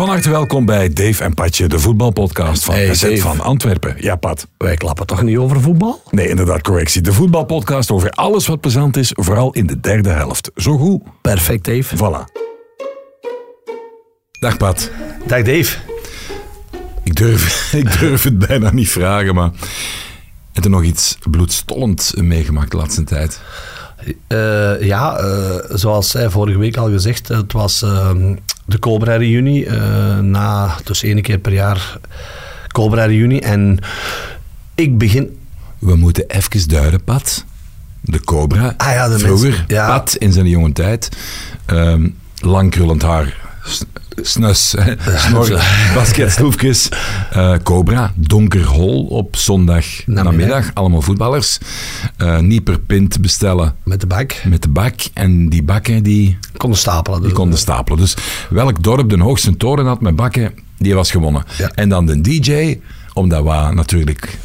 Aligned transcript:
Van 0.00 0.08
harte 0.08 0.30
welkom 0.30 0.64
bij 0.64 0.92
Dave 0.92 1.24
en 1.24 1.34
Patje, 1.34 1.66
de 1.66 1.78
voetbalpodcast 1.78 2.64
van 2.64 2.74
Hey, 2.74 2.94
SZ 2.94 3.02
Dave. 3.02 3.16
van 3.16 3.40
Antwerpen. 3.40 3.94
Ja, 3.98 4.16
Pat. 4.16 4.46
Wij 4.58 4.76
klappen 4.76 5.06
toch 5.06 5.22
niet 5.22 5.36
over 5.36 5.60
voetbal? 5.60 6.02
Nee, 6.10 6.28
inderdaad, 6.28 6.62
correctie. 6.62 7.02
De 7.02 7.12
voetbalpodcast 7.12 7.90
over 7.90 8.10
alles 8.10 8.46
wat 8.46 8.60
plezant 8.60 8.96
is, 8.96 9.12
vooral 9.14 9.52
in 9.52 9.66
de 9.66 9.80
derde 9.80 10.08
helft. 10.08 10.50
Zo 10.56 10.78
goed. 10.78 11.02
Perfect, 11.22 11.64
Dave. 11.64 11.96
Voilà. 11.96 12.32
Dag 14.38 14.56
Pat. 14.56 14.90
Dag, 15.26 15.42
Dave. 15.42 15.78
Ik 17.04 17.16
durf, 17.16 17.72
ik 17.82 18.00
durf 18.00 18.22
het 18.22 18.38
bijna 18.38 18.72
niet 18.72 18.90
vragen, 18.90 19.34
maar 19.34 19.50
heb 20.52 20.62
je 20.64 20.70
nog 20.70 20.82
iets 20.82 21.18
bloedstollend 21.30 22.12
meegemaakt 22.16 22.70
de 22.70 22.76
laatste 22.76 23.04
tijd? 23.04 23.40
Eh, 24.26 24.82
ja, 24.82 25.16
eh, 25.16 25.54
zoals 25.68 26.10
zij 26.10 26.30
vorige 26.30 26.58
week 26.58 26.76
al 26.76 26.90
gezegd, 26.90 27.28
het 27.28 27.52
was 27.52 27.82
ehm, 27.82 28.34
de 28.70 28.78
Cobra-reunie. 28.78 29.66
eh, 29.66 30.18
na, 30.18 30.74
dus 30.84 31.02
één 31.02 31.22
keer 31.22 31.38
per 31.38 31.52
jaar 31.52 31.98
Cobra-reunie. 32.72 33.40
En 33.40 33.78
ik 34.74 34.98
begin... 34.98 35.38
We 35.78 35.96
moeten 35.96 36.24
even 36.28 36.68
duiden, 36.68 37.04
Pat. 37.04 37.44
De 38.00 38.20
Cobra. 38.20 38.74
Ah 38.76 38.92
ja, 38.92 39.08
de 39.08 39.18
Vroeger, 39.18 39.48
mensen- 39.48 39.64
ja. 39.68 39.86
Pat 39.98 40.14
in 40.16 40.32
zijn 40.32 40.46
jonge 40.48 40.72
tijd. 40.72 41.08
ehm, 41.66 42.08
lang 42.40 42.70
krullend 42.70 43.02
haar. 43.02 43.36
Snus, 44.22 44.74
snor, 45.16 45.48
basketsloefjes. 45.94 46.88
eh, 47.30 47.54
Cobra, 47.62 48.12
donker 48.16 48.64
hol 48.64 49.04
op 49.04 49.36
zondag 49.36 49.84
namiddag. 50.06 50.70
Allemaal 50.74 51.02
voetballers. 51.02 51.58
Eh, 52.16 52.38
niet 52.38 52.64
per 52.64 52.80
pint 52.80 53.20
bestellen 53.20 53.74
Met 53.82 54.00
de 54.00 54.06
bak. 54.06 54.34
met 54.44 54.62
de 54.62 54.68
bak. 54.68 54.94
En 55.14 55.48
die 55.48 55.62
bakken 55.62 56.02
die, 56.02 56.38
Konden 56.56 56.78
stapelen. 56.78 57.18
die 57.18 57.28
dus, 57.28 57.38
konden 57.38 57.58
stapelen. 57.58 57.98
Dus 57.98 58.14
welk 58.50 58.82
dorp 58.82 59.10
de 59.10 59.18
hoogste 59.20 59.56
toren 59.56 59.86
had 59.86 60.00
met 60.00 60.16
bakken, 60.16 60.52
die 60.78 60.94
was 60.94 61.10
gewonnen. 61.10 61.44
Ja. 61.58 61.70
En 61.74 61.88
dan 61.88 62.06
de 62.06 62.20
DJ, 62.20 62.78
om 63.12 63.28
dat 63.28 63.42
wat 63.42 63.74
natuurlijk 63.74 64.38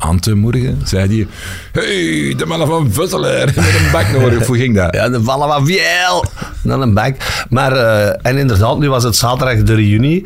aan 0.00 0.18
te 0.18 0.34
moedigen, 0.34 0.80
zei 0.84 1.08
die... 1.08 1.26
Hey, 1.72 2.34
de 2.36 2.44
mannen 2.46 2.66
van 2.68 2.92
Vusselaar 2.92 3.46
met 3.56 3.56
een 3.56 3.90
bak 3.92 4.10
nodig. 4.12 4.46
Hoe 4.46 4.56
ging 4.56 4.74
dat? 4.76 4.94
Ja, 4.94 5.08
de 5.08 5.22
vallen 5.22 5.48
wat 5.48 5.60
veel. 5.64 6.24
Dan 6.62 6.80
een 6.80 6.94
bak. 6.94 7.16
Maar, 7.48 7.72
eh, 7.72 8.14
en 8.22 8.36
inderdaad, 8.36 8.78
nu 8.78 8.88
was 8.90 9.04
het 9.04 9.16
zaterdag 9.16 9.62
de 9.62 9.74
reunie. 9.74 10.24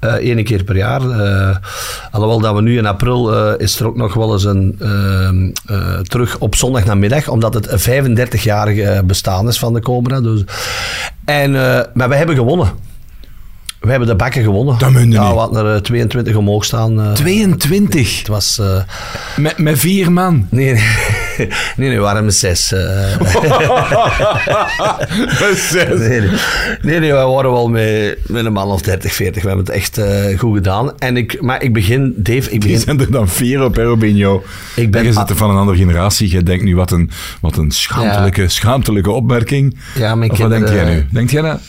eh 0.00 0.14
Eén 0.28 0.44
keer 0.44 0.64
per 0.64 0.76
jaar. 0.76 1.10
Eh, 1.10 1.56
alhoewel 2.10 2.40
dat 2.40 2.54
we 2.54 2.62
nu 2.62 2.78
in 2.78 2.86
april 2.86 3.34
eh, 3.34 3.52
is 3.58 3.80
er 3.80 3.86
ook 3.86 3.96
nog 3.96 4.14
wel 4.14 4.32
eens 4.32 4.44
een 4.44 4.76
ehm, 4.80 5.50
eh, 5.66 5.98
terug 5.98 6.38
op 6.38 6.54
zondag 6.54 6.84
namiddag. 6.84 7.28
Omdat 7.28 7.54
het 7.54 7.70
een 7.86 8.16
35-jarig 8.16 9.04
bestaan 9.04 9.48
is 9.48 9.58
van 9.58 9.72
de 9.72 9.80
Cobra. 9.80 10.20
Dus. 10.20 10.44
En, 11.24 11.50
maar 11.94 12.08
we 12.08 12.14
hebben 12.14 12.36
gewonnen. 12.36 12.68
We 13.82 13.90
hebben 13.90 14.08
de 14.08 14.14
bakken 14.16 14.42
gewonnen. 14.42 14.78
Dat 14.78 14.90
meen 14.90 15.06
je 15.10 15.12
ja, 15.12 15.22
niet. 15.24 15.32
we 15.32 15.38
hadden 15.38 15.64
er 15.66 15.74
eh, 15.74 15.80
22 15.80 16.34
omhoog 16.34 16.64
staan. 16.64 17.00
eh. 17.00 17.12
22. 17.12 18.18
het 18.18 18.28
was... 18.28 18.58
eh, 18.58 18.82
Met, 19.36 19.58
met 19.58 19.78
vier 19.78 20.12
man. 20.12 20.46
nee, 20.50 20.72
nee, 20.72 20.82
nee, 21.76 21.88
nee, 21.88 21.96
we 21.96 22.02
waren 22.02 22.24
met 22.24 22.34
zes. 22.34 22.72
eh. 22.72 22.80
Nee, 25.40 26.20
nee. 26.20 26.30
nee, 26.82 27.00
nee, 27.00 27.12
wij 27.12 27.24
waren 27.26 27.50
wel 27.52 27.68
met, 27.68 28.18
met 28.26 28.44
een 28.44 28.52
man 28.52 28.68
of 28.70 28.82
30, 28.82 29.12
40. 29.14 29.42
We 29.42 29.48
hebben 29.48 29.66
het 29.66 29.74
echt 29.74 29.98
eh, 29.98 30.38
goed 30.38 30.54
gedaan. 30.56 30.98
En 30.98 31.16
ik, 31.16 31.40
maar 31.42 31.62
ik 31.62 31.72
begin, 31.72 32.14
Dave, 32.16 32.38
ik 32.38 32.50
Die 32.50 32.58
begin... 32.60 32.78
zijn 32.80 33.00
er 33.00 33.10
dan 33.10 33.28
vier 33.28 33.64
op, 33.64 33.76
hè, 33.76 33.82
Robinho. 33.82 34.44
Ik 34.76 34.90
ben- 34.90 35.00
En 35.00 35.06
je 35.06 35.12
zit 35.12 35.30
er 35.30 35.36
van 35.36 35.50
een 35.50 35.56
andere 35.56 35.78
generatie. 35.78 36.30
Je 36.30 36.42
denkt 36.42 36.64
nu, 36.64 36.76
wat 36.76 36.90
een, 36.90 37.10
wat 37.40 37.56
een 37.56 37.70
schaamtelijke, 37.70 38.48
schaamtelijke 38.48 39.10
opmerking. 39.10 39.78
Ja, 39.94 40.14
mijn 40.14 40.30
of 40.30 40.38
wat 40.38 40.50
denk 40.50 40.68
jij 40.68 40.84
nu? 40.94 41.06
Denkt 41.10 41.30
jij 41.30 41.42
dat? 41.42 41.60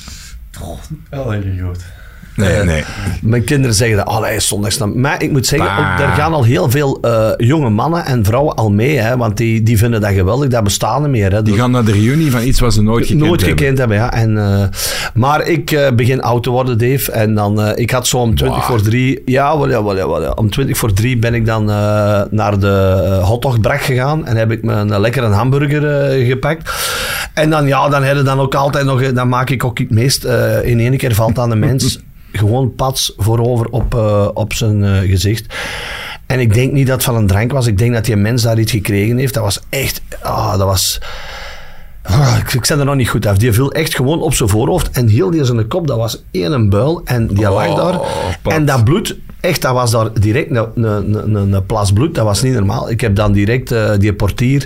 Wel 1.10 1.32
heel 1.32 1.42
goed. 1.66 1.84
Nee, 2.36 2.50
Eh, 2.56 2.66
nee. 2.66 2.84
Mijn 3.22 3.44
kinderen 3.44 3.76
zeggen 3.76 3.98
dat, 3.98 4.28
is 4.36 4.48
zondags. 4.48 4.78
dan-" 4.78 5.00
Maar 5.02 5.24
ik 5.24 5.32
moet 5.32 5.46
zeggen, 5.46 5.68
Bah. 5.76 5.98
daar 5.98 6.12
gaan 6.16 6.34
al 6.34 6.44
heel 6.44 6.70
veel 6.70 6.98
eh, 7.02 7.30
jonge 7.38 7.70
mannen 7.70 8.06
en 8.06 8.26
vrouwen 8.26 8.56
al 8.56 8.72
mee. 8.72 8.98
Hè, 8.98 9.18
want 9.18 9.38
die, 9.38 9.64
die 9.64 9.78
vinden 9.78 10.02
dat 10.02 10.12
geweldig. 10.14 10.50
Dat 10.50 10.64
bestaat 10.64 11.00
niet 11.00 11.10
meer. 11.10 11.32
Hè, 11.32 11.42
Die 11.44 11.54
gaan 11.56 11.72
naar 11.72 11.86
de 11.86 11.92
reunie 11.92 12.32
van 12.32 12.44
iets 12.44 12.60
wat 12.60 12.74
ze 12.74 12.82
nooit 12.82 13.06
gekend 13.06 13.24
Nooit 13.26 13.42
hebben. 13.42 13.58
gekend 13.60 13.78
hebben, 13.78 13.98
ja. 13.98 14.14
En, 14.14 14.38
eh, 14.38 14.64
maar 15.14 15.48
ik 15.48 15.72
eh, 15.72 15.92
begin 15.92 16.22
oud 16.22 16.44
te 16.44 16.50
worden, 16.50 16.78
Dave. 16.78 17.12
En 17.12 17.34
dan, 17.36 17.62
eh, 17.62 17.72
ik 17.82 17.92
had 17.92 18.08
zo 18.08 18.18
om 18.18 18.36
20 18.36 18.58
Bah. 18.60 18.68
voor 18.68 18.82
3... 18.82 19.22
Ja, 19.26 19.58
wel, 19.58 19.70
ja, 19.70 19.84
wel, 19.84 19.96
ja, 19.98 20.08
wel, 20.08 20.22
ja. 20.22 20.30
om 20.30 20.50
20 20.50 20.78
voor 20.78 20.94
3 20.94 21.18
ben 21.18 21.34
ik 21.34 21.46
dan 21.46 21.70
eh, 21.70 22.22
naar 22.30 22.60
de 22.60 23.20
hotdogbrak 23.24 23.82
gegaan. 23.82 24.26
En 24.28 24.36
heb 24.36 24.52
ik 24.52 24.64
me 24.64 24.74
een 24.74 25.00
lekkere 25.02 25.28
hamburger 25.28 25.88
eh, 26.12 26.28
gepakt. 26.28 26.72
En 27.34 27.50
dan, 27.50 27.68
ja, 27.68 27.90
dan 27.90 28.04
heb 28.04 28.16
je 28.18 28.22
dan 28.24 28.40
ook 28.40 28.56
altijd 28.56 28.86
nog... 28.86 29.12
Dan 29.12 29.30
maak 29.30 29.50
ik 29.50 29.64
ook 29.64 29.78
het 29.80 29.90
meest... 29.92 30.24
eh, 30.24 30.66
in 30.66 30.80
één 30.80 30.98
keer 30.98 31.14
valt 31.16 31.40
aan 31.40 31.50
de 31.50 31.56
mens 31.56 32.00
gewoon 32.38 32.76
pats 32.76 33.14
voorover 33.18 33.68
op, 33.70 33.96
eh, 33.96 34.30
op 34.34 34.54
zijn 34.54 34.84
eh, 34.84 35.10
gezicht. 35.10 35.54
En 36.26 36.40
ik 36.40 36.54
denk 36.54 36.72
niet 36.72 36.88
dat 36.88 36.96
het 36.96 37.04
van 37.04 37.16
een 37.16 37.28
drank 37.28 37.52
was. 37.52 37.68
Ik 37.68 37.78
denk 37.78 37.94
dat 37.94 38.06
die 38.06 38.16
mens 38.16 38.42
daar 38.42 38.60
iets 38.60 38.72
gekregen 38.72 39.18
heeft. 39.18 39.34
Dat 39.34 39.44
was 39.44 39.60
echt... 39.70 40.02
Ah, 40.22 40.58
dat 40.58 40.68
was... 40.68 41.02
Ah, 42.04 42.38
ik, 42.40 42.54
ik 42.54 42.66
zit 42.66 42.80
er 42.80 42.86
nog 42.86 42.96
niet 42.96 43.10
goed 43.10 43.26
af. 43.26 43.38
Die 43.38 43.54
viel 43.54 43.72
echt 43.72 43.96
gewoon 43.96 44.22
op 44.22 44.34
zijn 44.34 44.50
voorhoofd 44.50 44.90
en 44.90 45.08
heel 45.08 45.32
die 45.32 45.46
zijn 45.46 45.68
kop, 45.68 45.88
dat 45.88 45.98
was 45.98 46.24
één 46.32 46.70
buil 46.70 47.02
en 47.06 47.28
die 47.28 47.50
lag 47.50 47.68
Oh, 47.68 47.76
daar. 47.76 48.00
Pat. 48.42 48.54
En 48.54 48.66
dat 48.66 48.84
bloed, 48.84 49.18
echt, 49.40 49.62
dat 49.62 49.74
was 49.74 49.92
daar 49.92 50.14
direct 50.20 50.50
een, 50.50 50.68
een, 50.76 51.14
een, 51.14 51.36
een, 51.36 51.54
een 51.54 51.66
plas 51.66 51.94
bloed. 51.94 52.16
Dat 52.16 52.26
was 52.26 52.42
niet 52.42 52.54
normaal. 52.54 52.90
Ik 52.90 53.02
heb 53.02 53.16
dan 53.16 53.32
direct 53.32 53.72
eh, 53.72 53.92
die 53.98 54.14
portier 54.14 54.66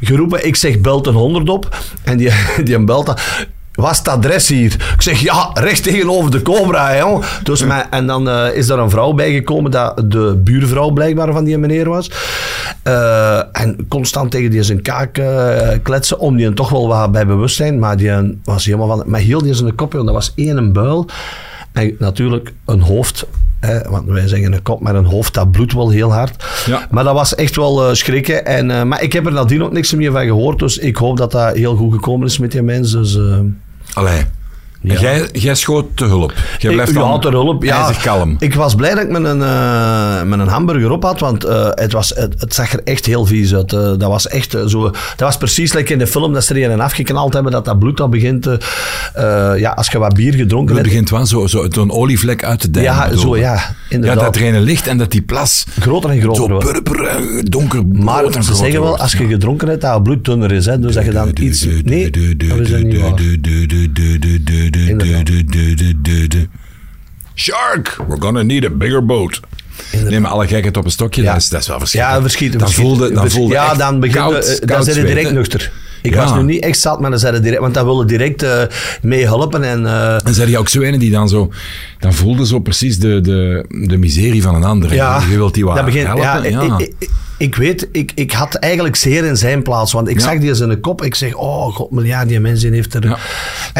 geroepen. 0.00 0.46
Ik 0.46 0.56
zeg, 0.56 0.80
belt 0.80 1.06
een 1.06 1.14
honderd 1.14 1.48
op. 1.48 1.76
En 2.04 2.16
die, 2.16 2.30
die 2.64 2.84
belt 2.84 3.06
dan... 3.06 3.16
Wat 3.80 3.90
is 3.90 3.98
het 3.98 4.08
adres 4.08 4.48
hier? 4.48 4.74
Ik 4.94 5.02
zeg, 5.02 5.20
ja, 5.20 5.50
recht 5.54 5.82
tegenover 5.82 6.30
de 6.30 6.42
Cobra, 6.42 6.88
hè, 6.88 6.98
jong. 6.98 7.24
Dus 7.42 7.64
mij, 7.64 7.86
en 7.90 8.06
dan 8.06 8.28
eh, 8.28 8.56
is 8.56 8.68
er 8.68 8.78
een 8.78 8.90
vrouw 8.90 9.12
bijgekomen, 9.12 9.70
dat 9.70 10.02
de 10.04 10.40
buurvrouw 10.44 10.90
blijkbaar 10.90 11.32
van 11.32 11.44
die 11.44 11.58
meneer 11.58 11.88
was. 11.88 12.10
Eh, 12.82 13.38
en 13.52 13.86
constant 13.88 14.30
tegen 14.30 14.50
die 14.50 14.62
zijn 14.62 14.82
kaak 14.82 15.18
eh, 15.18 15.68
kletsen, 15.82 16.18
om 16.18 16.36
die 16.36 16.54
toch 16.54 16.70
wel 16.70 16.88
wat 16.88 17.12
bij 17.12 17.26
bewustzijn. 17.26 17.78
Maar 17.78 17.96
die 17.96 18.38
was 18.44 18.64
helemaal 18.64 18.86
van... 18.86 19.02
Maar 19.06 19.20
heel 19.20 19.42
die 19.42 19.54
zijn 19.54 19.74
kop, 19.74 19.92
joh, 19.92 20.04
dat 20.04 20.14
was 20.14 20.32
één 20.34 20.72
buil. 20.72 21.06
En 21.72 21.94
natuurlijk 21.98 22.52
een 22.64 22.80
hoofd... 22.80 23.26
Hè, 23.60 23.90
want 23.90 24.08
wij 24.08 24.28
zeggen 24.28 24.52
een 24.52 24.62
kop, 24.62 24.80
maar 24.80 24.94
een 24.94 25.04
hoofd, 25.04 25.34
dat 25.34 25.50
bloedt 25.50 25.72
wel 25.72 25.90
heel 25.90 26.12
hard. 26.12 26.44
Ja. 26.66 26.86
Maar 26.90 27.04
dat 27.04 27.14
was 27.14 27.34
echt 27.34 27.56
wel 27.56 27.88
eh, 27.88 27.94
schrikken. 27.94 28.46
En, 28.46 28.88
maar 28.88 29.02
ik 29.02 29.12
heb 29.12 29.26
er 29.26 29.32
nadien 29.32 29.62
ook 29.62 29.72
niks 29.72 29.94
meer 29.94 30.12
van 30.12 30.24
gehoord. 30.24 30.58
Dus 30.58 30.78
ik 30.78 30.96
hoop 30.96 31.16
dat 31.16 31.32
dat 31.32 31.54
heel 31.54 31.76
goed 31.76 31.92
gekomen 31.92 32.26
is 32.26 32.38
met 32.38 32.52
die 32.52 32.62
mensen. 32.62 33.02
Dus, 33.02 33.18
Allee. 33.96 34.26
Ja. 34.82 35.00
Jij, 35.00 35.28
jij 35.32 35.54
schoot 35.54 35.86
te 35.94 36.04
hulp. 36.04 36.32
Jij 36.58 36.72
blijft 36.72 36.90
ik, 36.90 36.96
ja, 36.96 37.18
ter 37.18 37.30
hulp. 37.30 37.62
Ja, 37.62 37.92
kalm. 38.02 38.36
Ik 38.38 38.54
was 38.54 38.74
blij 38.74 38.94
dat 38.94 39.04
ik 39.04 39.10
met 39.10 39.24
een, 39.24 39.42
eh, 39.42 40.22
met 40.22 40.38
een 40.38 40.48
hamburger 40.48 40.90
op 40.90 41.02
had, 41.02 41.20
want 41.20 41.44
eh, 41.44 41.68
het, 41.70 41.92
was, 41.92 42.12
het, 42.14 42.34
het 42.40 42.54
zag 42.54 42.72
er 42.72 42.80
echt 42.84 43.06
heel 43.06 43.26
vies 43.26 43.54
uit. 43.54 43.72
Eh, 43.72 43.80
dat 43.80 44.02
was 44.02 44.28
echt 44.28 44.56
zo... 44.66 44.82
Dat 44.90 44.94
was 45.16 45.36
precies 45.36 45.72
like 45.72 45.92
in 45.92 45.98
de 45.98 46.06
film 46.06 46.32
dat 46.32 46.44
ze 46.44 46.54
er 46.54 46.70
een 46.70 46.80
afgeknald 46.80 47.32
hebben, 47.32 47.52
dat 47.52 47.64
dat 47.64 47.78
bloed 47.78 47.96
dan 47.96 48.10
begint 48.10 48.42
te... 48.42 48.58
ja, 49.58 49.70
als 49.70 49.88
je 49.88 49.98
wat 49.98 50.14
bier 50.14 50.34
gedronken 50.34 50.76
Het 50.76 50.84
hebt... 50.84 50.88
begint 50.88 51.10
wel 51.10 51.26
zo, 51.26 51.46
zo, 51.46 51.66
zo'n 51.70 51.90
olievlek 51.90 52.44
uit 52.44 52.60
te 52.60 52.70
dijnen. 52.70 52.92
Ja, 52.92 53.08
bedoel 53.08 53.22
zo 53.22 53.36
ja, 53.36 53.52
Ja, 53.52 53.74
inderdaad. 53.88 54.20
dat 54.20 54.36
er 54.36 54.54
een 54.54 54.60
ligt 54.60 54.86
en 54.86 54.98
dat 54.98 55.10
die 55.10 55.22
plas 55.22 55.64
Groter 55.80 56.10
en 56.10 56.20
groter 56.20 56.44
zo 56.44 56.58
purper, 56.58 57.20
donker 57.50 57.86
Maar 57.86 58.24
en 58.24 58.32
ze 58.32 58.40
groter 58.40 58.56
zeggen 58.56 58.80
wel, 58.80 58.98
als 58.98 59.12
je 59.12 59.26
gedronken 59.26 59.68
hebt, 59.68 59.80
dat 59.80 59.94
het 59.94 60.02
bloed 60.02 60.24
dunner 60.24 60.52
is. 60.52 60.66
Hè, 60.66 60.78
dus 60.78 60.94
dat 60.94 61.04
je 61.04 61.10
dan 61.10 61.30
iets... 61.40 61.66
Nee, 61.82 62.10
dat 62.36 62.58
is 62.58 62.82
niet 62.82 63.00
waar. 63.00 63.18
Shark, 67.34 67.96
we're 68.08 68.20
gonna 68.20 68.42
need 68.42 68.64
a 68.64 68.70
bigger 68.70 69.04
boat. 69.04 69.40
Nee, 70.08 70.20
maar 70.20 70.30
alle 70.30 70.46
gekheid 70.46 70.76
op 70.76 70.84
een 70.84 70.90
stokje, 70.90 71.22
Ja. 71.22 71.32
dat, 71.32 71.42
is, 71.42 71.48
dat 71.48 71.60
is 71.60 71.66
wel 71.68 71.78
verschrikkelijk. 71.78 72.18
Ja, 72.22 72.28
verschiet. 72.28 72.58
Dan 72.58 72.70
voelde, 72.72 73.12
dan 73.12 73.30
voelde 73.30 73.54
Ja, 73.54 73.74
dan 73.74 74.00
begin 74.00 74.16
koud, 74.16 74.68
dan 74.68 74.84
zijn 74.84 74.96
je 74.96 75.04
direct 75.04 75.32
nuchter. 75.32 75.72
Ik 76.02 76.14
Ja. 76.14 76.22
was 76.24 76.34
nu 76.34 76.42
niet 76.42 76.62
echt 76.62 76.78
zat, 76.80 77.00
maar 77.00 77.10
dan 77.10 77.32
je 77.34 77.40
direct... 77.40 77.60
Want 77.60 77.74
dan 77.74 77.86
willen 77.86 78.06
direct 78.06 78.42
eh 78.42 78.62
mee 79.02 79.24
helpen 79.24 79.62
en... 79.64 79.86
eh, 79.86 80.26
En 80.26 80.34
zei 80.34 80.50
je 80.50 80.58
ook 80.58 80.68
zo 80.68 80.80
ene 80.80 80.98
die 80.98 81.10
dan 81.10 81.28
zo... 81.28 81.50
Dan 81.98 82.12
voelde 82.12 82.46
zo 82.46 82.58
precies 82.58 82.98
de, 82.98 83.20
de, 83.20 83.64
de 83.88 83.96
miserie 83.96 84.42
van 84.42 84.54
een 84.54 84.64
ander. 84.64 84.94
Ja, 84.94 85.20
je 85.30 85.36
wilt 85.36 85.54
die 85.54 85.64
wat 85.64 85.76
dat 85.76 85.84
begint, 85.84 86.06
helpen. 86.06 86.24
ja, 86.24 86.42
Ja, 86.62 86.78
Ik, 86.78 86.92
ik, 86.98 87.08
ik 87.38 87.54
weet, 87.54 87.88
ik, 87.92 88.12
ik 88.14 88.32
had 88.32 88.54
eigenlijk 88.54 88.96
zeer 88.96 89.24
in 89.24 89.36
zijn 89.36 89.62
plaats. 89.62 89.92
Want 89.92 90.08
ik 90.08 90.20
zag 90.20 90.38
die 90.38 90.54
zijn 90.54 90.80
kop. 90.80 91.04
Ik 91.04 91.14
zeg, 91.14 91.34
oh 91.34 91.74
god, 91.74 91.88
ja, 92.02 92.24
die 92.24 92.40
mensen 92.40 92.72
heeft 92.72 92.94
er... 92.94 93.04
En 93.04 93.10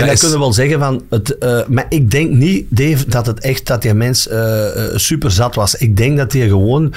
Dat 0.05 0.13
is- 0.13 0.19
kunnen 0.21 0.39
we 0.39 0.45
wel 0.45 0.53
zeggen 0.53 0.79
van... 0.79 1.03
Het, 1.11 1.39
eh, 1.39 1.59
maar 1.69 1.87
ik 1.89 2.11
denk 2.11 2.31
niet, 2.31 2.65
Dave, 2.69 3.05
dat 3.09 3.27
het 3.27 3.41
echt 3.41 3.67
dat 3.67 3.83
die 3.83 3.95
mens 3.95 4.29
super 4.95 5.31
zat 5.31 5.55
was. 5.55 5.75
Ik 5.75 5.97
denk 5.97 6.17
dat 6.17 6.33
hij 6.33 6.49
gewoon... 6.49 6.93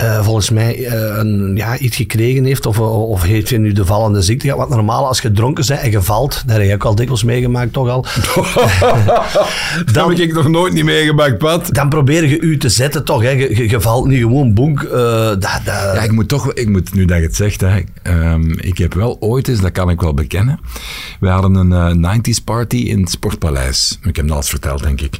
eh, 0.00 0.24
volgens 0.24 0.50
mij 0.50 0.86
eh, 0.86 1.16
een, 1.18 1.56
ja, 1.56 1.78
iets 1.78 1.96
gekregen 1.96 2.44
heeft 2.44 2.66
of, 2.66 2.78
of 2.80 3.22
heeft 3.22 3.48
je 3.48 3.58
nu 3.58 3.72
de 3.72 3.84
vallende 3.84 4.22
ziekte 4.22 4.46
gehad. 4.46 4.68
Wat 4.68 4.76
normaal 4.76 5.06
als 5.06 5.20
je 5.20 5.32
dronken 5.32 5.64
bent 5.66 5.80
en 5.80 5.90
je 5.90 6.02
valt, 6.02 6.42
dat 6.46 6.56
heb 6.56 6.66
je 6.66 6.74
ook 6.74 6.84
al 6.84 6.94
dikwijls 6.94 7.24
meegemaakt 7.24 7.72
toch 7.72 7.88
al. 7.88 8.04
Dat 9.92 10.08
heb 10.08 10.18
ik 10.18 10.32
nog 10.32 10.48
nooit 10.48 10.72
niet 10.72 10.84
meegemaakt, 10.84 11.38
Pat. 11.38 11.74
Dan 11.74 11.88
probeer 11.88 12.28
je 12.28 12.40
u 12.40 12.56
te 12.58 12.68
zetten 12.68 13.04
toch. 13.04 13.22
Hè. 13.22 13.28
Je, 13.30 13.56
je, 13.56 13.68
je 13.68 13.80
valt 13.80 14.06
niet 14.06 14.20
gewoon 14.20 14.54
bonk. 14.54 14.82
eh, 14.82 14.90
dat, 15.28 15.40
dat, 15.40 15.64
Ja, 15.64 16.02
ik 16.02 16.12
moet 16.12 16.28
toch, 16.28 16.52
ik 16.52 16.68
moet, 16.68 16.94
nu 16.94 17.04
dat 17.04 17.16
je 17.18 17.22
het 17.24 17.36
zegt, 17.36 17.60
hè, 17.60 17.80
ehm, 18.02 18.50
ik 18.50 18.78
heb 18.78 18.94
wel 18.94 19.16
ooit 19.20 19.48
eens, 19.48 19.60
dat 19.60 19.72
kan 19.72 19.90
ik 19.90 20.00
wel 20.00 20.14
bekennen, 20.14 20.60
we 21.20 21.28
hadden 21.28 21.54
een 21.54 22.02
eh, 22.02 22.16
90s 22.16 22.44
party 22.44 22.76
in 22.76 23.00
het 23.00 23.10
Sportpaleis. 23.10 23.98
Ik 24.02 24.16
heb 24.16 24.24
dat 24.24 24.30
al 24.34 24.40
eens 24.40 24.50
verteld, 24.50 24.82
denk 24.82 25.00
ik. 25.00 25.18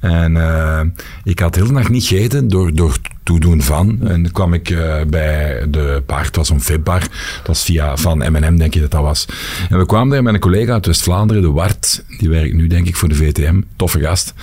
En 0.00 0.36
eh, 0.36 0.80
ik 1.24 1.38
had 1.38 1.54
heel 1.54 1.66
de 1.66 1.72
nacht 1.72 1.88
niet 1.88 2.04
gegeten 2.04 2.48
door, 2.48 2.74
door 2.74 2.96
toedoen 3.22 3.62
van. 3.62 3.98
En 4.08 4.22
dan 4.22 4.32
kwam 4.32 4.54
ik 4.54 4.70
eh, 4.70 5.00
bij 5.06 5.66
de 5.68 6.02
paard, 6.06 6.26
het 6.26 6.36
was 6.36 6.50
een 6.50 6.60
dat 6.84 7.08
was 7.44 7.64
via 7.64 7.96
van 7.96 8.18
M&M, 8.18 8.56
denk 8.56 8.74
je 8.74 8.80
dat 8.80 8.90
dat 8.90 9.02
was. 9.02 9.26
En 9.70 9.78
we 9.78 9.86
kwamen 9.86 10.08
daar 10.08 10.22
met 10.22 10.34
een 10.34 10.40
collega 10.40 10.72
uit 10.72 10.86
West-Vlaanderen, 10.86 11.42
de 11.42 11.50
Wart, 11.50 12.04
die 12.18 12.28
werkt 12.28 12.54
nu 12.54 12.66
denk 12.66 12.86
ik 12.86 12.96
voor 12.96 13.08
de 13.08 13.14
VTM, 13.14 13.60
toffe 13.76 14.00
gast. 14.00 14.34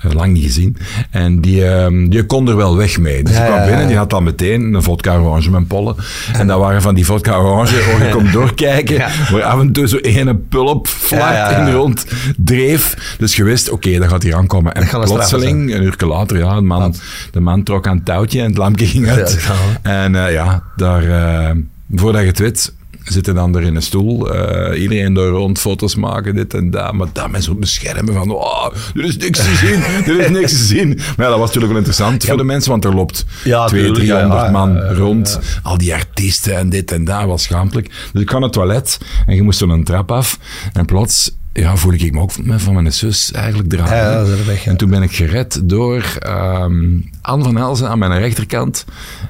Eh, 0.00 0.12
lang 0.12 0.32
niet 0.32 0.44
gezien. 0.44 0.76
En 1.10 1.40
die, 1.40 1.66
ehm, 1.66 2.08
die 2.08 2.24
kon 2.24 2.48
er 2.48 2.56
wel 2.56 2.76
weg 2.76 2.98
mee. 2.98 3.22
Dus 3.22 3.34
Ja, 3.36 3.44
ik 3.44 3.52
kwam 3.52 3.66
binnen, 3.66 3.86
die 3.86 3.96
had 3.96 4.10
dan 4.10 4.22
meteen 4.22 4.74
een 4.74 4.82
vodka 4.82 5.16
orange 5.16 5.50
met 5.50 5.66
pollen. 5.66 5.94
En 6.32 6.46
dat 6.46 6.58
waren 6.58 6.82
van 6.82 6.94
die 6.94 7.04
vodka 7.04 7.36
orange, 7.36 7.74
waar 7.90 8.06
je 8.06 8.12
komt 8.12 8.32
doorkijken, 8.32 8.98
waar 9.30 9.42
af 9.42 9.60
en 9.60 9.72
toe 9.72 9.88
zo 9.88 9.96
ene 9.96 10.34
pulp 10.34 10.88
vlak 10.88 11.58
in 11.58 11.64
de 11.64 11.72
rond 11.72 12.06
dreef. 12.36 13.14
Dus 13.18 13.36
je 13.36 13.44
wist, 13.44 13.70
oké, 13.70 13.98
dat 13.98 14.08
gaat 14.08 14.22
hier 14.22 14.34
aankomen. 14.36 14.74
En 14.74 14.88
plotseling, 14.88 15.74
een 15.74 15.82
uur 15.82 15.94
later, 15.98 16.38
ja, 16.38 16.54
de 16.54 16.60
man, 16.60 16.94
de 17.30 17.40
man 17.40 17.62
trok 17.62 17.86
aan 17.86 17.96
het 17.96 18.04
touwtje 18.04 18.40
en 18.40 18.46
het 18.46 18.56
lampje 18.56 18.86
ging 18.86 19.08
uit. 19.08 19.48
en 19.82 20.26
eh, 20.26 20.32
ja, 20.32 20.62
daar, 20.76 21.02
eh, 21.02 21.50
voordat 21.94 22.20
je 22.20 22.26
het 22.26 22.38
weet, 22.38 22.72
zitten 23.12 23.34
dan 23.34 23.56
er 23.56 23.62
in 23.62 23.76
een 23.76 23.82
stoel. 23.82 24.34
eh, 24.34 24.82
iedereen 24.82 25.14
daar 25.14 25.26
rond 25.26 25.58
foto's 25.58 25.94
maken, 25.94 26.34
dit 26.34 26.54
en 26.54 26.70
dat. 26.70 26.92
Maar 26.92 27.06
dat 27.12 27.30
met 27.30 27.44
zo'n 27.44 27.60
beschermen 27.60 28.14
van, 28.14 28.30
oh, 28.30 28.66
er 28.94 29.04
is 29.04 29.16
niks 29.16 29.38
te 29.38 29.54
zien, 29.54 29.82
er 30.14 30.20
is 30.20 30.30
niks 30.30 30.52
te 30.52 30.64
zien. 30.64 30.88
Maar 30.88 31.26
ja, 31.26 31.28
dat 31.28 31.38
was 31.38 31.46
natuurlijk 31.46 31.66
wel 31.72 31.76
interessant 31.76 32.24
voor 32.24 32.36
de 32.36 32.44
mensen, 32.44 32.70
want 32.70 32.84
er 32.84 32.94
loopt 32.94 33.24
Ja, 33.44 33.66
200, 33.66 33.68
tuurlijk, 33.68 34.28
300 34.28 34.40
ja, 34.40 34.46
ja, 34.46 34.50
man 34.50 34.78
rond. 34.78 35.40
Al 35.62 35.78
die 35.78 35.94
artiesten 35.94 36.56
en 36.56 36.68
dit 36.68 36.92
en 36.92 37.04
dat, 37.04 37.24
was 37.24 37.42
schaamtelijk. 37.42 37.90
Dus 38.12 38.20
ik 38.20 38.26
kwam 38.26 38.40
naar 38.40 38.48
het 38.48 38.58
toilet 38.58 38.98
en 39.26 39.34
je 39.34 39.42
moest 39.42 39.58
zo 39.58 39.68
een 39.68 39.84
trap 39.84 40.12
af. 40.12 40.38
En 40.72 40.84
plots 40.84 41.30
ja, 41.52 41.76
voelde 41.76 41.96
ik 41.96 42.12
me 42.12 42.20
ook 42.20 42.32
van 42.56 42.74
mijn 42.74 42.92
zus 42.92 43.32
eigenlijk. 43.32 43.72
Ja, 43.72 44.24
weg, 44.46 44.64
ja. 44.64 44.70
En 44.70 44.76
toen 44.76 44.90
ben 44.90 45.02
ik 45.02 45.12
gered 45.12 45.60
door 45.64 46.16
ehm 46.18 46.98
Anne 47.20 47.44
van 47.44 47.58
Elzen 47.58 47.88
aan 47.88 47.98
mijn 47.98 48.18
rechterkant 48.18 48.84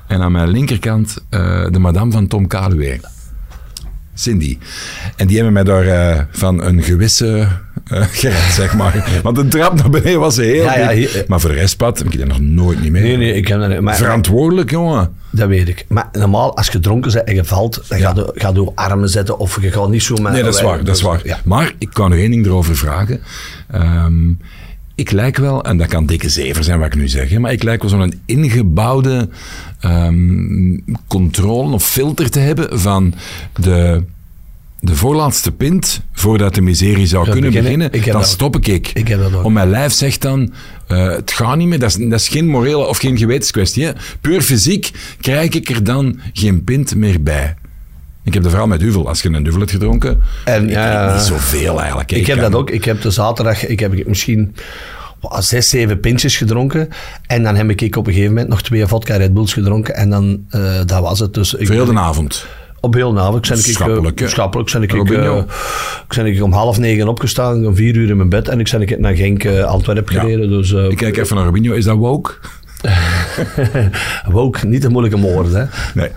en 0.07 0.21
aan 0.21 0.33
mijn 0.33 0.49
linkerkant 0.49 1.17
eh, 1.29 1.67
de 1.71 1.79
madame 1.79 2.13
van 2.13 2.27
Tom 2.27 2.47
Kaluwe. 2.47 3.01
Cindy. 4.21 4.59
En 5.17 5.27
die 5.27 5.37
hebben 5.37 5.53
mij 5.55 5.65
daar 5.65 5.87
eh, 5.87 6.23
van 6.31 6.63
een 6.63 6.83
gewisse 6.83 7.49
eh, 7.87 8.03
gered, 8.21 8.53
zeg 8.53 8.77
maar. 8.77 9.21
Want 9.23 9.37
de 9.37 9.49
trap 9.49 9.75
naar 9.75 9.91
beneden 9.91 10.21
was 10.21 10.37
heel 10.37 10.63
Ja, 10.63 10.79
ja, 10.79 10.91
hier- 10.93 11.25
Maar 11.29 11.41
voor 11.41 11.51
de 11.51 11.57
rest, 11.57 11.77
Pat, 11.77 11.99
heb 11.99 12.13
ik 12.13 12.19
dat 12.19 12.29
nog 12.29 12.41
nooit 12.41 12.81
niet 12.83 12.93
mee. 12.93 13.03
nee, 13.03 13.17
nee, 13.17 13.33
ik 13.35 13.49
heb 13.49 13.61
dat 13.61 13.69
niet. 13.69 13.81
Maar, 13.81 13.97
Verantwoordelijk, 13.97 14.71
jongen. 14.71 15.11
dat 15.31 15.49
weet 15.49 15.69
ik. 15.69 15.85
Maar 15.89 16.09
normaal, 16.13 16.57
als 16.57 16.69
je 16.69 16.81
dronken 16.81 17.13
bent 17.13 17.25
en 17.25 17.35
je 17.35 17.45
valt, 17.45 17.83
dan 17.89 17.99
ga 17.99 18.13
je, 18.15 18.33
ga 18.35 18.49
je 18.55 18.71
armen 18.75 19.09
zetten 19.09 19.39
of 19.39 19.63
je 19.63 19.71
gaat 19.71 19.89
niet 19.89 20.03
zo 20.03 20.15
met... 20.17 20.33
Nee, 20.33 20.43
dat 20.43 20.55
is 20.55 20.63
waar, 20.63 20.85
dat 20.85 20.97
is 20.97 21.03
waar. 21.03 21.21
Ja. 21.25 21.39
Maar 21.45 21.73
ik 21.79 21.89
kan 21.93 22.11
nog 22.11 22.19
één 22.19 22.31
ding 22.31 22.47
erover 22.47 22.77
vragen. 22.77 23.21
Ehm, 23.71 24.29
ik 25.01 25.11
lijk 25.11 25.37
wel, 25.37 25.65
en 25.65 25.77
dat 25.79 25.87
kan 25.89 26.07
dikke 26.07 26.29
zever 26.29 26.65
zijn 26.65 26.79
wat 26.79 26.87
ik 26.87 26.95
nu 26.95 27.09
zeg, 27.09 27.39
maar 27.39 27.53
ik 27.53 27.63
lijk 27.63 27.81
wel 27.83 27.91
zo'n 27.91 28.15
ingebouwde 28.27 29.29
ehm, 29.81 30.79
controle 31.09 31.73
of 31.75 31.89
filter 31.89 32.31
te 32.31 32.39
hebben 32.39 32.81
van 32.81 33.15
de, 33.61 34.03
de 34.81 34.95
voorlaatste 34.97 35.53
pint, 35.53 36.01
voordat 36.13 36.55
de 36.55 36.61
miserie 36.61 37.07
zou 37.07 37.31
kunnen 37.31 37.53
beginnen. 37.53 37.93
Ik 37.93 38.05
dan 38.05 38.13
dat- 38.21 38.29
stop 38.29 38.57
ik. 38.57 38.91
ik 38.95 39.09
heb 39.09 39.21
dat 39.21 39.35
ook. 39.35 39.45
Om 39.45 39.53
mijn 39.53 39.71
lijf 39.71 39.93
zegt 39.93 40.23
dan, 40.23 40.53
eh, 40.89 41.11
het 41.11 41.33
gaat 41.33 41.57
niet 41.57 41.69
meer, 41.69 41.79
dat 41.79 41.89
is, 41.99 42.09
dat 42.09 42.21
is 42.21 42.29
geen 42.29 42.47
morele 42.49 42.87
of 42.87 42.99
geen 42.99 43.19
gewetenskwestie. 43.19 43.85
Hè. 43.85 43.93
Puur 44.21 44.41
fysiek 44.43 44.91
krijg 45.21 45.51
ik 45.55 45.69
er 45.69 45.85
dan 45.85 46.21
geen 46.33 46.65
pint 46.65 46.95
meer 46.95 47.23
bij. 47.23 47.55
Ik 48.25 48.35
heb 48.35 48.43
de 48.43 48.49
verhaal 48.49 48.67
met 48.67 48.81
duvel. 48.81 49.09
Als 49.09 49.23
je 49.23 49.29
een 49.29 49.43
duvel 49.43 49.59
hebt 49.61 49.71
gedronken, 49.71 50.23
En, 50.45 50.71
ik 50.71 51.13
niet 51.13 51.23
zoveel 51.23 51.79
eigenlijk. 51.81 52.13
Ik 52.13 52.27
heb 52.27 52.39
kan- 52.41 52.51
dat 52.51 52.61
ook. 52.61 52.71
Ik 52.71 52.85
heb 52.85 53.01
de 53.03 53.11
zaterdag, 53.11 53.67
ik 53.67 53.81
heb 53.81 54.07
misschien 54.07 54.55
zes, 55.39 55.69
zeven 55.69 56.01
pintjes 56.01 56.37
gedronken. 56.37 56.89
En 57.27 57.43
dan 57.43 57.57
heb 57.57 57.71
ik 57.71 57.97
op 57.97 58.07
een 58.07 58.13
gegeven 58.13 58.33
moment 58.35 58.51
nog 58.51 58.63
twee 58.63 58.87
vodka 58.87 59.17
Red 59.17 59.35
Bulls 59.35 59.53
gedronken. 59.53 59.95
En 59.95 60.11
dan, 60.11 60.45
eh, 60.51 60.61
dat 60.87 61.01
was 61.03 61.19
het. 61.19 61.35
Dus 61.35 61.55
ik 61.55 61.69
ben- 61.69 61.87
de 61.95 61.99
avond. 62.01 62.47
Op 62.81 62.95
heel 62.95 63.13
de 63.13 63.21
avond. 63.21 63.51
Ik, 63.51 63.57
Schappelijk? 63.57 64.23
Schappelijk. 64.29 64.71
Ik, 64.73 65.05
ben 66.17 66.27
ik 66.27 66.43
om 66.43 66.53
half 66.53 66.79
negen 66.79 67.09
opgestaan, 67.09 67.67
om 67.67 67.77
vier 67.77 67.95
uur 67.97 68.09
in 68.11 68.17
mijn 68.17 68.29
bed. 68.29 68.49
En 68.49 68.61
ik 68.61 68.71
ben 68.71 68.83
ik 68.83 68.99
naar 68.99 69.15
Genk, 69.15 69.45
eh, 69.45 69.63
Antwerpen 69.65 70.15
Ja. 70.15 70.21
gereden. 70.21 70.49
Dus 70.49 70.73
eh 70.73 70.85
Ik 70.85 70.97
kijk 70.97 71.17
even 71.17 71.37
naar 71.37 71.45
Robinho. 71.45 71.73
Is 71.75 71.85
dat 71.85 71.97
woke? 71.97 72.33
woke, 74.31 74.67
niet 74.67 74.83
de 74.83 74.89
moeilijke 74.89 75.21
woorden. 75.21 75.53
Hè. 75.61 75.65
Nee, 76.01 76.09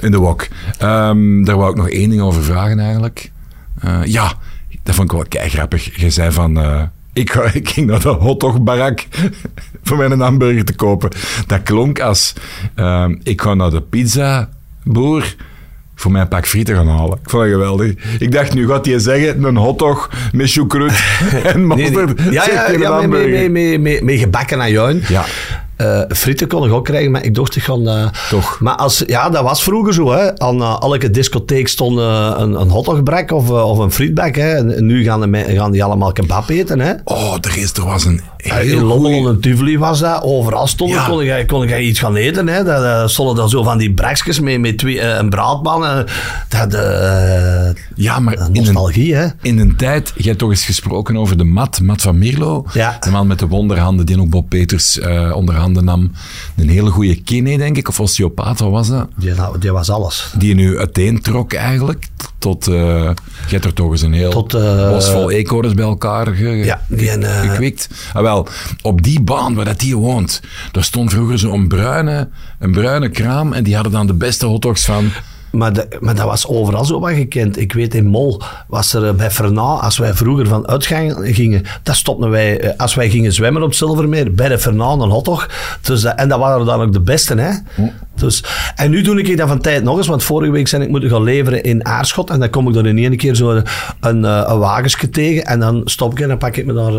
in 0.00 0.10
de 0.10 0.16
wok. 0.18 0.46
Ehm, 0.78 1.44
daar 1.44 1.56
wou 1.56 1.70
ik 1.70 1.76
nog 1.76 1.88
één 1.90 2.08
ding 2.10 2.20
over 2.22 2.42
vragen 2.42 2.78
eigenlijk. 2.78 3.30
Eh, 3.80 4.00
ja, 4.04 4.32
dat 4.82 4.94
vond 4.94 5.10
ik 5.10 5.16
wel 5.16 5.26
kei 5.28 5.48
grappig. 5.50 6.00
Je 6.00 6.10
zei 6.10 6.32
van... 6.32 6.60
eh, 6.60 6.82
ik, 7.12 7.30
ik 7.52 7.68
ging 7.68 7.86
naar 7.86 8.00
de 8.00 8.08
hotdog-barak 8.08 9.06
voor 9.84 9.96
mijn 9.96 10.20
hamburger 10.20 10.64
te 10.64 10.74
kopen. 10.74 11.10
Dat 11.46 11.62
klonk 11.62 12.00
als... 12.00 12.32
ehm, 12.74 13.14
ik 13.22 13.40
ga 13.40 13.54
naar 13.54 13.70
de 13.70 13.80
pizza-boer 13.82 15.34
voor 15.94 16.10
mijn 16.10 16.28
pak 16.28 16.46
frieten 16.46 16.74
gaan 16.76 16.88
halen. 16.88 17.18
Ik 17.22 17.30
vond 17.30 17.42
dat 17.42 17.52
geweldig. 17.52 17.94
Ik 18.18 18.32
dacht, 18.32 18.54
nu 18.54 18.66
gaat 18.68 18.86
hij 18.86 18.98
zeggen, 18.98 19.44
een 19.44 19.56
hotdog 19.56 20.10
met 20.32 20.50
choucroute 20.52 20.94
en 21.44 21.66
Nee, 21.66 21.76
nee. 21.76 21.90
mosterd. 21.90 22.20
Ja, 22.30 22.44
ja, 22.50 22.70
ja 22.70 23.06
mee, 23.48 24.02
mee 24.02 24.18
gebakken 24.18 24.60
aan 24.60 24.70
juin. 24.70 25.02
Ja. 25.08 25.24
Eh, 25.76 26.00
frieten 26.08 26.48
kon 26.48 26.64
ik 26.66 26.72
ook 26.72 26.84
krijgen, 26.84 27.10
maar 27.10 27.24
ik 27.24 27.34
dacht 27.34 27.56
ik 27.56 27.62
van... 27.62 27.88
eh, 27.88 28.06
Toch. 28.30 28.60
Maar 28.60 28.74
als, 28.76 29.02
ja, 29.06 29.30
dat 29.30 29.42
was 29.42 29.62
vroeger 29.62 29.94
zo. 29.94 30.10
Hè. 30.12 30.38
Aan 30.38 30.60
eh, 30.62 30.76
elke 30.80 31.10
discotheek 31.10 31.68
stond 31.68 31.98
een, 31.98 32.60
een 32.60 32.68
hotdogbrak 32.70 33.30
of, 33.32 33.50
of 33.50 33.78
een 33.78 33.90
frietbak. 33.90 34.34
Hè. 34.36 34.54
En, 34.54 34.86
nu 34.86 35.02
gaan, 35.04 35.20
de, 35.30 35.44
gaan 35.54 35.70
die 35.70 35.84
allemaal 35.84 36.12
kebab 36.12 36.48
eten. 36.48 36.80
Hè. 36.80 36.92
Oh, 37.04 37.34
er, 37.40 37.58
is, 37.58 37.72
er 37.72 37.84
was 37.84 38.04
een 38.04 38.20
Eh, 38.36 38.52
In 38.60 38.66
heel 38.68 38.80
Londen, 38.80 39.12
goeie- 39.12 39.28
in 39.28 39.40
Tivoli 39.40 39.78
was 39.78 40.00
dat. 40.00 40.22
Overal 40.22 40.66
stonden, 40.66 40.96
Ja. 40.96 41.06
kon, 41.06 41.24
je, 41.24 41.44
kon 41.46 41.68
je 41.68 41.80
iets 41.82 41.98
gaan 41.98 42.16
eten. 42.16 42.48
Hè. 42.48 42.64
Dat, 42.64 42.82
dat 42.82 43.10
stonden 43.10 43.36
dan 43.36 43.48
zo 43.48 43.62
van 43.62 43.78
die 43.78 43.94
brakjes 43.94 44.40
met, 44.40 44.60
met 44.60 44.78
twee, 44.78 45.00
een 45.02 45.30
braadpan. 45.30 46.04
dat, 46.48 46.72
Ja, 47.94 48.18
maar 48.20 48.36
dat 48.36 48.48
in 48.48 48.56
een, 48.56 48.62
nostalgie, 48.62 49.14
hè. 49.14 49.26
in 49.42 49.58
een 49.58 49.76
tijd, 49.76 50.12
jij 50.16 50.24
hebt 50.26 50.38
toch 50.38 50.50
eens 50.50 50.64
gesproken 50.64 51.16
over 51.16 51.36
de 51.38 51.44
Mat, 51.44 51.80
Mat 51.80 52.02
van 52.02 52.18
Mirlo. 52.18 52.66
Ja. 52.72 52.96
De 53.00 53.10
man 53.10 53.26
met 53.26 53.38
de 53.38 53.46
wonderhanden, 53.46 54.06
die 54.06 54.20
ook 54.20 54.30
Bob 54.30 54.48
Peters 54.48 54.98
eh 54.98 55.36
handen 55.66 55.84
nam. 55.84 56.12
Een 56.56 56.68
hele 56.68 56.90
goede 56.90 57.22
kine, 57.22 57.58
denk 57.58 57.76
ik, 57.76 57.88
of 57.88 58.00
osteopaat, 58.00 58.60
wat 58.60 58.70
was 58.70 58.88
dat? 58.88 59.08
Die, 59.16 59.32
die 59.58 59.72
was 59.72 59.90
alles. 59.90 60.32
Die 60.38 60.54
nu 60.54 60.78
uiteentrok 60.78 61.52
eigenlijk, 61.52 62.06
tot, 62.38 62.68
eh 62.68 63.10
je 63.46 63.52
hebt 63.52 63.64
er 63.64 63.72
toch 63.72 63.90
eens 63.90 64.02
een 64.02 64.12
heel 64.12 64.30
Tot, 64.30 64.54
eh, 64.54 64.88
bos 64.90 65.10
vol 65.10 65.30
eekhoorns 65.30 65.74
bij 65.74 65.84
elkaar 65.84 66.26
ge, 66.26 66.48
Ja, 66.48 66.80
die 66.88 67.10
en, 67.10 67.22
eh, 67.22 67.40
gekwikt. 67.40 67.88
Ah, 68.12 68.22
wel, 68.22 68.48
op 68.82 69.02
die 69.02 69.20
baan 69.20 69.54
waar 69.54 69.64
dat 69.64 69.80
die 69.80 69.96
woont, 69.96 70.40
daar 70.72 70.84
stond 70.84 71.10
vroeger 71.10 71.38
zo'n 71.38 71.68
bruine, 71.68 72.28
een 72.58 72.72
bruine 72.72 73.08
kraam 73.08 73.52
en 73.52 73.64
die 73.64 73.74
hadden 73.74 73.92
dan 73.92 74.06
de 74.06 74.14
beste 74.14 74.46
hotdogs 74.46 74.84
van... 74.84 75.10
Maar, 75.50 75.72
de- 75.72 75.88
maar 76.00 76.14
dat 76.14 76.24
was 76.24 76.46
overal 76.46 76.84
zo 76.84 77.00
wat 77.00 77.10
gekend. 77.12 77.58
Ik 77.60 77.72
weet, 77.72 77.94
in 77.94 78.06
Mol 78.06 78.42
was 78.68 78.92
er 78.94 79.06
eh, 79.06 79.14
bij 79.14 79.30
Fernand, 79.30 79.82
als 79.82 79.98
wij 79.98 80.14
vroeger 80.14 80.46
van 80.46 80.68
uitgang 80.68 81.16
gingen, 81.22 81.62
dat 81.82 81.96
stopten 81.96 82.30
wij, 82.30 82.60
eh, 82.60 82.70
als 82.78 82.94
wij 82.94 83.10
gingen 83.10 83.32
zwemmen 83.32 83.62
op 83.62 83.74
Zilvermeer, 83.74 84.34
bij 84.34 84.48
de 84.48 84.58
Fernand 84.58 85.02
een 85.02 85.08
hotdog. 85.10 85.48
Dus 85.82 86.00
dat, 86.00 86.14
en 86.14 86.28
dat 86.28 86.38
waren 86.38 86.66
dan 86.66 86.80
ook 86.80 86.92
de 86.92 87.00
beste, 87.00 87.34
hè. 87.34 87.50
Dus, 88.14 88.44
en 88.74 88.90
nu 88.90 89.02
doe 89.02 89.22
ik 89.22 89.36
dat 89.36 89.48
van 89.48 89.60
tijd 89.60 89.82
nog 89.82 89.96
eens, 89.96 90.06
want 90.06 90.22
vorige 90.22 90.52
week 90.52 90.68
zijn 90.68 90.82
ik 90.82 90.88
moeten 90.88 91.10
gaan 91.10 91.22
leveren 91.22 91.62
in 91.62 91.86
Aarschot 91.86 92.30
en 92.30 92.40
dan 92.40 92.50
kom 92.50 92.68
ik 92.68 92.74
dan 92.74 92.86
in 92.86 92.98
één 92.98 93.16
keer 93.16 93.34
zo 93.34 93.50
een, 93.50 93.64
een, 94.00 94.24
eh, 94.24 94.42
een 94.46 94.58
wagensje 94.58 95.10
tegen 95.10 95.44
en 95.44 95.60
dan 95.60 95.80
stop 95.84 96.12
ik 96.12 96.20
en 96.20 96.28
dan 96.28 96.38
pak 96.38 96.56
ik 96.56 96.66
me 96.66 96.72
daar 96.72 96.92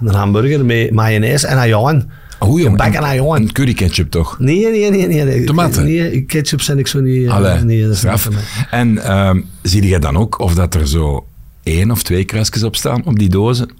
een 0.00 0.14
hamburger 0.14 0.64
met 0.64 0.90
mayonaise 0.92 1.46
en 1.46 1.58
ajuin. 1.58 2.10
Oh, 2.42 2.48
jongen, 2.58 2.70
Gebakken 2.70 3.00
en- 3.00 3.04
ajuin. 3.06 3.42
en 3.42 3.52
curry 3.52 3.72
ketchup 3.74 4.10
toch? 4.10 4.38
Nee, 4.38 4.70
nee, 4.70 4.90
nee. 4.90 5.06
nee, 5.06 5.24
nee. 5.24 5.44
Tomaten? 5.44 5.84
Nee, 5.84 6.22
ketchup 6.22 6.60
zijn 6.60 6.78
ik 6.78 6.86
zo 6.86 7.00
niet... 7.00 7.26
eh, 7.26 7.34
Allee, 7.34 7.58
nee, 7.64 7.82
dat 7.82 7.90
is 7.92 7.98
straf. 7.98 8.28
niet. 8.28 8.38
En 8.70 8.98
ehm, 9.04 9.40
zie 9.62 9.86
je 9.86 9.98
dan 9.98 10.16
ook 10.16 10.38
of 10.40 10.54
dat 10.54 10.74
er 10.74 10.88
zo 10.88 11.26
één 11.62 11.90
of 11.90 12.02
twee 12.02 12.24
kruisjes 12.24 12.62
op 12.62 12.76
staan 12.76 13.02
op 13.04 13.18
die 13.18 13.28
dozen? 13.28 13.70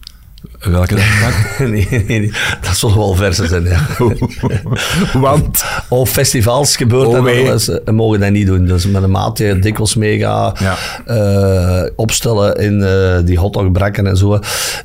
Welke 0.70 0.94
dat 0.94 1.04
pakt? 1.20 1.58
nee, 1.70 1.86
nee, 1.90 2.04
nee, 2.20 2.32
dat 2.60 2.76
zullen 2.76 2.96
wel 2.96 3.14
versen 3.14 3.48
zijn. 3.48 3.64
Ja. 3.64 3.86
Want 5.20 5.64
Of 5.88 6.10
festivals 6.10 6.76
gebeurt 6.76 7.06
Oh, 7.06 7.12
dat 7.12 7.22
wel 7.22 7.32
eens. 7.34 7.68
eh, 7.68 7.94
mogen 7.94 8.20
dat 8.20 8.30
niet 8.30 8.46
doen. 8.46 8.66
Dus 8.66 8.86
met 8.86 9.02
een 9.02 9.10
maat 9.10 9.36
die 9.36 9.58
dikwijls 9.58 9.94
meega 9.94 10.54
Ja. 10.58 10.76
eh, 11.06 11.90
opstellen 11.96 12.56
in 12.56 12.82
eh, 12.82 13.18
die 13.24 13.38
hotdogbrakken 13.38 14.06
en 14.06 14.16
zo. 14.16 14.38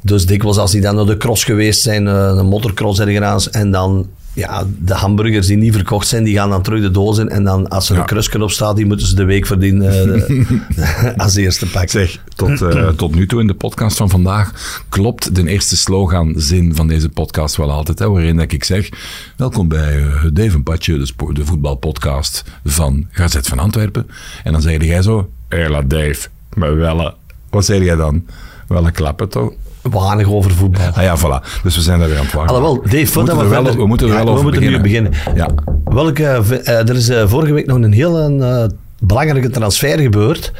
Dus 0.04 0.26
dikwijls 0.26 0.58
als 0.58 0.72
die 0.72 0.82
dan 0.82 0.96
naar 0.96 1.06
de 1.06 1.18
cross 1.18 1.44
geweest 1.44 1.82
zijn, 1.82 2.08
eh, 2.08 2.14
een 2.36 2.46
motocross 2.46 3.00
ergens, 3.00 3.50
en 3.50 3.72
dan 3.72 4.08
ja, 4.38 4.64
de 4.80 4.94
hamburgers 4.94 5.48
die 5.48 5.58
niet 5.58 5.74
verkocht 5.74 6.08
zijn, 6.08 6.24
die 6.24 6.36
gaan 6.36 6.50
dan 6.50 6.62
terug 6.62 6.82
de 6.82 6.92
doos 6.92 7.18
in. 7.18 7.30
En 7.30 7.44
dan 7.44 7.68
als 7.70 7.90
er 7.90 7.96
Ja. 7.96 8.02
een 8.02 8.08
krusken 8.08 8.42
op 8.42 8.52
staat, 8.52 8.76
die 8.76 8.86
moeten 8.86 9.08
ze 9.08 9.16
de 9.16 9.24
week 9.24 9.46
verdienen 9.46 10.14
eh, 10.28 11.18
als 11.24 11.36
eerste 11.36 11.66
pak. 11.70 11.90
Zeg, 11.90 12.20
tot, 12.36 12.62
eh, 12.62 12.88
tot 12.88 13.16
nu 13.16 13.28
toe 13.28 13.40
in 13.42 13.48
de 13.48 13.54
podcast 13.54 13.98
van 13.98 14.10
vandaag 14.10 14.52
klopt 14.90 15.36
de 15.36 15.48
eerste 15.48 15.78
sloganzin 15.78 16.76
van 16.76 16.88
deze 16.88 17.10
podcast 17.10 17.56
wel 17.56 17.72
altijd. 17.72 18.00
Hè, 18.00 18.10
waarin 18.10 18.38
dat 18.38 18.52
ik 18.52 18.64
zeg, 18.64 18.90
welkom 19.38 19.68
bij 19.68 19.94
het 19.94 20.36
Dave 20.36 20.56
en 20.56 20.64
Patje, 20.64 20.98
de, 21.34 21.46
voetbalpodcast 21.46 22.44
van 22.66 23.08
Gazet 23.12 23.48
van 23.48 23.60
Antwerpen. 23.60 24.08
En 24.44 24.52
dan 24.52 24.62
zeg 24.62 24.84
jij 24.84 25.02
zo, 25.02 25.30
hela 25.48 25.82
Dave, 25.82 26.28
maar 26.54 26.76
wel, 26.76 27.14
wat 27.50 27.66
zeg 27.66 27.84
jij 27.84 27.96
dan? 27.96 28.26
Wel 28.68 28.86
een 28.86 28.92
klappen 28.92 29.30
toch? 29.30 29.52
Weinig 29.90 30.28
over 30.28 30.52
voetbal. 30.52 30.86
Ah 30.94 31.04
ja, 31.04 31.18
voilà. 31.18 31.62
Dus 31.64 31.76
we 31.76 31.82
zijn 31.82 32.00
daar 32.00 32.08
weer 32.08 32.18
aan 32.18 32.24
het 32.24 32.34
wachten. 32.34 32.56
Alhoewel, 32.56 32.82
Dave, 32.84 33.14
we 33.14 33.20
moeten, 33.20 33.38
we, 33.38 33.44
er 33.44 33.50
wel, 33.64 33.76
we 33.76 33.88
moeten 33.88 34.08
er 34.08 34.14
Ja, 34.14 34.24
wel 34.24 34.34
we 34.34 34.40
over 34.40 34.52
beginnen. 34.52 34.82
beginnen. 34.82 35.12
Ja. 35.36 35.50
Welke, 35.84 36.24
eh, 36.24 36.90
er 36.90 36.96
is 36.96 37.10
eh, 37.10 37.28
vorige 37.28 37.54
week 37.54 37.66
nog 37.66 37.78
een 37.78 37.92
heel 37.94 38.20
eh, 38.42 38.64
belangrijke 39.00 39.50
transfer 39.50 40.00
gebeurd. 40.00 40.52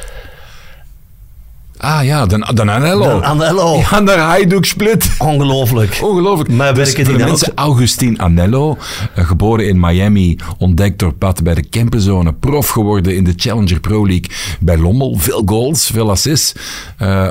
Ah 1.78 2.04
ja, 2.06 2.26
dan, 2.26 2.48
dan 2.54 2.70
Anello. 2.70 3.04
Dan 3.04 3.24
Anello. 3.24 3.76
Ja, 3.90 4.00
naar 4.00 4.18
Hajduk 4.18 4.66
Split. 4.66 5.10
Ongelooflijk. 5.20 6.00
Ongelooflijk. 6.04 6.50
Maar 6.52 6.74
Dus 6.74 6.86
werken 6.86 7.06
voor 7.06 7.18
de 7.18 7.24
mensen, 7.24 7.52
ook- 7.52 7.60
Augustin 7.60 8.20
Anello, 8.22 8.78
eh, 9.16 9.28
geboren 9.28 9.68
in 9.68 9.80
Miami, 9.80 10.38
ontdekt 10.58 11.00
door 11.00 11.14
Pat 11.14 11.44
bij 11.44 11.54
de 11.54 11.64
Kempenzone, 11.70 12.34
prof 12.34 12.70
geworden 12.70 13.16
in 13.16 13.24
de 13.24 13.34
Challenger 13.36 13.80
Pro 13.80 14.06
League 14.08 14.30
bij 14.60 14.78
Lommel. 14.78 15.16
Veel 15.18 15.42
goals, 15.46 15.86
veel 15.94 16.10
assists. 16.10 16.54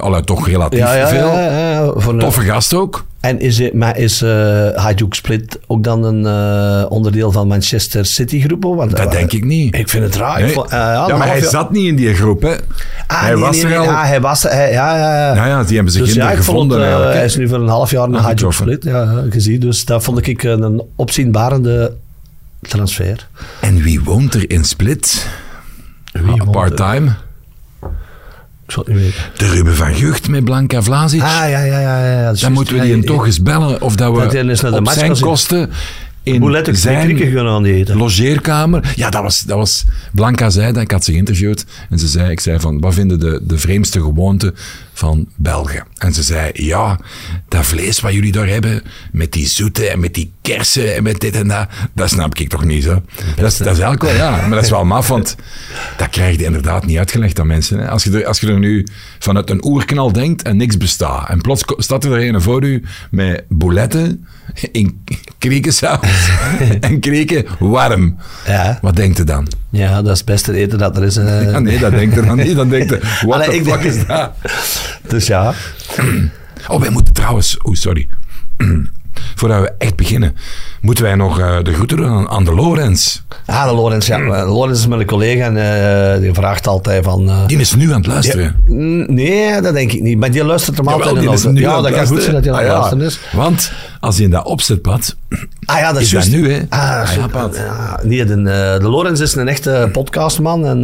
Allee, 0.00 0.25
toch 0.25 0.47
relatief 0.49 0.79
Ja, 0.79 0.95
ja, 0.95 1.09
veel. 1.09 1.29
ja, 2.12 2.19
Toffe 2.19 2.41
gast 2.41 2.75
ook. 2.75 3.05
En 3.26 3.40
is, 3.40 3.59
het- 3.59 3.73
maar 3.75 3.99
is 3.99 4.23
eh 4.23 4.68
Hajduk 4.75 5.14
Split 5.14 5.59
ook 5.66 5.85
dan 5.85 6.04
een 6.04 6.26
eh, 6.26 6.90
onderdeel 6.90 7.33
van 7.33 7.49
Manchester 7.49 8.04
City 8.06 8.40
groep? 8.40 8.62
Want, 8.62 8.97
Dat 8.97 9.11
denk 9.12 9.33
ik 9.33 9.45
niet. 9.45 9.75
Ik 9.75 9.88
vind 9.88 10.04
het 10.04 10.14
raar. 10.16 10.38
Ik 10.38 10.45
Nee. 10.45 10.52
vond- 10.54 10.71
eh, 10.71 10.78
ja, 10.78 11.16
maar 11.16 11.26
hij 11.26 11.38
jaar- 11.40 11.49
zat 11.50 11.71
niet 11.73 11.87
in 11.87 11.97
die 11.97 12.14
groep, 12.14 12.42
hè. 12.42 12.54
Ah, 13.06 13.21
hij 13.21 13.30
nee, 13.33 13.40
was 13.40 13.56
nee, 13.62 13.73
er 13.73 13.78
al. 13.78 13.85
Ja, 13.85 14.04
hij 14.04 14.21
was 14.21 14.45
er. 14.45 14.50
hij- 14.50 14.71
ja, 14.73 14.97
ja, 14.97 15.16
ja. 15.28 15.35
Ja, 15.35 15.47
ja, 15.47 15.62
die 15.64 15.75
hebben 15.75 15.92
zich 15.92 16.04
Dus 16.04 16.14
ja, 16.14 16.30
gevonden 16.30 16.80
het, 16.80 17.12
hij 17.12 17.25
is 17.25 17.37
nu 17.37 17.49
voor 17.49 17.59
een 17.61 17.68
half 17.68 17.90
jaar 17.90 18.09
naar 18.09 18.18
Ah, 18.18 18.25
Hajduk. 18.25 18.52
Split 18.52 18.85
ja, 18.85 19.23
gezien. 19.30 19.61
Dus 19.61 19.85
dat 19.85 20.02
vond 20.02 20.26
ik 20.26 20.42
een 20.42 20.83
opzienbarende 20.97 21.92
transfer. 22.61 23.28
En 23.61 23.76
wie 23.83 24.00
woont 24.00 24.35
er 24.35 24.50
in 24.50 24.64
Split? 24.64 25.26
Er? 26.12 26.45
Part-time? 26.50 27.11
Ik 28.66 28.73
zal 28.73 28.85
het 28.85 28.94
niet 28.94 29.02
weten. 29.02 29.20
De 29.37 29.49
Ruben 29.49 29.76
van 29.76 29.94
Gucht 29.94 30.28
met 30.28 30.44
Blanca 30.44 30.82
Vlasic. 30.82 31.23
Ah, 31.23 31.28
ja, 31.28 31.46
ja, 31.46 31.64
ja. 31.64 31.80
ja, 31.80 32.14
Dan 32.14 32.23
juist. 32.25 32.49
moeten 32.49 32.75
we 32.75 32.80
die 32.80 32.96
ja, 32.96 33.02
toch 33.02 33.26
eens 33.26 33.42
bellen 33.42 33.80
of 33.82 33.96
dat 33.96 34.12
we 34.12 34.20
Dat 34.20 34.30
de 34.73 34.78
op 34.78 34.88
zijn 34.88 35.20
kosten 35.20 35.70
in 36.23 36.40
Hoe 36.40 36.50
let 36.50 36.68
ik 36.68 36.76
zijn 36.76 37.18
gaan 37.18 37.64
eten? 37.64 37.96
logeerkamer. 37.96 38.92
Ja, 38.96 39.11
dat 39.11 39.23
was, 39.23 39.40
dat 39.40 39.56
was... 39.56 39.85
Blanca 40.12 40.50
zei 40.50 40.73
dat, 40.73 40.82
ik 40.82 40.90
had 40.90 41.04
ze 41.04 41.12
geïnterviewd. 41.12 41.64
En 41.90 41.99
ze 41.99 42.08
zei, 42.08 42.30
ik 42.30 42.40
zei 42.40 42.61
van, 42.61 42.80
wat 42.80 42.94
vinden 42.94 43.20
de, 43.20 43.40
de 43.42 43.58
vreemdste 43.58 44.00
gewoonten 44.00 44.54
van 44.97 45.29
Belgen? 45.37 45.85
En 45.97 46.12
ze 46.12 46.23
zei, 46.23 46.50
ja, 46.53 46.99
dat 47.49 47.67
vlees 47.67 48.00
wat 48.00 48.12
jullie 48.12 48.33
daar 48.33 48.47
hebben, 48.47 48.83
met 49.12 49.33
die 49.33 49.47
zoete 49.47 49.88
en 49.88 50.00
met 50.00 50.15
die 50.15 50.33
kersen 50.43 50.95
en 50.95 51.03
met 51.03 51.21
dit 51.21 51.35
en 51.35 51.49
dat, 51.49 51.69
dat 51.93 52.11
snap 52.11 52.38
ik 52.38 52.49
toch 52.49 52.65
niet, 52.65 52.83
zo. 52.83 53.03
Dat 53.37 53.53
is, 53.53 53.57
dat 53.57 53.73
is 53.73 53.79
wel, 53.79 54.15
ja, 54.15 54.31
maar 54.31 54.50
dat 54.50 54.65
is 54.65 54.71
wel 54.71 54.85
maf, 54.85 55.09
want 55.09 55.37
dat 55.97 56.09
krijg 56.09 56.37
je 56.37 56.45
inderdaad 56.45 56.87
niet 56.87 56.99
uitgelegd 56.99 57.41
aan 57.41 57.47
mensen. 57.47 57.79
Hè. 57.79 57.88
Als, 57.88 58.05
je 58.05 58.11
er, 58.11 58.26
als 58.26 58.41
je 58.41 58.47
er 58.47 58.59
nu 58.59 58.87
vanuit 59.19 59.50
een 59.50 59.65
oerknal 59.65 60.12
denkt 60.12 60.43
en 60.43 60.57
niks 60.57 60.76
bestaat, 60.76 61.29
en 61.29 61.41
plots 61.41 61.65
staat 61.76 62.05
er 62.05 62.29
een 62.29 62.43
voor 62.43 62.65
u 62.65 62.83
met 63.11 63.45
bouletten 63.49 64.26
in 64.73 65.05
kriekensaus 65.38 66.31
en 66.81 67.00
krieken 67.00 67.45
warm. 67.59 68.17
Ja. 68.47 68.79
Wat 68.83 68.97
denkt 68.97 69.19
u 69.19 69.25
dan? 69.25 69.49
Ja, 69.76 70.02
dat 70.02 70.12
is 70.12 70.18
het 70.18 70.26
beste 70.26 70.52
eten 70.52 70.78
dat 70.78 70.97
er 70.97 71.02
is. 71.02 71.16
eh. 71.16 71.42
Ja, 71.50 71.59
nee, 71.59 71.78
dat 71.78 71.90
denkt 71.90 72.16
u 72.16 72.25
dan 72.26 72.37
niet. 72.37 72.56
Dan 72.56 72.68
denkt 72.68 72.92
u, 72.92 72.99
wat 73.26 73.45
de 73.45 73.62
fuck 73.64 73.80
is 73.83 74.06
dat? 74.06 74.33
Dus 75.09 75.26
ja. 75.26 75.52
Oh, 76.68 76.80
wij 76.80 76.90
moeten 76.90 77.14
trouwens... 77.14 77.56
Oeh, 77.64 77.76
sorry. 77.76 78.09
Voordat 79.35 79.61
we 79.61 79.73
echt 79.78 79.97
beginnen, 79.97 80.35
moeten 80.87 81.05
wij 81.05 81.14
nog 81.14 81.38
eh, 81.40 81.57
de 81.62 81.73
groeten 81.73 81.97
doen 81.97 82.28
aan, 82.28 82.45
de 82.45 82.55
Lorenz. 82.55 83.21
Ah, 83.47 83.69
de 83.69 83.75
Lorenz, 83.75 84.07
ja. 84.07 84.19
Eh, 84.21 84.52
Lorenz 84.52 84.78
is 84.78 84.87
mijn 84.87 85.05
collega 85.07 85.45
en 85.45 85.57
eh, 86.14 86.21
die 86.21 86.33
vraagt 86.35 86.66
altijd 86.66 87.05
van... 87.05 87.31
Die 87.47 87.59
is 87.59 87.75
nu 87.75 87.90
aan 87.93 87.97
het 87.97 88.07
luisteren. 88.07 88.62
Mm, 88.66 89.14
Nee, 89.14 89.61
dat 89.61 89.75
denk 89.75 89.93
ik 89.93 90.02
niet. 90.02 90.19
Maar 90.19 90.31
die 90.31 90.45
luistert 90.45 90.76
hem 90.76 90.88
altijd 90.88 91.14
Jawel, 91.23 91.49
in 91.49 91.55
de 91.55 91.61
Ja, 91.61 91.81
dat 91.81 91.90
kan 91.93 92.07
goed 92.07 92.23
zijn 92.23 92.35
dat 92.35 92.45
hij 92.45 92.52
aan 92.52 92.59
het 92.59 92.69
luisteren. 92.69 92.99
luisteren 92.99 93.07
is. 93.07 93.38
Ah. 93.38 93.45
Want 93.45 93.73
als 94.00 94.14
hij 94.16 94.25
in 94.25 94.31
dat 94.31 94.45
opzetpad... 94.45 95.16
Ah 95.66 95.78
ja, 95.78 95.93
dat 95.93 96.02
is, 96.02 96.11
juist. 96.11 96.31
nu, 96.31 96.52
hè? 96.52 96.61
Ah, 96.69 97.00
Ah, 97.33 97.52
ja, 97.55 98.00
nee, 98.02 98.25
de, 98.25 98.35
de 98.81 98.88
Lorenz 98.88 99.21
is 99.21 99.35
een 99.35 99.49
echte 99.49 99.88
podcastman. 99.93 100.66
En 100.66 100.81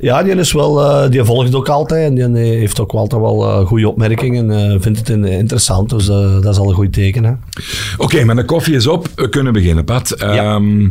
ja, 0.00 0.22
die 0.22 0.34
is 0.34 0.52
wel... 0.52 1.10
die 1.10 1.24
volgt 1.24 1.54
ook 1.54 1.68
altijd. 1.68 2.18
En 2.18 2.32
die 2.32 2.44
heeft 2.44 2.80
ook 2.80 2.92
altijd 2.92 3.20
wel 3.20 3.64
goede 3.66 3.88
opmerkingen. 3.88 4.50
En 4.50 4.82
vindt 4.82 4.98
het 4.98 5.08
in- 5.08 5.24
interessant. 5.24 5.90
Dus 5.90 6.06
dat 6.06 6.46
is 6.46 6.56
al 6.58 6.68
een 6.68 6.74
goed 6.74 6.92
teken. 6.92 7.40
Oké, 7.96 8.24
maar 8.24 8.36
de 8.36 8.44
koffie 8.44 8.74
is 8.74 8.86
op. 8.86 8.93
We 9.14 9.28
kunnen 9.28 9.52
beginnen, 9.52 9.84
Pat. 9.84 10.10
Ehm, 10.10 10.84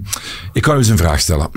ik 0.53 0.61
kan 0.61 0.75
u 0.75 0.77
eens 0.77 0.87
een 0.87 0.97
vraag 0.97 1.19
stellen. 1.19 1.49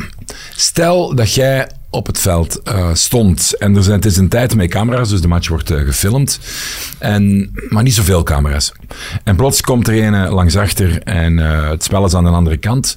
Stel 0.57 1.15
dat 1.15 1.35
jij 1.35 1.69
op 1.91 2.07
het 2.07 2.19
veld 2.19 2.63
eh, 2.63 2.91
stond 2.93 3.57
en 3.59 3.77
er 3.77 3.83
zijn, 3.83 3.97
het 3.97 4.05
is 4.05 4.17
een 4.17 4.29
tijd 4.29 4.55
met 4.55 4.71
camera's, 4.71 5.09
dus 5.09 5.21
de 5.21 5.29
match 5.29 5.49
wordt 5.49 5.71
eh, 5.71 5.81
gefilmd. 5.81 6.41
En, 6.99 7.53
maar 7.69 7.83
niet 7.83 7.95
zoveel 7.95 8.23
camera's. 8.23 8.73
En 9.25 9.37
plots 9.37 9.61
komt 9.61 9.89
er 9.89 10.03
een 10.03 10.15
eh, 10.15 10.33
langs 10.33 10.57
achter 10.57 11.03
en 11.03 11.37
het 11.37 11.85
spel 11.85 12.05
is 12.05 12.15
aan 12.15 12.25
de 12.25 12.31
andere 12.31 12.57
kant. 12.57 12.97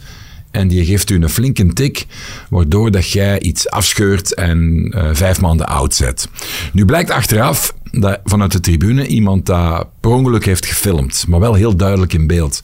En 0.52 0.68
die 0.68 0.86
geeft 0.86 1.10
u 1.10 1.16
een 1.16 1.30
flinke 1.30 1.74
tik, 1.74 2.06
waardoor 2.50 2.92
dat 2.92 3.12
jij 3.12 3.40
iets 3.40 3.70
afscheurt 3.70 4.34
en 4.34 4.88
vijf 5.14 5.42
maanden 5.42 5.68
oud 5.68 5.96
zet. 5.96 6.28
Nu 6.74 6.86
blijkt 6.86 7.12
achteraf 7.12 7.74
dat 7.92 8.20
vanuit 8.24 8.52
de 8.52 8.60
tribune 8.60 9.08
iemand 9.08 9.46
dat 9.46 9.88
per 10.00 10.12
ongeluk 10.12 10.46
heeft 10.46 10.66
gefilmd, 10.66 11.26
maar 11.28 11.40
wel 11.40 11.54
heel 11.54 11.76
duidelijk 11.76 12.14
in 12.14 12.28
beeld. 12.28 12.62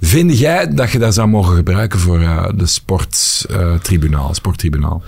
Vind 0.00 0.38
jij 0.38 0.74
dat 0.74 0.90
je 0.90 0.98
dat 0.98 1.14
zou 1.14 1.28
mogen 1.28 1.56
gebruiken 1.56 1.98
voor 1.98 2.20
eh, 2.20 2.48
de 2.54 2.66
sporttribunaal, 2.66 4.34
sporttribunaal? 4.34 5.02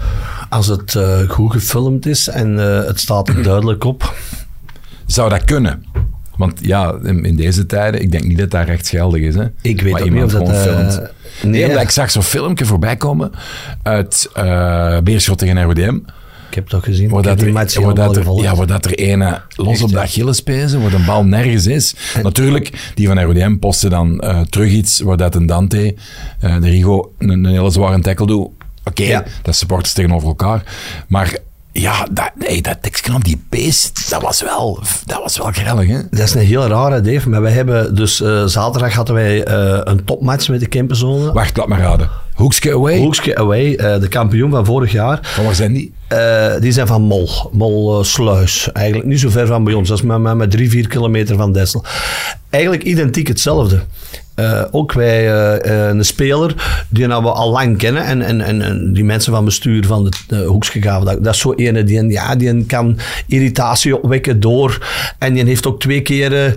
Als 0.49 0.67
het 0.67 0.95
eh, 0.95 1.19
goed 1.29 1.53
gefilmd 1.53 2.07
is 2.07 2.29
en 2.29 2.59
eh, 2.79 2.87
het 2.87 3.01
staat 3.01 3.29
er 3.29 3.43
duidelijk 3.43 3.85
op. 3.85 4.15
Zou 5.07 5.29
dat 5.31 5.45
kunnen? 5.45 5.85
Want 6.37 6.59
ja, 6.63 6.95
in, 7.03 7.25
in 7.25 7.37
deze 7.37 7.67
tijden, 7.67 8.01
ik 8.01 8.11
denk 8.13 8.25
niet 8.25 8.39
dat 8.39 8.51
dat 8.51 8.67
rechtsgeldig 8.67 9.21
is. 9.23 9.35
Hè? 9.35 9.45
Ik 9.63 9.81
weet 9.81 9.93
Maar 9.93 10.03
ook 10.03 10.11
niet 10.11 10.23
of 10.25 10.33
dat... 10.33 10.49
eh, 10.49 10.63
filmt. 10.63 11.01
nee, 11.43 11.67
omdat 11.67 11.83
ik 11.83 11.91
zag 11.91 12.11
zo'n 12.11 12.23
filmpje 12.23 12.65
voorbij 12.65 12.97
komen 12.97 13.31
uit 13.83 14.29
eh 14.35 14.99
Beerschot 14.99 15.39
tegen 15.39 15.63
RODM. 15.63 15.99
Ik 16.49 16.55
heb 16.55 16.73
ook 16.75 16.85
gezien. 16.85 17.09
Waar 17.09 17.23
dat, 17.23 17.39
dat 17.39 18.41
ja, 18.41 18.55
waar 18.55 18.67
dat 18.67 18.85
er 18.85 18.95
ene 18.95 19.41
los 19.57 19.73
Echt, 19.73 19.83
op 19.83 19.91
de. 19.91 20.01
Achillespezen, 20.01 20.81
waar 20.83 20.91
de 20.91 21.05
bal 21.07 21.25
nergens 21.25 21.67
is. 21.67 21.95
Natuurlijk, 22.23 22.91
die 22.95 23.07
van 23.07 23.21
RODM 23.21 23.57
posten 23.57 23.91
dan 23.91 24.21
eh, 24.21 24.41
terug 24.41 24.71
iets 24.71 25.01
waar 25.01 25.17
dat 25.17 25.35
een 25.35 25.47
Dante, 25.47 25.95
eh, 26.41 26.61
de 26.61 26.69
Rigo, 26.69 27.13
een, 27.19 27.29
een 27.31 27.47
hele 27.47 27.71
zware 27.71 28.01
tackle 28.01 28.27
doet. 28.27 28.49
Oké, 28.85 29.03
Ja. 29.03 29.25
dat 29.43 29.53
is 29.55 29.59
supporters 29.59 29.93
tegenover 29.93 30.29
elkaar. 30.29 30.63
Maar 31.09 31.37
ja, 31.73 32.07
dat, 32.11 32.31
nee, 32.35 32.63
dat 32.63 32.83
tekstje 32.83 33.15
op 33.15 33.25
die 33.25 33.43
beest, 33.49 34.11
dat 34.11 34.23
was 34.23 34.43
wel, 34.43 34.83
dat 35.07 35.21
was 35.23 35.39
wel 35.39 35.51
grellig, 35.53 35.89
hè? 35.89 35.99
Dat 36.11 36.21
is 36.21 36.35
een 36.35 36.41
heel 36.47 36.67
rare, 36.67 37.01
Dave. 37.01 37.29
Maar 37.29 37.43
wij 37.43 37.53
hebben 37.53 37.95
dus 37.95 38.21
eh, 38.21 38.45
zaterdag 38.45 38.95
hadden 38.95 39.15
wij 39.15 39.49
een 39.89 40.05
topmatch 40.05 40.49
met 40.49 40.61
de 40.61 40.67
Kempenzone. 40.67 41.33
Wacht, 41.33 41.57
laat 41.57 41.69
maar 41.69 41.81
raden. 41.81 42.11
Hoekske 42.35 42.73
away? 42.73 42.99
Hoekske 42.99 43.37
Away, 43.37 43.77
de 43.77 44.09
kampioen 44.09 44.51
van 44.51 44.65
vorig 44.65 44.93
jaar. 44.93 45.19
Van 45.23 45.45
waar 45.45 45.55
zijn 45.55 45.73
die? 45.73 45.93
Eh, 46.09 46.61
die 46.61 46.73
zijn 46.73 46.87
van 46.87 47.03
Mol, 47.03 47.29
Mol 47.53 47.99
eh, 47.99 48.05
Sluis. 48.05 48.73
Eigenlijk 48.73 49.09
niet 49.09 49.21
zo 49.21 49.29
ver 49.29 49.47
van 49.47 49.65
bij 49.65 49.75
ons. 49.75 49.89
Dat 49.89 49.99
is 49.99 50.05
maar, 50.05 50.21
maar 50.21 50.37
met 50.37 50.51
drie, 50.51 50.71
vier 50.71 50.89
kilometer 50.89 51.37
van 51.37 51.53
Dessel. 51.53 51.85
Eigenlijk 52.51 52.83
identiek 52.83 53.29
hetzelfde. 53.29 53.81
Eh, 54.35 54.65
ook 54.71 54.93
wij, 54.93 55.31
een 55.89 56.05
speler 56.05 56.55
die 56.89 57.07
nou 57.07 57.23
we 57.23 57.31
al 57.31 57.51
lang 57.51 57.79
kennen. 57.79 58.05
En, 58.05 58.23
en, 58.23 58.41
en, 58.41 58.93
die 58.93 59.05
mensen 59.05 59.33
van 59.33 59.45
bestuur 59.45 59.87
van 59.87 60.05
de, 60.05 60.11
de 60.27 60.45
Hoekske 60.45 60.83
gaven. 60.83 61.07
Dat, 61.07 61.25
dat 61.25 61.35
is 61.35 61.41
zo 61.41 61.53
ene 61.53 61.85
die, 61.85 62.11
ja, 62.11 62.37
die 62.37 62.67
kan 62.67 62.99
irritatie 63.27 64.03
opwekken 64.03 64.41
door. 64.41 64.87
En 65.19 65.35
die 65.35 65.45
heeft 65.45 65.67
ook 65.67 65.81
twee 65.81 66.03
keer 66.03 66.33
eh, 66.33 66.53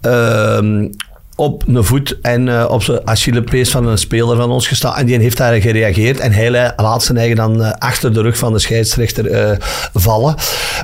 ehm, 0.00 0.88
op 1.36 1.62
een 1.66 1.84
voet 1.84 2.16
en 2.22 2.48
eh, 2.48 2.66
op 2.68 2.82
zijn 2.82 3.00
Achillepees 3.04 3.70
van 3.70 3.86
een 3.86 3.98
speler 3.98 4.36
van 4.36 4.50
ons 4.50 4.68
gestaan. 4.68 4.96
En 4.96 5.06
die 5.06 5.18
heeft 5.18 5.36
daar 5.36 5.60
gereageerd. 5.60 6.20
En 6.20 6.32
hij 6.32 6.50
la- 6.50 6.72
laat 6.76 7.02
zijn 7.02 7.18
eigen 7.18 7.36
dan 7.36 7.62
eh, 7.62 7.70
achter 7.78 8.12
de 8.14 8.20
rug 8.22 8.38
van 8.38 8.52
de 8.52 8.58
scheidsrechter 8.58 9.30
eh, 9.30 9.56
vallen. 9.94 10.34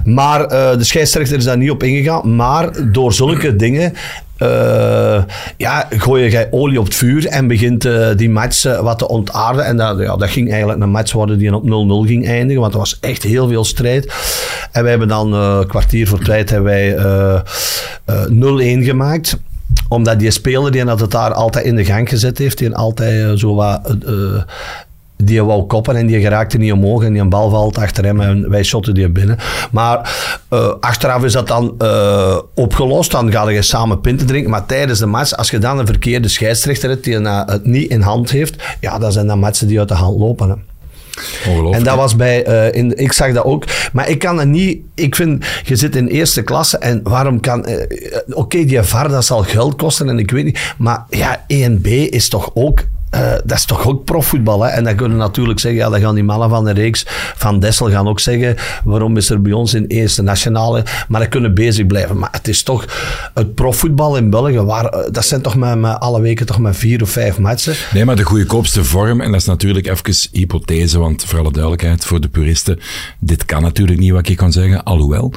Maar 0.04 0.48
de 0.48 0.84
scheidsrechter 0.84 1.36
is 1.36 1.44
daar 1.44 1.56
niet 1.56 1.70
op 1.70 1.82
ingegaan. 1.82 2.36
Maar 2.36 2.92
door 2.92 3.12
zulke 3.12 3.56
dingen... 3.56 3.92
eh, 4.36 5.22
ja, 5.56 5.88
gooi 5.90 6.30
je 6.30 6.48
olie 6.50 6.78
op 6.78 6.84
het 6.84 6.94
vuur 6.94 7.26
en 7.26 7.46
begint 7.46 7.88
die 8.16 8.30
match 8.30 8.62
wat 8.80 8.98
te 8.98 9.08
ontaarden. 9.08 9.64
En 9.64 9.76
dat, 9.76 9.98
ja, 9.98 10.16
dat 10.16 10.30
ging 10.30 10.50
eigenlijk 10.50 10.80
een 10.82 10.90
match 10.90 11.12
worden 11.12 11.38
die 11.38 11.54
op 11.54 11.64
0-0 11.64 12.08
ging 12.08 12.26
eindigen, 12.26 12.60
want 12.60 12.72
er 12.72 12.78
was 12.78 12.98
echt 13.00 13.22
heel 13.22 13.48
veel 13.48 13.64
strijd. 13.64 14.12
En 14.72 14.80
wij 14.82 14.90
hebben 14.90 15.08
dan 15.08 15.64
kwartier 15.68 16.08
voor 16.08 16.18
tijd 16.24 16.50
hebben 16.50 16.72
wij 16.72 16.96
eh, 16.96 17.34
eh, 18.04 18.80
0-1 18.80 18.84
gemaakt 18.84 19.36
Omdat 19.92 20.18
die 20.18 20.30
speler 20.30 20.70
die 20.72 20.84
het 20.84 21.10
daar 21.10 21.32
altijd 21.32 21.64
in 21.64 21.76
de 21.76 21.84
gang 21.84 22.08
gezet 22.08 22.38
heeft, 22.38 22.58
die 22.58 22.74
altijd 22.74 23.30
eh, 23.30 23.32
zo 23.36 23.54
wat... 23.54 23.96
eh, 24.06 24.42
die 25.24 25.42
wou 25.42 25.62
koppen 25.62 25.96
en 25.96 26.06
die 26.06 26.20
geraakte 26.20 26.58
niet 26.58 26.72
omhoog 26.72 27.04
en 27.04 27.12
die 27.12 27.20
een 27.20 27.28
bal 27.28 27.50
valt 27.50 27.78
achter 27.78 28.04
hem 28.04 28.20
en 28.20 28.50
wij 28.50 28.62
shotten 28.62 28.94
die 28.94 29.08
binnen. 29.08 29.38
Maar 29.70 30.16
eh, 30.48 30.72
achteraf 30.80 31.24
is 31.24 31.32
dat 31.32 31.48
dan 31.48 31.74
eh, 31.78 32.38
opgelost, 32.54 33.10
dan 33.10 33.32
ga 33.32 33.48
je 33.48 33.62
samen 33.62 34.00
pinten 34.00 34.26
drinken. 34.26 34.50
Maar 34.50 34.66
tijdens 34.66 34.98
de 34.98 35.06
match, 35.06 35.36
als 35.36 35.50
je 35.50 35.58
dan 35.58 35.78
een 35.78 35.86
verkeerde 35.86 36.28
scheidsrechter 36.28 36.90
hebt 36.90 37.04
die 37.04 37.18
eh, 37.18 37.42
het 37.46 37.64
niet 37.66 37.90
in 37.90 38.00
hand 38.00 38.30
heeft, 38.30 38.62
ja, 38.80 38.98
dat 38.98 39.12
zijn 39.12 39.26
dan 39.26 39.38
matchen 39.38 39.66
die 39.66 39.78
uit 39.78 39.88
de 39.88 39.94
hand 39.94 40.18
lopen. 40.18 40.71
Ongelooflijk. 41.46 41.76
En 41.76 41.84
dat 41.84 41.96
was 41.96 42.16
bij, 42.16 42.44
eh, 42.44 42.78
in, 42.78 42.98
ik 42.98 43.12
zag 43.12 43.32
dat 43.32 43.44
ook. 43.44 43.64
Maar 43.92 44.08
ik 44.08 44.18
kan 44.18 44.38
het 44.38 44.48
niet, 44.48 44.80
ik 44.94 45.14
vind, 45.14 45.44
je 45.64 45.76
zit 45.76 45.96
in 45.96 46.06
eerste 46.06 46.42
klasse 46.42 46.78
en 46.78 47.00
waarom 47.02 47.40
kan, 47.40 47.66
eh, 47.66 47.82
eh, 47.82 48.20
oké, 48.28 48.64
die 48.64 48.82
VAR, 48.82 49.08
dat 49.08 49.24
zal 49.24 49.42
geld 49.42 49.76
kosten 49.76 50.08
en 50.08 50.18
ik 50.18 50.30
weet 50.30 50.44
niet, 50.44 50.74
maar 50.78 51.04
ja, 51.10 51.44
1B 51.48 51.86
is 51.86 52.28
toch 52.28 52.50
ook, 52.54 52.84
eh, 53.12 53.32
dat 53.44 53.58
is 53.58 53.64
toch 53.64 53.86
ook 53.86 54.04
profvoetbal, 54.04 54.62
hè? 54.62 54.68
En 54.68 54.84
dan 54.84 54.94
kunnen 54.94 55.18
natuurlijk 55.18 55.60
zeggen, 55.60 55.80
ja, 55.80 55.88
dan 55.88 56.00
gaan 56.00 56.14
die 56.14 56.24
mannen 56.24 56.48
van 56.48 56.64
de 56.64 56.72
reeks 56.72 57.04
van 57.36 57.60
Dessel 57.60 57.90
gaan 57.90 58.08
ook 58.08 58.20
zeggen, 58.20 58.56
waarom 58.84 59.16
is 59.16 59.30
er 59.30 59.42
bij 59.42 59.52
ons 59.52 59.74
in 59.74 59.84
eerste 59.86 60.22
nationale, 60.22 60.84
maar 61.08 61.20
dan 61.20 61.28
kunnen 61.28 61.54
bezig 61.54 61.86
blijven. 61.86 62.18
Maar 62.18 62.28
het 62.32 62.48
is 62.48 62.62
toch 62.62 62.84
het 63.34 63.54
profvoetbal 63.54 64.16
in 64.16 64.30
België, 64.30 64.60
waar, 64.60 64.84
eh, 64.84 65.12
dat 65.12 65.26
zijn 65.26 65.42
toch 65.42 65.56
met, 65.56 66.00
alle 66.00 66.20
weken 66.20 66.46
toch 66.46 66.58
met 66.58 66.76
vier 66.76 67.02
of 67.02 67.10
vijf 67.10 67.38
matchen. 67.38 67.74
Nee, 67.92 68.04
maar 68.04 68.16
de 68.16 68.22
goedkoopste 68.22 68.84
vorm, 68.84 69.20
en 69.20 69.30
dat 69.30 69.40
is 69.40 69.46
natuurlijk 69.46 69.86
even 69.86 70.28
hypothese, 70.32 70.98
want 70.98 71.24
voor 71.24 71.38
alle 71.38 71.52
duidelijkheid, 71.52 72.04
voor 72.04 72.20
de 72.20 72.28
puristen, 72.28 72.78
dit 73.18 73.44
kan 73.44 73.62
natuurlijk 73.62 73.98
niet 73.98 74.12
wat 74.12 74.28
ik 74.28 74.36
kan 74.36 74.52
zeggen, 74.52 74.84
alhoewel. 74.84 75.32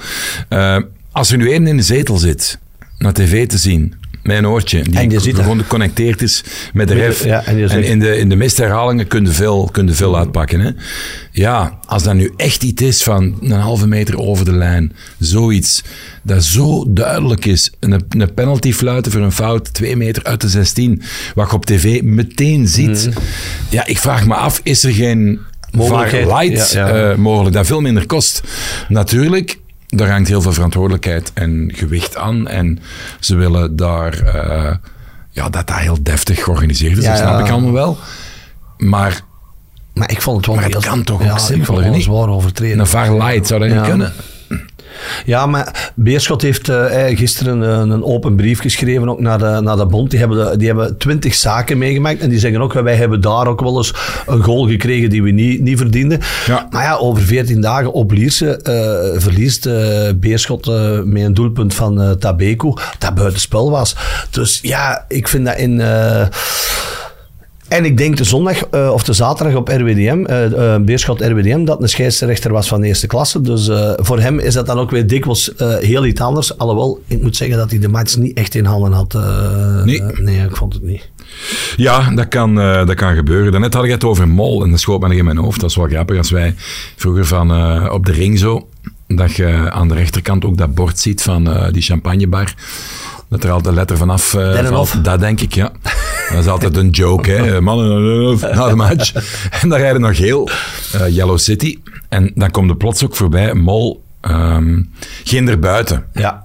Eh, 0.50 0.78
als 1.12 1.32
er 1.32 1.38
nu 1.38 1.52
één 1.52 1.68
in 1.68 1.78
de 1.78 1.84
zetel 1.84 2.18
zit, 2.18 2.60
naar 2.98 3.14
tv 3.14 3.48
te 3.48 3.58
zien, 3.58 3.94
een 4.34 4.48
oortje, 4.48 4.84
die 4.84 5.00
En 5.00 5.10
je 5.10 5.20
ziet 5.20 5.36
gewoon 5.36 5.60
geconnecteerd 5.60 6.22
is 6.22 6.44
met 6.74 6.88
de 6.88 6.94
ref, 6.94 7.24
ja, 7.24 7.46
en 7.46 7.84
in, 7.84 8.00
de, 8.00 8.18
in 8.18 8.30
de 8.30 8.36
meeste 8.36 8.62
herhalingen 8.62 9.08
kun 9.08 9.26
je 9.26 9.32
veel, 9.32 9.70
kun 9.72 9.88
je 9.88 9.94
veel 9.94 10.18
uitpakken. 10.18 10.60
Hè? 10.60 10.72
Ja, 11.32 11.80
als 11.86 12.04
dat 12.04 12.14
nu 12.14 12.34
echt 12.38 12.64
iets 12.64 12.82
is 12.82 13.04
van 13.04 13.38
een 13.42 13.52
halve 13.52 13.88
meter 13.88 14.20
over 14.20 14.46
de 14.46 14.54
lijn, 14.54 14.96
zoiets 15.20 15.84
dat 16.24 16.44
zo 16.44 16.86
duidelijk 16.88 17.46
is, 17.46 17.72
een, 17.80 18.06
een 18.10 18.34
penalty 18.34 18.74
fluiten 18.74 19.12
voor 19.12 19.22
een 19.22 19.32
fout, 19.32 19.74
twee 19.74 19.96
meter 19.96 20.24
uit 20.24 20.42
de 20.42 20.50
16, 20.50 21.02
wat 21.36 21.50
je 21.50 21.56
op 21.56 21.66
tv 21.66 22.02
meteen 22.02 22.68
ziet. 22.68 23.10
Ja, 23.70 23.86
ik 23.86 23.98
vraag 23.98 24.26
me 24.28 24.34
af, 24.34 24.60
is 24.64 24.84
er 24.84 24.94
geen 24.94 25.40
Mogelijkheid, 25.72 26.28
VAR 26.28 26.44
light 26.44 26.72
ja, 26.72 26.88
ja. 26.88 27.12
eh, 27.12 27.18
mogelijk, 27.18 27.56
dat 27.56 27.66
veel 27.66 27.82
minder 27.82 28.06
kost? 28.06 28.42
Natuurlijk, 28.88 29.58
daar 29.98 30.10
hangt 30.10 30.28
heel 30.28 30.42
veel 30.42 30.54
verantwoordelijkheid 30.54 31.32
en 31.34 31.72
gewicht 31.74 32.16
aan 32.18 32.48
en 32.48 32.80
ze 33.20 33.36
willen 33.36 33.76
daar... 33.76 34.14
eh, 34.20 34.76
ja, 35.30 35.50
dat 35.50 35.68
dat 35.68 35.78
heel 35.78 35.98
deftig 36.04 36.44
georganiseerd 36.44 36.98
is, 36.98 37.04
Ja, 37.04 37.10
dat 37.10 37.20
snap 37.20 37.40
ja. 37.40 37.46
ik 37.46 37.52
allemaal 37.52 37.72
wel. 37.72 37.98
Maar 38.78 39.22
Maar 39.94 40.12
ik 40.12 40.22
vond 40.22 40.38
het 40.38 40.46
wel 40.46 40.56
Maar 40.56 40.64
het 40.64 40.74
heel- 40.74 40.82
kan 40.92 41.04
toch 41.04 41.16
ook 41.16 41.26
ja, 41.28 41.34
ik 41.56 41.66
vond 41.66 41.80
het 41.84 41.92
niet? 41.94 42.04
zwaar 42.04 42.28
overtreden. 42.30 42.80
een 42.80 42.88
VAR 42.88 43.14
light 43.18 43.48
zou 43.48 43.60
dat 43.60 43.70
niet 43.70 43.88
kunnen. 43.88 44.14
Ja, 45.26 45.46
maar 45.46 45.92
Beerschot 45.96 46.42
heeft 46.42 46.70
eh, 46.70 47.10
eh, 47.10 47.18
gisteren 47.18 47.62
een, 47.62 47.90
een 47.90 48.04
open 48.04 48.36
brief 48.36 48.60
geschreven 48.60 49.10
ook 49.10 49.20
naar 49.20 49.38
de, 49.40 49.60
naar 49.62 49.78
de 49.78 49.86
bond. 49.86 50.10
Die 50.10 50.20
hebben, 50.20 50.38
de- 50.52 50.58
die 50.58 50.68
hebben 50.68 50.98
twintig 50.98 51.34
zaken 51.36 51.78
meegemaakt. 51.78 52.20
En 52.20 52.30
die 52.30 52.40
zeggen 52.40 52.62
ook, 52.62 52.74
wij 52.74 52.96
hebben 52.96 53.22
daar 53.22 53.48
ook 53.48 53.62
wel 53.62 53.78
eens 53.78 53.94
een 54.28 54.44
goal 54.44 54.68
gekregen 54.68 55.10
die 55.10 55.24
we 55.24 55.32
niet, 55.32 55.62
niet 55.62 55.78
verdienden. 55.78 56.20
Ja. 56.46 56.68
Maar 56.70 56.84
ja, 56.84 56.96
over 56.96 57.24
veertien 57.24 57.62
dagen 57.62 57.94
op 57.94 58.12
Lierse 58.12 58.58
eh, 58.58 59.22
verliest 59.22 59.70
Beerschot 60.20 60.66
met 61.06 61.24
een 61.24 61.34
doelpunt 61.34 61.74
van 61.74 62.16
Tabeku 62.20 62.74
dat 63.00 63.16
buitenspel 63.16 63.72
was. 63.72 63.96
Dus 64.30 64.60
ja, 64.62 65.06
ik 65.08 65.28
vind 65.28 65.46
dat 65.46 65.58
in... 65.58 65.82
en 67.68 67.86
ik 67.86 67.98
denk 67.98 68.18
de 68.18 68.24
zondag 68.24 68.66
eh, 68.66 68.92
of 68.94 69.04
de 69.04 69.14
zaterdag 69.14 69.56
op 69.56 69.68
RWDM, 69.68 70.24
eh 70.26 70.74
eh, 70.76 70.82
Beerschot 70.82 71.22
RWDM, 71.22 71.66
dat 71.66 71.82
een 71.82 71.90
scheidsrechter 71.90 72.52
was 72.52 72.68
van 72.68 72.82
de 72.82 72.88
eerste 72.88 73.08
klasse. 73.08 73.42
Dus 73.42 73.70
voor 73.96 74.20
hem 74.20 74.40
is 74.40 74.54
dat 74.54 74.66
dan 74.66 74.80
ook 74.80 74.92
weer 74.92 75.08
dikwijls 75.08 75.52
heel 75.80 76.06
iets 76.06 76.22
anders. 76.22 76.58
Alhoewel, 76.58 77.02
ik 77.08 77.22
moet 77.22 77.36
zeggen 77.36 77.58
dat 77.58 77.70
hij 77.70 77.80
de 77.80 77.88
match 77.88 78.18
niet 78.18 78.38
echt 78.38 78.56
in 78.56 78.66
handen 78.66 78.92
had. 78.92 79.14
Nee. 79.86 80.02
nee, 80.02 80.40
ik 80.40 80.56
vond 80.56 80.74
het 80.74 80.84
niet. 80.84 81.10
Ja, 81.76 82.12
dat 82.16 82.28
kan, 82.28 82.56
dat 82.56 82.94
kan 82.94 83.16
gebeuren. 83.16 83.52
Daarnet 83.52 83.74
had 83.74 83.84
ik 83.84 83.92
het 83.92 84.04
over 84.04 84.28
Mol 84.28 84.64
en 84.64 84.70
dat 84.70 84.80
schoot 84.80 85.02
me 85.02 85.08
nog 85.08 85.18
in 85.18 85.26
mijn 85.26 85.38
hoofd. 85.38 85.60
Dat 85.60 85.70
is 85.70 85.76
wel 85.76 85.88
grappig 85.88 86.18
als 86.18 86.32
wij 86.32 86.56
vroeger 86.96 87.26
van 87.26 87.52
op 87.92 88.06
de 88.06 88.12
ring 88.12 88.40
zo, 88.40 88.68
dat 89.08 89.36
je 89.36 89.72
aan 89.72 89.88
de 89.88 89.94
rechterkant 89.94 90.46
ook 90.46 90.58
dat 90.58 90.76
bord 90.76 91.00
ziet 91.00 91.22
van 91.22 91.50
eh, 91.50 91.72
die 91.72 91.82
champagnebar. 91.82 92.54
Dat 93.36 93.44
er 93.44 93.52
altijd 93.52 93.76
letter 93.76 93.98
vanaf 93.98 94.34
eh 94.34 94.52
Dennenhof. 94.52 94.90
valt. 94.90 95.04
Dat 95.04 95.20
denk 95.20 95.42
ik, 95.42 95.54
ja. 95.54 95.72
Dat 96.30 96.40
is 96.40 96.48
altijd 96.48 96.78
een 96.78 96.90
joke, 96.90 97.32
hè. 97.32 97.62
Mannen 97.62 98.42
eh, 98.42 98.56
na 98.56 98.68
de 98.70 98.76
match. 98.76 99.14
En 99.62 99.70
dan 99.70 99.80
rijden 99.80 100.02
nog 100.02 100.18
heel 100.18 100.50
eh, 100.94 101.16
Yellow 101.16 101.38
City. 101.38 101.80
En 102.10 102.32
dan 102.36 102.52
komt 102.52 102.70
er 102.70 102.76
plots 102.76 103.04
ook 103.04 103.16
voorbij 103.16 103.54
Mol, 103.54 104.04
ehm 104.22 104.82
geen 105.24 105.60
buiten. 105.60 106.06
Ja. 106.14 106.44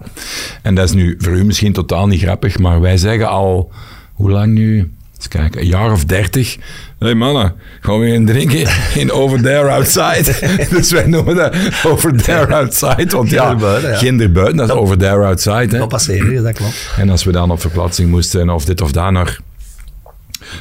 En 0.62 0.74
dat 0.74 0.84
is 0.84 0.92
nu 0.94 1.14
voor 1.18 1.32
u 1.32 1.44
misschien 1.44 1.72
totaal 1.72 2.06
niet 2.06 2.22
grappig, 2.22 2.58
maar 2.58 2.80
wij 2.80 2.96
zeggen 2.96 3.28
al, 3.28 3.72
hoe 4.12 4.30
lang 4.30 4.52
nu? 4.52 4.92
Eens 5.16 5.28
kijken, 5.28 5.60
een 5.60 5.66
jaar 5.66 5.92
of 5.92 6.04
dertig. 6.04 6.56
Hé 7.00 7.06
hey 7.06 7.14
mannen, 7.14 7.54
gaan 7.80 7.98
we 7.98 8.06
een 8.06 8.26
drinken 8.26 8.68
in 8.94 9.12
Over 9.12 9.42
There 9.42 9.68
Outside? 9.70 10.34
dus 10.76 10.90
wij 10.92 11.06
noemen 11.06 11.36
dat 11.36 11.54
Over 11.86 12.22
There 12.22 12.54
Outside. 12.54 13.06
Want 13.10 13.30
ja, 13.30 13.56
ja. 13.58 13.96
Ginderbuiten, 13.96 14.56
dat 14.56 14.68
is 14.68 14.74
Over 14.74 14.98
There 14.98 15.24
Outside. 15.24 15.66
Hè? 15.68 15.78
Dat 15.78 15.88
passeren, 15.88 16.42
dat 16.42 16.52
klopt. 16.52 16.88
En 16.96 17.10
als 17.10 17.24
we 17.24 17.32
dan 17.32 17.50
op 17.50 17.60
verplaatsing 17.60 18.10
moesten 18.10 18.50
of 18.50 18.64
dit 18.64 18.80
of 18.80 18.92
dat 18.92 19.10
naar 19.10 19.38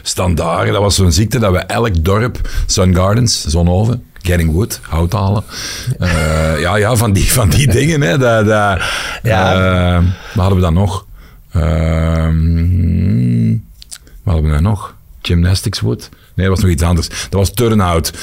Standaard, 0.02 0.72
dat 0.72 0.82
was 0.82 0.96
zo'n 0.96 1.12
ziekte 1.12 1.40
dat 1.40 1.52
we 1.52 1.58
elk 1.58 2.04
dorp, 2.04 2.50
Sun 2.66 2.96
Gardens, 2.96 3.46
Zonhoven, 3.46 4.04
Getting 4.22 4.52
Wood, 4.52 4.80
hout 4.84 5.14
halen. 5.14 5.44
Eh, 6.00 6.60
ja, 6.60 6.76
ja, 6.76 6.96
van 6.96 7.14
die, 7.14 7.32
van 7.32 7.50
die 7.50 7.68
dingen. 7.72 8.02
Hè, 8.02 8.18
dat, 8.18 8.46
dat, 8.46 8.82
Ja. 9.24 9.54
eh, 9.54 10.04
wat 10.34 10.36
hadden 10.36 10.56
we 10.56 10.62
dan 10.62 10.74
nog? 10.74 11.06
Ehm, 11.52 13.50
wat 14.24 14.34
hadden 14.34 14.44
we 14.44 14.50
dan 14.52 14.64
nog? 14.64 14.96
Gymnastics 15.22 15.80
Wood? 15.80 16.10
Nee, 16.40 16.48
dat 16.48 16.56
was 16.56 16.64
nog 16.66 16.74
iets 16.74 16.84
anders. 16.84 17.08
Dat 17.10 17.32
was 17.40 17.54
Turnhout. 17.54 18.14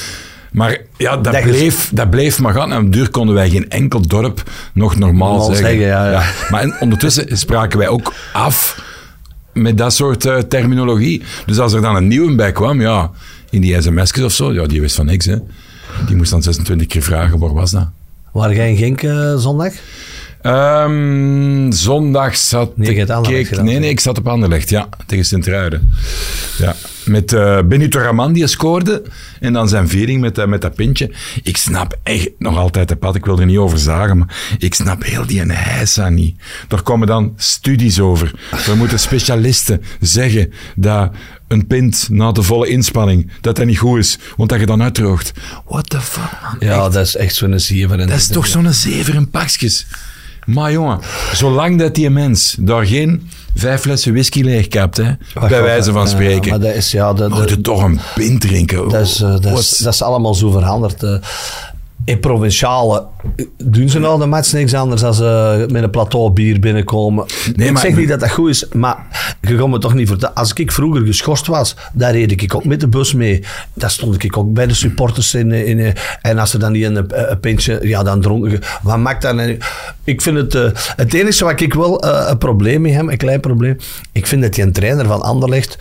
Maar 0.53 0.79
ja, 0.97 1.17
dat, 1.17 1.25
Dat 1.25 1.35
is- 1.35 1.43
bleef, 1.43 1.91
dat 1.93 2.11
bleef 2.11 2.39
maar 2.41 2.53
gaan. 2.55 2.73
En 2.73 2.85
op 2.87 2.93
duur 2.93 3.11
konden 3.11 3.35
wij 3.35 3.51
geen 3.51 3.69
enkel 3.71 4.01
dorp 4.07 4.43
nog 4.75 4.97
normaal, 4.97 5.29
Normaal 5.29 5.47
zeggen. 5.47 5.67
zeggen, 5.67 5.87
ja, 5.87 6.11
ja. 6.11 6.23
Maar 6.51 6.63
en 6.63 6.75
ondertussen 6.81 7.37
spraken 7.39 7.79
wij 7.79 7.89
ook 7.89 8.13
af 8.33 8.83
met 9.53 9.79
dat 9.79 9.95
soort 9.95 10.25
eh, 10.27 10.37
terminologie. 10.39 11.23
Dus 11.47 11.59
als 11.59 11.73
er 11.73 11.81
dan 11.81 11.97
een 11.97 12.09
nieuwe 12.09 12.35
bij 12.35 12.53
kwam, 12.53 12.81
ja, 12.81 13.11
in 13.51 13.61
die 13.61 13.83
sms'jes 13.83 14.25
of 14.25 14.33
zo, 14.33 14.53
ja, 14.53 14.67
die 14.67 14.81
wist 14.81 14.97
van 14.97 15.07
niks, 15.07 15.27
hè. 15.27 15.37
Die 16.07 16.17
moest 16.17 16.31
dan 16.31 16.43
26 16.43 16.87
keer 16.87 17.03
vragen, 17.03 17.39
waar 17.39 17.55
was 17.55 17.71
dat? 17.71 17.89
Waar 18.33 18.55
jij 18.55 18.71
in 18.71 18.77
Genk 18.77 19.03
eh, 19.03 19.37
zondag? 19.37 19.73
Ehm, 20.47 21.73
zondag 21.73 22.37
zat 22.37 22.77
Nee, 22.77 22.89
ik... 22.91 22.99
Gedaan, 22.99 23.65
nee, 23.65 23.79
nee, 23.79 23.91
ik 23.91 24.01
zat 24.01 24.19
op 24.19 24.29
Anderlecht, 24.29 24.69
ja. 24.69 24.89
Tegen 25.07 25.25
Sint-Truiden. 25.25 25.91
Ja. 26.59 26.75
Met 27.05 27.33
eh 27.33 27.59
Benito 27.63 27.99
Raman, 27.99 28.33
die 28.33 28.47
scoorde. 28.47 29.03
En 29.41 29.53
dan 29.53 29.69
zijn 29.69 29.89
viering 29.89 30.21
met, 30.21 30.39
eh, 30.39 30.47
met 30.47 30.61
dat 30.61 30.75
pintje. 30.75 31.11
Ik 31.43 31.57
snap 31.57 31.99
echt 32.03 32.31
nog 32.39 32.57
altijd 32.57 32.89
de 32.89 32.97
pad. 32.97 33.15
Ik 33.15 33.25
wil 33.25 33.39
er 33.39 33.47
niet 33.47 33.57
over 33.59 33.79
zagen, 33.79 34.19
maar 34.19 34.57
ik 34.59 34.75
snap 34.75 35.05
heel 35.05 35.27
die 35.27 35.43
heisa 35.53 36.09
niet. 36.09 36.37
Daar 36.69 36.83
komen 36.83 37.07
dan 37.07 37.33
studies 37.37 38.01
over. 38.01 38.31
We 38.67 38.75
moeten 38.75 38.99
specialisten 38.99 39.83
zeggen 40.01 40.53
dat 40.77 41.11
een 41.49 41.67
pint 41.67 42.09
na 42.11 42.33
de 42.33 42.43
volle 42.43 42.69
inspanning, 42.69 43.31
dat 43.41 43.57
dat 43.57 43.67
niet 43.67 43.79
goed 43.79 43.99
is, 43.99 44.19
want 44.37 44.51
dat 44.51 44.61
je 44.61 44.67
dan 44.67 44.83
uitdroogt. 44.83 45.33
What 45.67 45.91
the 45.91 46.01
fuck, 46.01 46.31
man. 46.43 46.69
Ja, 46.69 46.89
dat 46.89 47.07
is 47.07 47.17
echt 47.17 47.35
zo'n 47.35 47.61
zeven. 47.61 48.01
En 48.01 48.09
Dat 48.09 48.17
is 48.17 48.27
toch 48.27 48.47
zo'n 48.47 48.73
zever 48.73 49.15
in 49.15 49.31
pakjes. 49.31 49.87
Maar 50.47 50.73
jongen, 50.73 51.01
zolang 51.33 51.79
dat 51.79 51.95
die 51.95 52.11
mens 52.11 52.57
daar 52.61 52.87
geen 52.87 53.29
vijf 53.55 53.81
flessen 53.81 54.13
whisky 54.13 54.43
leegkapt, 54.43 54.97
hè, 54.97 55.13
bij 55.49 55.63
wijze 55.63 55.93
van 55.93 56.09
spreken, 56.09 56.51
maar 56.51 56.61
dat 56.61 56.75
is, 56.75 56.91
ja, 56.91 57.13
dat, 57.13 57.31
moet 57.31 57.49
je 57.51 57.61
toch 57.61 57.83
een 57.83 58.01
pint 58.15 58.41
drinken. 58.41 58.89
Dat 58.89 59.07
is, 59.07 59.21
eh, 59.21 59.41
dat, 59.41 59.59
is, 59.59 59.79
dat 59.79 59.93
is 59.95 60.03
allemaal 60.03 60.35
zo 60.35 60.51
veranderd. 60.51 61.03
eh. 61.03 61.15
In 62.07 62.21
provinciale 62.21 63.07
doen 63.57 63.89
ze 63.89 63.99
nou 63.99 64.21
de 64.21 64.27
match 64.27 64.53
niks 64.53 64.75
anders 64.75 65.01
dan 65.01 65.15
ze 65.15 65.67
met 65.71 65.83
een 65.83 65.91
plateau 65.91 66.31
bier 66.31 66.61
binnenkomen. 66.61 67.25
Nee, 67.57 67.67
ik 67.67 67.73
maar- 67.73 67.83
zeg 67.83 67.97
niet 67.97 68.09
dat 68.09 68.21
dat 68.21 68.31
goed 68.31 68.49
is, 68.49 68.69
maar 68.73 69.07
je 69.41 69.57
kan 69.57 69.71
me 69.71 69.79
toch 69.79 69.95
niet 69.95 70.09
vertellen. 70.09 70.35
Als 70.35 70.53
ik 70.53 70.73
vroeger 70.73 71.07
geschorst 71.07 71.47
was, 71.47 71.77
daar 71.93 72.13
reed 72.13 72.43
ik 72.43 72.55
ook 72.55 72.65
met 72.65 72.81
de 72.81 72.89
bus 72.89 73.15
mee. 73.15 73.45
Daar 73.75 73.91
stond 73.91 74.25
ik 74.25 74.37
ook 74.37 74.53
bij 74.53 74.67
de 74.67 74.75
supporters 74.75 75.35
in. 75.35 75.53
in 75.53 75.79
eh, 75.81 75.93
en 76.23 76.39
als 76.39 76.53
er 76.53 76.59
dan 76.59 76.73
niet 76.73 76.85
een, 76.85 76.97
een, 76.97 77.31
een 77.31 77.41
pintje, 77.41 77.79
ja, 77.83 78.03
dan 78.03 78.21
dronken. 78.21 78.51
je. 78.51 78.59
Wat 78.83 78.99
maakt 78.99 79.23
dat 79.23 79.35
nou? 79.35 79.59
Ik 80.05 80.23
vind 80.23 80.37
het, 80.37 80.55
eh, 80.55 80.71
het 80.97 81.15
enige 81.15 81.45
wat 81.45 81.61
ik 81.61 81.75
wel 81.75 82.01
eh, 82.01 82.27
een 82.31 82.39
probleem 82.39 82.81
mee 82.81 82.93
heb, 82.93 83.09
een 83.09 83.17
klein 83.17 83.41
probleem. 83.41 83.77
Ik 84.13 84.27
vind 84.27 84.43
dat 84.43 84.55
die 84.55 84.65
een 84.65 84.73
trainer 84.73 85.07
van 85.07 85.23
Anderlecht 85.23 85.79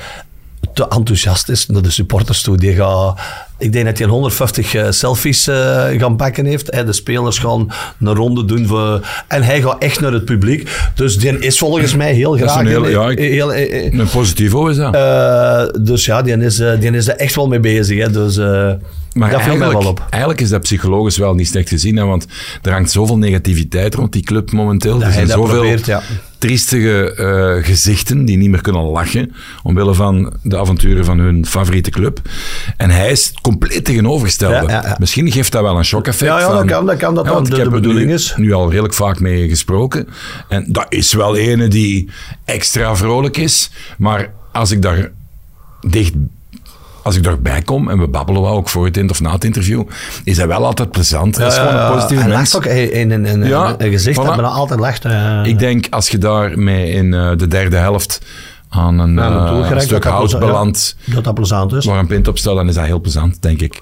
te 0.76 0.88
enthousiast 0.88 1.50
is 1.50 1.66
naar 1.68 1.82
de 1.82 1.90
supporters 1.92 2.42
toe. 2.42 2.58
Die 2.58 2.74
gaat, 2.76 3.20
ik 3.58 3.72
denk 3.74 3.86
dat 3.86 3.98
hij 3.98 4.08
150 4.08 4.74
eh, 4.74 4.86
selfies 4.90 5.48
eh, 5.48 5.84
gaan 5.98 6.16
pakken 6.16 6.46
heeft. 6.46 6.72
De 6.86 6.94
spelers 6.94 7.38
gaan 7.40 7.72
een 8.00 8.16
ronde 8.16 8.46
doen. 8.46 8.68
Voor, 8.68 9.08
en 9.28 9.44
hij 9.44 9.62
gaat 9.62 9.82
echt 9.82 10.00
naar 10.00 10.12
het 10.14 10.26
publiek. 10.26 10.70
Dus 10.96 11.18
die 11.18 11.40
is 11.40 11.58
volgens 11.58 11.96
mij 11.96 12.14
heel 12.14 12.34
graag... 12.34 12.60
een 12.60 12.68
heel- 12.68 12.88
ja, 12.88 13.10
ik- 13.10 13.20
heel, 13.20 13.54
eh, 13.54 13.94
Een 13.94 14.10
positivo 14.10 14.68
is 14.68 14.76
dat. 14.78 14.94
dus 15.86 16.06
ja, 16.06 16.22
die 16.22 16.38
is, 16.38 16.56
die 16.56 16.92
is 16.92 17.08
er 17.08 17.16
echt 17.16 17.36
wel 17.36 17.48
mee 17.48 17.60
bezig. 17.60 17.98
Hè. 18.00 18.12
Dus 18.12 18.38
eh 18.38 18.72
Maar 19.14 19.30
dat 19.32 19.40
eigenlijk, 19.40 19.72
wel 19.82 19.90
op. 19.90 20.06
eigenlijk 20.10 20.42
is 20.42 20.50
dat 20.50 20.62
psychologisch 20.62 21.18
wel 21.18 21.34
niet 21.34 21.48
slecht 21.48 21.70
gezien, 21.70 21.98
hè, 21.98 22.04
want 22.06 22.26
er 22.62 22.72
hangt 22.72 22.92
zoveel 22.92 23.18
negativiteit 23.18 23.96
rond 23.96 24.12
die 24.14 24.24
club 24.24 24.52
momenteel. 24.52 24.94
Dat 25.00 25.08
er 25.08 25.14
zijn 25.14 25.28
zoveel 25.28 25.54
probeert, 25.60 25.86
ja. 25.86 26.02
Triestige 26.46 27.14
eh, 27.14 27.66
gezichten 27.66 28.26
die 28.26 28.38
niet 28.38 28.50
meer 28.50 28.62
kunnen 28.62 28.82
lachen, 28.82 29.34
omwille 29.64 29.94
van 29.94 30.34
de 30.44 30.58
avonturen 30.58 31.06
van 31.06 31.20
hun 31.20 31.46
favoriete 31.46 31.90
club. 31.90 32.20
En 32.78 32.90
hij 32.90 33.12
is 33.12 33.34
compleet 33.42 33.86
tegenovergestelde. 33.86 34.56
Ja, 34.56 34.82
ja, 34.82 34.82
ja. 34.88 34.96
Misschien 35.00 35.32
geeft 35.32 35.52
dat 35.52 35.62
wel 35.62 35.78
een 35.78 35.86
shock-effect. 35.86 36.32
Ja, 36.32 36.40
ja, 36.40 36.52
dat 36.54 36.66
kan, 36.66 36.86
dat 36.86 36.98
kan, 36.98 37.16
dat 37.16 37.28
want 37.28 37.46
de- 37.46 37.52
ik 37.52 37.58
de 37.58 37.62
heb 37.64 37.72
bedoeling 37.72 38.08
nu, 38.08 38.14
is. 38.14 38.34
nu 38.38 38.54
al 38.54 38.70
redelijk 38.70 38.94
vaak 38.94 39.20
mee 39.20 39.50
gesproken. 39.50 40.08
En 40.50 40.66
dat 40.68 40.86
is 40.90 41.14
wel 41.14 41.36
ene 41.36 41.68
die 41.68 42.10
extra 42.46 42.96
vrolijk 42.96 43.38
is, 43.38 43.70
maar 43.98 44.34
als 44.52 44.72
ik 44.72 44.82
daar 44.82 45.12
dicht 45.88 46.14
als 47.06 47.16
ik 47.16 47.24
daarbij 47.24 47.62
kom 47.62 47.90
en 47.90 48.00
we 48.00 48.08
babbelen 48.08 48.42
wel 48.42 48.52
ook 48.52 48.70
voor 48.70 48.86
het 48.86 49.10
of 49.10 49.22
na 49.22 49.32
het 49.32 49.44
interview, 49.44 49.84
is 50.24 50.38
dat 50.38 50.48
wel 50.48 50.66
altijd 50.66 50.92
plezant. 50.92 51.38
Dat 51.38 51.52
is 51.52 51.58
gewoon 51.58 51.76
een 51.76 51.92
positieve 51.92 52.24
Hij 52.24 52.32
mens. 52.32 52.54
lacht 52.54 52.68
ook 52.68 52.74
in, 52.74 52.92
in, 52.92 53.12
in, 53.12 53.26
in- 53.26 53.44
Ja, 53.48 53.76
een 53.78 53.92
gezicht 53.92 54.20
voilà. 54.22 54.26
dat 54.26 54.36
men 54.36 54.46
altijd 54.46 54.80
lacht. 54.80 55.06
Ik 55.48 55.60
denk 55.60 55.88
als 55.90 56.10
je 56.10 56.18
daarmee 56.18 56.90
in 56.92 57.14
eh, 57.14 57.32
de 57.38 57.48
derde 57.48 57.76
helft 57.78 58.22
aan 58.70 59.00
een 59.00 59.14
Ja, 59.14 59.46
eh, 59.48 59.80
stuk 59.80 59.90
dat 59.90 60.04
dat 60.04 60.12
hout 60.12 60.40
belandt, 60.40 60.96
dat 61.06 61.24
dat 61.24 61.34
plezant 61.34 61.74
is. 61.74 61.86
waar 61.86 62.00
een 62.00 62.08
pint 62.08 62.28
op 62.28 62.38
staat, 62.38 62.56
dan 62.56 62.68
is 62.68 62.76
dat 62.76 62.86
heel 62.86 63.02
plezant, 63.02 63.42
denk 63.42 63.62
ik. 63.62 63.82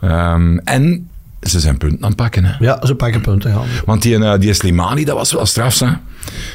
Ehm, 0.00 0.56
en 0.64 1.08
ze 1.40 1.60
zijn 1.60 1.76
punten 1.78 2.02
aan 2.02 2.08
het 2.08 2.16
pakken. 2.16 2.44
Hè. 2.44 2.52
Ja, 2.58 2.80
ze 2.86 2.94
pakken 2.94 3.20
punten. 3.20 3.50
Ja. 3.50 3.60
Want 3.84 4.02
die, 4.02 4.24
eh, 4.24 4.38
die 4.40 4.54
Slimani, 4.54 5.04
dat 5.04 5.16
was 5.16 5.32
wel 5.32 5.46
straf, 5.46 5.78
hè? 5.78 5.88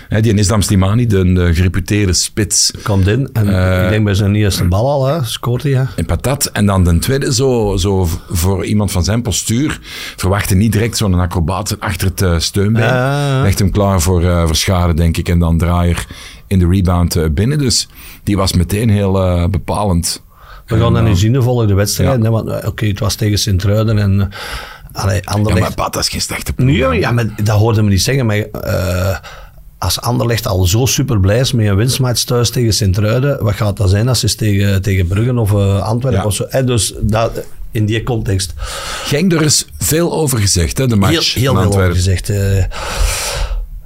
Hè, 0.10 0.22
die 0.22 0.34
Islam 0.34 0.62
Slimani, 0.62 1.08
de, 1.08 1.34
de 1.34 1.54
gereputeerde 1.56 2.14
spits 2.14 2.72
Komt 2.84 3.08
in 3.08 3.30
en 3.34 3.48
Eh, 3.78 3.84
ik 3.84 3.90
denk 3.90 4.04
bij 4.06 4.14
zijn 4.14 4.36
eerste 4.36 4.64
bal 4.64 4.90
al, 4.92 5.06
hè, 5.08 5.24
scoort 5.24 5.64
hij. 5.64 5.72
Hè. 5.72 5.84
in 5.96 6.06
patat. 6.06 6.46
En 6.46 6.66
dan 6.66 6.84
de 6.84 7.00
tweede, 7.00 7.34
zo, 7.34 7.78
zo 7.78 8.08
voor 8.30 8.66
iemand 8.66 8.92
van 8.92 9.04
zijn 9.04 9.22
postuur, 9.22 9.80
verwachtte 10.16 10.56
niet 10.56 10.72
direct 10.72 10.98
zo'n 10.98 11.14
acrobaat 11.20 11.80
achter 11.80 12.08
het 12.08 12.22
eh, 12.22 12.40
steunbeen. 12.40 12.84
Ja, 12.84 12.96
ja, 12.96 13.28
ja. 13.38 13.42
Legt 13.42 13.60
hem 13.60 13.72
klaar 13.72 14.02
voor, 14.02 14.24
eh 14.24 14.46
voor 14.46 14.56
schade, 14.56 14.94
denk 14.94 15.18
ik. 15.18 15.30
En 15.30 15.40
dan 15.40 15.58
draaier 15.58 16.06
in 16.48 16.60
de 16.60 16.68
rebound 16.68 17.34
binnen. 17.34 17.58
Dus 17.58 17.88
die 18.24 18.38
was 18.38 18.54
meteen 18.54 18.90
heel 18.90 19.48
bepalend. 19.50 20.24
We 20.66 20.76
gaan 20.78 20.86
En, 20.88 20.94
dan 20.94 21.04
nu 21.04 21.16
zien 21.16 21.34
de 21.34 21.42
volgende 21.42 21.74
wedstrijd. 21.74 22.24
ja. 22.24 22.30
want, 22.30 22.66
Oké, 22.66 22.86
het 22.86 23.00
was 23.00 23.16
tegen 23.16 23.38
Sint-Truiden 23.40 23.98
en 23.98 24.14
uh, 24.14 24.26
allee, 24.92 25.16
Ja, 25.16 25.32
Anderlecht. 25.32 25.62
maar 25.62 25.74
Pat, 25.74 25.94
dat 25.94 26.04
is 26.04 26.10
geen 26.10 26.22
slechte 26.22 26.54
ploeg. 26.54 26.68
Nee, 26.68 27.00
ja, 27.00 27.12
maar 27.12 27.26
dat 27.44 27.58
hoorde 27.58 27.82
me 27.84 27.90
niet 27.90 28.02
zeggen. 28.02 28.26
Maar 28.26 28.44
als 29.86 30.02
Anderlecht 30.02 30.48
al 30.48 30.66
zo 30.66 30.86
super 30.86 31.20
blij 31.20 31.40
is 31.40 31.52
met 31.52 31.66
een 31.68 31.76
winstmatch 31.76 32.24
thuis 32.24 32.50
tegen 32.50 32.74
Sint-Truiden, 32.74 33.44
wat 33.44 33.54
gaat 33.54 33.78
dat 33.78 33.90
zijn 33.90 34.08
als 34.08 34.20
ze 34.20 34.36
tegen, 34.36 34.82
tegen 34.82 35.08
Bruggen 35.08 35.38
of 35.38 35.52
eh, 35.54 35.82
Antwerpen 35.82 36.20
Ja. 36.22 36.26
of 36.26 36.34
zo? 36.34 36.46
hè, 36.50 36.64
dus 36.64 36.94
dat, 37.02 37.32
in 37.72 37.86
die 37.86 38.04
context. 38.04 38.54
Genk, 39.04 39.34
er 39.34 39.42
is 39.42 39.66
veel 39.78 40.14
over 40.14 40.38
gezegd, 40.40 40.78
hè, 40.78 40.88
de 40.88 40.96
match 40.96 41.34
Heel, 41.34 41.42
heel 41.56 41.62
veel 41.62 41.72
over 41.82 41.94
gezegd. 41.96 42.30
eh. 42.30 42.64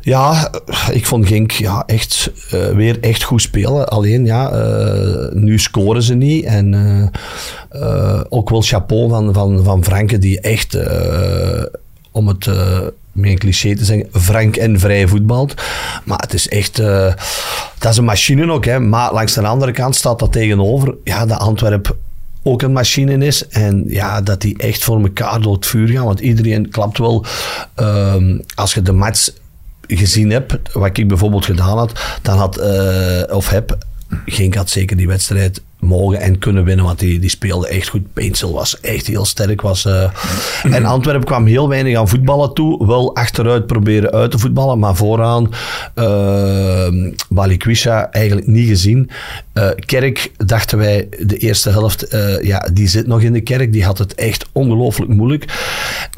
ja, 0.01 0.51
ik 0.91 1.05
vond 1.05 1.27
Genk 1.27 1.51
ja, 1.51 1.83
echt, 1.85 2.31
eh, 2.51 2.67
weer 2.69 2.97
echt 3.01 3.23
goed 3.23 3.41
spelen. 3.41 3.87
Alleen, 3.87 4.25
ja, 4.25 4.51
eh, 4.51 5.31
nu 5.31 5.59
scoren 5.59 6.03
ze 6.03 6.13
niet. 6.13 6.45
En 6.45 6.73
eh, 6.73 7.81
eh, 7.81 8.21
ook 8.29 8.49
wel 8.49 8.61
chapeau 8.61 9.09
van, 9.09 9.33
van, 9.33 9.63
van 9.63 9.83
Franke, 9.83 10.17
die 10.17 10.39
echt, 10.39 10.75
eh, 10.75 11.63
om 12.11 12.27
het 12.27 12.47
een 13.25 13.37
cliché 13.37 13.75
te 13.75 13.85
zeggen, 13.85 14.07
frank 14.11 14.55
en 14.55 14.79
vrij 14.79 15.07
voetbalt. 15.07 15.53
Maar 16.05 16.19
het 16.19 16.33
is 16.33 16.47
echt, 16.47 16.79
eh, 16.79 17.13
dat 17.77 17.91
is 17.91 17.97
een 17.97 18.03
machine 18.03 18.51
ook. 18.51 18.65
Hè. 18.65 18.79
Maar 18.79 19.13
langs 19.13 19.33
de 19.33 19.47
andere 19.47 19.71
kant 19.71 19.95
staat 19.95 20.19
dat 20.19 20.31
tegenover, 20.31 20.95
ja, 21.03 21.25
dat 21.25 21.39
Antwerp 21.39 21.97
ook 22.43 22.61
een 22.61 22.71
machine 22.71 23.25
is. 23.25 23.47
En 23.47 23.83
ja, 23.87 24.21
dat 24.21 24.41
die 24.41 24.57
echt 24.57 24.83
voor 24.83 25.01
elkaar 25.01 25.41
door 25.41 25.53
het 25.53 25.65
vuur 25.65 25.87
gaan. 25.87 26.05
Want 26.05 26.19
iedereen 26.19 26.69
klapt 26.69 26.97
wel. 26.97 27.25
ehm, 27.75 28.39
als 28.55 28.73
je 28.73 28.81
de 28.81 28.91
match 28.91 29.29
gezien 29.87 30.29
hebt, 30.29 30.73
wat 30.73 30.97
ik 30.97 31.07
bijvoorbeeld 31.07 31.45
gedaan 31.45 31.77
had, 31.77 31.99
dan 32.21 32.37
had, 32.37 32.57
eh, 32.57 33.35
of 33.35 33.49
heb, 33.49 33.77
Genk 34.25 34.55
had 34.55 34.69
zeker 34.69 34.97
die 34.97 35.07
wedstrijd 35.07 35.61
mogen 35.79 36.19
en 36.19 36.37
kunnen 36.37 36.63
winnen, 36.63 36.85
want 36.85 36.99
die, 36.99 37.19
die 37.19 37.29
speelde 37.29 37.67
echt 37.67 37.87
goed. 37.87 38.13
Peensel 38.13 38.53
was 38.53 38.79
echt 38.79 39.07
heel 39.07 39.25
sterk. 39.25 39.61
Was, 39.61 39.85
eh, 39.85 40.11
En 40.63 40.85
Antwerpen 40.85 41.25
kwam 41.25 41.45
heel 41.45 41.69
weinig 41.69 41.97
aan 41.97 42.07
voetballen 42.07 42.53
toe. 42.53 42.87
Wel 42.87 43.15
achteruit 43.15 43.67
proberen 43.67 44.11
uit 44.11 44.31
te 44.31 44.39
voetballen, 44.39 44.79
maar 44.79 44.95
vooraan 44.95 45.49
uh, 45.95 47.11
Balikwisha 47.29 48.11
eigenlijk 48.11 48.47
niet 48.47 48.67
gezien. 48.67 49.09
Eh, 49.53 49.69
kerk 49.85 50.31
dachten 50.37 50.77
wij 50.77 51.07
de 51.19 51.37
eerste 51.37 51.69
helft, 51.69 52.03
eh, 52.03 52.41
ja, 52.41 52.69
die 52.73 52.87
zit 52.87 53.07
nog 53.07 53.21
in 53.21 53.33
de 53.33 53.41
kerk. 53.41 53.73
Die 53.73 53.83
had 53.83 53.97
het 53.97 54.15
echt 54.15 54.45
ongelooflijk 54.51 55.11
moeilijk. 55.11 55.45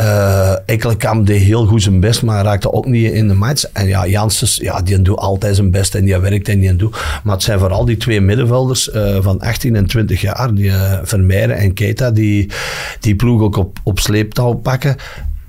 Uh, 0.02 0.56
Ekkelenkamp 0.66 1.28
deed 1.28 1.42
heel 1.42 1.66
goed 1.66 1.82
zijn 1.82 2.00
best, 2.00 2.24
maar 2.24 2.44
raakte 2.44 2.74
ook 2.74 2.86
niet 2.86 3.12
in 3.12 3.28
de 3.28 3.34
match. 3.34 3.64
En 3.74 3.88
ja, 3.88 4.08
Janssens, 4.08 4.56
ja, 4.56 4.82
die 4.82 5.02
doet 5.02 5.18
altijd 5.18 5.56
zijn 5.56 5.72
best 5.72 5.96
en 5.96 6.06
die 6.06 6.18
werkt 6.18 6.50
en 6.50 6.60
die 6.60 6.76
doet. 6.76 6.98
Maar 7.24 7.34
het 7.34 7.44
zijn 7.44 7.60
vooral 7.60 7.86
die 7.86 7.98
twee 7.98 8.22
middenvelders 8.22 8.90
uh, 8.94 9.18
van 9.22 9.42
18 9.52 9.76
en 9.76 9.86
20 9.86 10.22
jaar, 10.22 10.54
die 10.54 10.72
uh, 11.14 11.62
en 11.64 11.74
Keita, 11.74 12.12
die 12.12 12.52
die 13.00 13.16
ploeg 13.16 13.42
ook 13.42 13.58
op, 13.58 13.80
op 13.84 14.00
sleeptouw 14.00 14.54
pakken. 14.54 14.96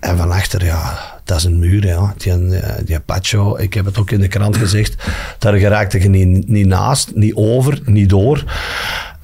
En 0.01 0.17
van 0.17 0.31
achter, 0.31 0.65
ja, 0.65 0.99
dat 1.25 1.37
is 1.37 1.45
een 1.45 1.59
muur. 1.59 1.87
Ja. 1.87 2.15
Die, 2.17 2.61
die 2.85 3.01
Pacho, 3.01 3.57
ik 3.57 3.75
heb 3.75 3.85
het 3.85 3.99
ook 3.99 4.11
in 4.11 4.21
de 4.21 4.29
krant 4.29 4.57
gezegd, 4.57 4.97
daar 5.39 5.55
geraakte 5.55 6.03
je 6.03 6.09
niet, 6.09 6.49
niet 6.49 6.67
naast, 6.67 7.11
niet 7.15 7.35
over, 7.35 7.81
niet 7.85 8.09
door. 8.09 8.45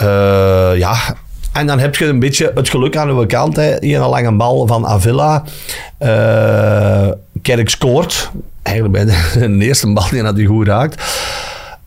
Uh, 0.03 0.73
ja, 0.77 0.97
en 1.53 1.67
dan 1.67 1.79
heb 1.79 1.97
je 1.97 2.07
een 2.07 2.19
beetje 2.19 2.53
het 2.55 2.69
geluk 2.69 2.97
aan 2.97 3.09
uw 3.09 3.27
kant. 3.27 3.57
Hè. 3.57 3.77
Hier 3.81 4.01
een 4.01 4.09
lange 4.09 4.33
bal 4.33 4.67
van 4.67 4.87
Avila. 4.87 5.45
Uh, 6.03 7.09
Kerk 7.43 7.69
scoort. 7.69 8.31
Eigenlijk 8.63 8.97
bij 8.97 9.05
de, 9.05 9.49
de 9.59 9.65
eerste 9.65 9.93
bal 9.93 10.09
die 10.11 10.23
hij 10.23 10.45
goed 10.45 10.67
raakt. 10.67 11.03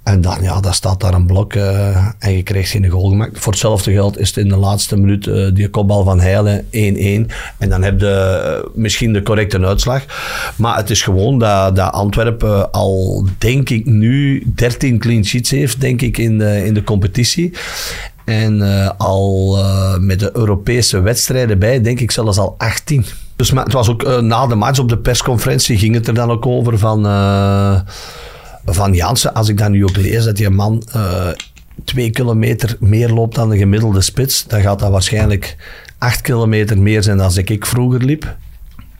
En 0.03 0.21
dan, 0.21 0.37
ja, 0.41 0.59
dan 0.59 0.73
staat 0.73 0.99
daar 0.99 1.13
een 1.13 1.25
blok 1.25 1.53
uh, 1.53 2.07
en 2.19 2.35
je 2.35 2.43
krijgt 2.43 2.69
geen 2.69 2.89
goal 2.89 3.09
gemaakt. 3.09 3.39
Voor 3.39 3.51
hetzelfde 3.51 3.91
geld 3.91 4.17
is 4.17 4.27
het 4.27 4.37
in 4.37 4.49
de 4.49 4.55
laatste 4.55 4.97
minuut 4.97 5.25
uh, 5.25 5.53
die 5.53 5.69
kopbal 5.69 6.03
van 6.03 6.19
Heilen 6.19 6.65
1-1. 6.65 6.67
En 7.57 7.69
dan 7.69 7.83
heb 7.83 7.99
je 7.99 8.61
uh, 8.63 8.69
misschien 8.73 9.13
de 9.13 9.23
correcte 9.23 9.65
uitslag. 9.65 10.05
Maar 10.55 10.77
het 10.77 10.89
is 10.89 11.01
gewoon 11.01 11.39
dat, 11.39 11.75
dat 11.75 11.91
Antwerpen 11.91 12.71
al, 12.71 13.25
denk 13.37 13.69
ik, 13.69 13.85
nu 13.85 14.43
13 14.55 14.99
clean 14.99 15.25
sheets 15.25 15.49
heeft, 15.49 15.81
denk 15.81 16.01
ik, 16.01 16.17
in 16.17 16.37
de, 16.37 16.65
in 16.65 16.73
de 16.73 16.83
competitie. 16.83 17.53
En 18.25 18.61
al 18.97 19.57
met 19.99 20.19
de 20.19 20.29
Europese 20.33 20.99
wedstrijden 20.99 21.59
bij, 21.59 21.81
denk 21.81 21.99
ik 21.99 22.11
zelfs 22.11 22.37
al 22.37 22.55
18. 22.57 23.05
Dus 23.35 23.49
het 23.49 23.73
was 23.73 23.89
ook 23.89 24.21
na 24.21 24.47
de 24.47 24.55
match 24.55 24.79
op 24.79 24.89
de 24.89 24.97
persconferentie 24.97 25.77
ging 25.77 25.95
het 25.95 26.07
er 26.07 26.13
dan 26.13 26.31
ook 26.31 26.45
over 26.45 26.77
van, 26.77 27.05
van 28.65 28.93
Jansen. 28.93 29.33
Als 29.33 29.49
ik 29.49 29.57
dan 29.57 29.71
nu 29.71 29.83
ook 29.83 29.97
lees 29.97 30.23
dat 30.23 30.35
die 30.35 30.49
man 30.49 30.83
twee 31.85 32.09
kilometer 32.09 32.75
meer 32.79 33.09
loopt 33.09 33.35
dan 33.35 33.49
de 33.49 33.57
gemiddelde 33.57 34.01
spits, 34.01 34.45
dan 34.47 34.61
gaat 34.61 34.79
dat 34.79 34.91
waarschijnlijk 34.91 35.55
acht 35.97 36.21
kilometer 36.21 36.77
meer 36.77 37.03
zijn 37.03 37.17
dan 37.17 37.31
ik 37.35 37.65
vroeger 37.65 38.03
liep. 38.03 38.35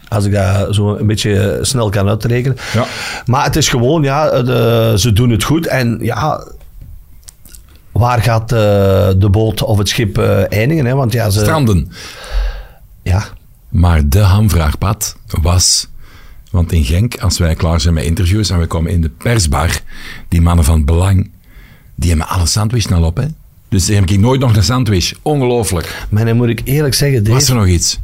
Als 0.08 0.26
ik 0.26 0.32
dat 0.32 0.76
zo 0.76 0.96
een 0.96 1.08
beetje 1.08 1.60
snel 1.62 1.90
kan 1.90 2.08
uitrekenen. 2.08 2.58
Ja. 2.74 2.86
Maar 3.26 3.44
het 3.44 3.56
is 3.56 3.70
gewoon, 3.70 4.04
ja, 4.04 4.42
de, 4.42 4.94
ze 4.98 5.14
doen 5.14 5.30
het 5.30 5.44
goed. 5.44 5.68
En 5.68 5.98
ja, 6.02 6.48
waar 7.92 8.22
gaat 8.22 8.52
uh, 8.52 8.58
de 9.18 9.28
boot 9.32 9.64
of 9.64 9.78
het 9.78 9.90
schip 9.90 10.18
uh, 10.18 10.52
eindigen? 10.52 10.86
Hè? 10.86 10.96
Want 10.96 11.14
ja, 11.14 11.30
ze... 11.30 11.40
Stranden. 11.40 11.92
Ja. 13.04 13.24
Maar 13.70 14.10
de 14.10 14.20
hamvraagpad 14.20 15.16
was... 15.42 15.88
Want 16.52 16.72
in 16.72 16.84
Genk, 16.84 17.18
als 17.18 17.38
wij 17.38 17.56
klaar 17.56 17.82
zijn 17.82 17.94
met 17.94 18.04
interviews 18.04 18.50
en 18.50 18.60
we 18.60 18.66
komen 18.66 18.92
in 18.92 19.02
de 19.02 19.10
persbar, 19.10 19.82
die 20.28 20.42
mannen 20.42 20.66
van 20.66 20.86
Belang, 20.86 21.30
die 21.96 22.10
hebben 22.10 22.28
alle 22.28 22.46
sandwich 22.46 22.82
snel 22.82 23.04
op, 23.04 23.18
hè? 23.18 23.26
Dus 23.70 23.88
heb 23.88 24.10
ik 24.10 24.20
nooit 24.20 24.40
nog 24.40 24.56
een 24.56 24.64
sandwich. 24.64 25.14
Ongelooflijk. 25.22 26.06
Maar 26.10 26.26
dan 26.26 26.36
moet 26.36 26.50
ik 26.50 26.62
eerlijk 26.64 26.94
zeggen... 26.94 27.24
Deze, 27.24 27.36
was 27.36 27.50
er 27.50 27.56
nog 27.56 27.68
iets? 27.68 28.00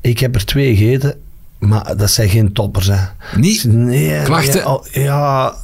Ik 0.00 0.18
heb 0.18 0.34
er 0.34 0.44
twee 0.44 0.76
gegeten. 0.76 1.16
Maar 1.58 1.96
dat 1.96 2.10
zijn 2.10 2.28
geen 2.28 2.52
toppers, 2.52 2.86
hè. 2.86 2.96
Niet? 3.36 3.64
Nee. 3.64 4.22
Klachten? 4.22 4.80
Nee, 4.92 5.04
ja, 5.04 5.54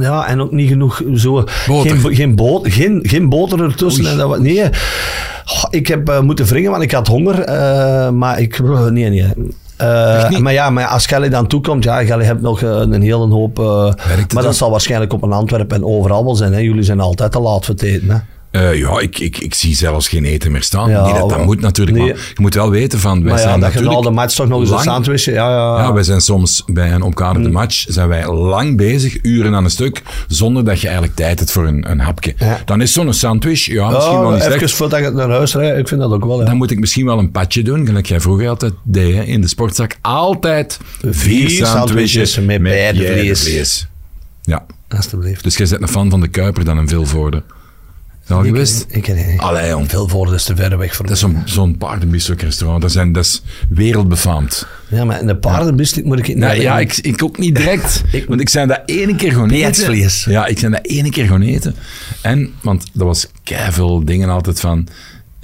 ja, 0.00 0.26
en 0.26 0.40
ook 0.40 0.52
niet 0.52 0.68
genoeg 0.68 1.02
zo... 1.14 1.44
Boter. 1.66 1.96
Geen, 1.96 2.14
geen, 2.14 2.34
boter, 2.34 2.72
geen, 2.72 3.00
geen 3.02 3.28
boter 3.28 3.62
ertussen. 3.62 4.06
En 4.06 4.16
dat, 4.16 4.40
nee. 4.40 4.64
Oh, 5.44 5.64
ik 5.70 5.86
heb 5.86 6.08
uh, 6.08 6.20
moeten 6.20 6.46
wringen, 6.46 6.70
want 6.70 6.82
ik 6.82 6.90
had 6.90 7.06
honger. 7.06 7.48
Uh, 7.48 8.10
maar 8.10 8.40
ik... 8.40 8.58
Nee, 8.90 9.10
nee. 9.10 9.32
Uh, 9.80 10.38
maar 10.38 10.52
ja, 10.52 10.70
maar 10.70 10.86
als 10.86 11.06
Gelly 11.06 11.28
dan 11.28 11.46
toekomt, 11.46 11.84
ja, 11.84 12.04
Gelly 12.04 12.24
hebt 12.24 12.40
nog 12.40 12.60
uh, 12.60 12.70
een 12.70 13.02
hele 13.02 13.26
hoop. 13.26 13.58
Uh, 13.58 13.92
maar 14.34 14.42
dat 14.42 14.56
zal 14.56 14.70
waarschijnlijk 14.70 15.12
op 15.12 15.22
een 15.22 15.32
Antwerp 15.32 15.72
en 15.72 15.84
overal 15.84 16.24
wel 16.24 16.36
zijn. 16.36 16.52
Hè. 16.52 16.58
Jullie 16.58 16.82
zijn 16.82 17.00
altijd 17.00 17.32
te 17.32 17.40
laat 17.40 17.64
voor 17.64 17.74
het 17.74 17.82
eten. 17.82 18.10
Hè. 18.10 18.16
Eh, 18.54 18.78
ja, 18.78 19.00
ik, 19.00 19.18
ik, 19.18 19.38
ik 19.38 19.54
zie 19.54 19.74
zelfs 19.76 20.08
geen 20.08 20.24
eten 20.24 20.52
meer 20.52 20.62
staan. 20.62 20.90
Ja, 20.90 21.06
Niet 21.06 21.14
dat 21.14 21.28
dat 21.28 21.44
moet 21.44 21.60
natuurlijk, 21.60 21.96
Nee. 21.96 22.06
maar 22.06 22.16
je 22.16 22.40
moet 22.40 22.54
wel 22.54 22.70
weten 22.70 22.98
van... 22.98 23.22
Wij 23.22 23.30
Maar 23.30 23.40
ja, 23.40 23.46
zijn 23.48 23.60
dat 23.60 23.72
je 23.72 23.74
natuurlijk 23.74 24.02
na 24.04 24.08
de 24.08 24.14
match 24.14 24.34
toch 24.34 24.48
nog 24.48 24.60
eens 24.60 24.70
een 24.70 24.78
sandwich... 24.78 25.24
Ja, 25.24 25.32
ja, 25.34 25.78
Ja, 25.82 25.92
wij 25.92 26.02
zijn 26.02 26.20
soms 26.20 26.62
bij 26.66 26.92
een 26.92 27.02
omkaderde 27.02 27.48
match 27.50 27.84
zijn 27.88 28.08
wij 28.08 28.30
lang 28.32 28.76
bezig, 28.76 29.18
uren 29.22 29.54
aan 29.54 29.64
een 29.64 29.70
stuk, 29.70 30.02
zonder 30.28 30.64
dat 30.64 30.80
je 30.80 30.86
eigenlijk 30.86 31.16
tijd 31.16 31.38
hebt 31.38 31.52
voor 31.52 31.66
een, 31.66 31.90
een 31.90 32.00
hapje. 32.00 32.34
Ja. 32.38 32.60
Dan 32.64 32.80
is 32.80 32.92
zo'n 32.92 33.12
sandwich, 33.12 33.64
ja, 33.66 33.88
misschien 33.90 34.20
wel 34.20 34.30
niet 34.30 34.40
even 34.42 34.58
slecht. 34.58 34.72
voordat 34.72 35.00
je 35.00 35.10
naar 35.10 35.30
huis 35.30 35.54
rijdt, 35.54 35.78
ik 35.78 35.88
vind 35.88 36.00
dat 36.00 36.12
ook 36.12 36.24
wel. 36.24 36.44
Dan 36.44 36.56
moet 36.56 36.70
ik 36.70 36.78
misschien 36.78 37.04
wel 37.06 37.18
een 37.18 37.30
patje 37.30 37.62
doen, 37.62 37.86
gelijk 37.86 38.06
jij 38.06 38.20
vroeger 38.20 38.48
altijd 38.48 38.72
deed 38.82 39.14
hè, 39.14 39.22
in 39.22 39.40
de 39.40 39.48
sportzak. 39.48 39.96
Altijd 40.00 40.78
vier, 41.00 41.12
Vier 41.14 41.66
sandwiches 41.66 42.32
sandwiches 42.32 42.38
met 42.40 42.62
beide 42.62 43.36
vlees. 43.36 43.86
Ja, 44.42 44.64
Alsjeblieft. 44.88 45.42
dus 45.44 45.56
jij 45.56 45.66
bent 45.68 45.82
een 45.82 45.88
fan 45.88 46.10
van 46.10 46.20
de 46.20 46.28
Kuiper 46.28 46.64
dan 46.64 46.78
een 46.78 46.88
Vilvoorde. 46.88 47.42
Dat 48.26 48.38
al 48.38 48.44
geweest? 48.44 48.84
Ik 48.88 49.02
ken 49.02 49.16
het 49.16 49.40
Allee, 49.40 49.68
jong. 49.68 49.90
Veel 49.90 50.08
voor 50.08 50.34
is 50.34 50.44
te 50.44 50.56
ver 50.56 50.78
weg 50.78 50.96
voor 50.96 51.04
Dat 51.06 51.14
is 51.14 51.20
zo'n 51.20 51.42
zo'n 51.44 51.76
paardenbistro 51.78 52.34
restaurant. 52.38 52.82
Dat, 52.82 52.92
zijn, 52.92 53.12
dat 53.12 53.24
is 53.24 53.42
wereldbefaamd. 53.68 54.66
Ja, 54.88 55.04
maar 55.04 55.20
in 55.20 55.26
de 55.26 55.36
paardenbistek 55.36 56.04
moet 56.04 56.18
ik 56.18 56.26
het 56.26 56.36
Nou, 56.36 56.52
niet 56.52 56.62
ja, 56.62 56.78
ik, 56.78 56.96
ik 56.96 57.22
ook 57.22 57.38
niet 57.38 57.54
direct. 57.56 58.02
Ik- 58.12 58.24
want 58.28 58.40
ik 58.40 58.48
zijn 58.48 58.68
dat 58.68 58.82
ene 58.86 59.14
keer 59.16 59.32
gewoon 59.32 59.50
eten. 59.50 59.96
Ja, 60.28 60.46
ik 60.46 60.58
zijn 60.58 60.72
dat 60.72 60.86
ene 60.86 61.10
keer 61.10 61.24
gewoon 61.24 61.42
eten. 61.42 61.74
En, 62.20 62.52
want 62.62 62.84
er 62.98 63.04
was 63.04 63.26
veel 63.70 64.04
dingen 64.04 64.28
altijd 64.28 64.60
van... 64.60 64.88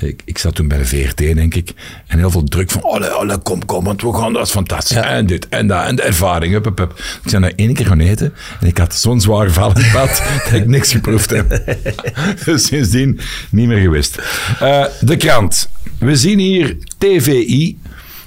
Ik, 0.03 0.23
ik 0.25 0.39
zat 0.39 0.55
toen 0.55 0.69
bij 0.69 0.79
de 0.79 0.85
VRT, 0.85 1.17
denk 1.17 1.55
ik. 1.55 1.73
En 2.07 2.19
heel 2.19 2.31
veel 2.31 2.45
druk 2.45 2.71
van... 2.71 2.83
Oh, 2.83 3.29
oh 3.29 3.35
kom, 3.43 3.65
kom, 3.65 3.85
want 3.85 4.03
we 4.03 4.13
gaan... 4.13 4.33
Dat 4.33 4.47
is 4.47 4.51
fantastisch. 4.51 4.97
Ja. 4.97 5.03
En 5.03 5.27
dit 5.27 5.49
en 5.49 5.67
dat. 5.67 5.85
En 5.85 5.97
de 5.97 6.03
ervaring. 6.03 6.53
Hup, 6.53 6.65
hup, 6.65 6.79
hup. 6.79 6.99
Ik 7.23 7.31
zijn 7.31 7.43
dat 7.43 7.53
ene 7.57 7.73
keer 7.73 7.87
gewoon 7.87 8.07
eten. 8.07 8.35
En 8.61 8.67
ik 8.67 8.79
had 8.79 8.95
zo'n 8.95 9.21
zwaar 9.21 9.51
val 9.51 9.71
in 9.71 9.83
het 9.83 9.93
pad... 9.93 10.23
dat 10.45 10.53
ik 10.53 10.67
niks 10.67 10.93
geproefd 10.93 11.31
heb. 11.31 11.63
dus 12.45 12.67
sindsdien 12.67 13.21
niet 13.51 13.67
meer 13.67 13.81
gewist. 13.81 14.19
Eh, 14.61 14.85
de 15.01 15.17
krant. 15.17 15.69
We 15.99 16.17
zien 16.17 16.39
hier 16.39 16.77
TVI 16.99 17.79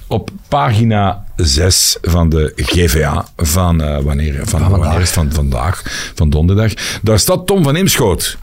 op 0.08 0.30
pagina 0.48 1.26
6 1.36 1.98
van 2.02 2.30
de 2.30 2.54
GVA 2.56 3.26
van, 3.38 3.82
eh, 3.82 4.00
wanneer, 4.00 4.42
van, 4.44 4.70
wanneer 4.70 4.94
is 4.94 5.00
het? 5.00 5.10
van 5.10 5.32
vandaag, 5.32 5.82
van 6.16 6.30
donderdag. 6.30 6.74
Daar 7.02 7.20
staat 7.20 7.48
Tom 7.48 7.64
van 7.64 7.76
Imschoot. 7.76 8.38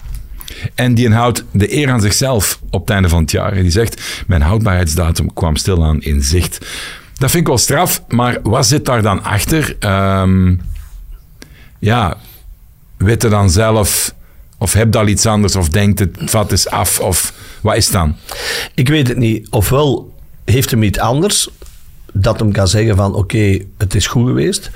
En 0.74 0.94
die 0.94 1.12
houdt 1.12 1.44
de 1.52 1.74
eer 1.76 1.90
aan 1.90 2.00
zichzelf 2.00 2.60
op 2.70 2.80
het 2.80 2.90
einde 2.90 3.08
van 3.08 3.20
het 3.20 3.30
jaar. 3.30 3.52
En 3.52 3.62
die 3.62 3.70
zegt, 3.70 4.24
mijn 4.26 4.42
houdbaarheidsdatum 4.42 5.32
kwam 5.32 5.56
stilaan 5.56 6.02
in 6.02 6.22
zicht. 6.22 6.66
Dat 7.18 7.30
vind 7.30 7.42
ik 7.42 7.48
wel 7.48 7.58
straf, 7.58 8.02
maar 8.08 8.38
wat 8.42 8.66
zit 8.66 8.84
daar 8.84 9.02
dan 9.02 9.22
achter? 9.22 9.76
Ehm, 9.78 10.56
ja, 11.78 12.16
je 12.98 13.16
dan 13.16 13.50
zelf, 13.50 14.14
of 14.58 14.72
heb 14.72 14.96
al 14.96 15.06
iets 15.06 15.26
anders, 15.26 15.56
of 15.56 15.68
denkt 15.68 15.98
het, 15.98 16.16
vat 16.18 16.50
eens 16.50 16.68
af, 16.68 17.00
of 17.00 17.32
wat 17.60 17.76
is 17.76 17.90
dan? 17.90 18.16
Ik 18.74 18.88
weet 18.88 19.08
het 19.08 19.16
niet. 19.16 19.50
Ofwel 19.50 20.14
heeft 20.44 20.70
hem 20.70 20.82
iets 20.82 20.98
anders 20.98 21.48
dat 22.12 22.38
hem 22.38 22.52
kan 22.52 22.68
zeggen 22.68 22.96
van 22.96 23.14
oké, 23.14 23.58
het 23.78 23.94
is 23.94 24.06
goed 24.06 24.26
geweest. 24.26 24.70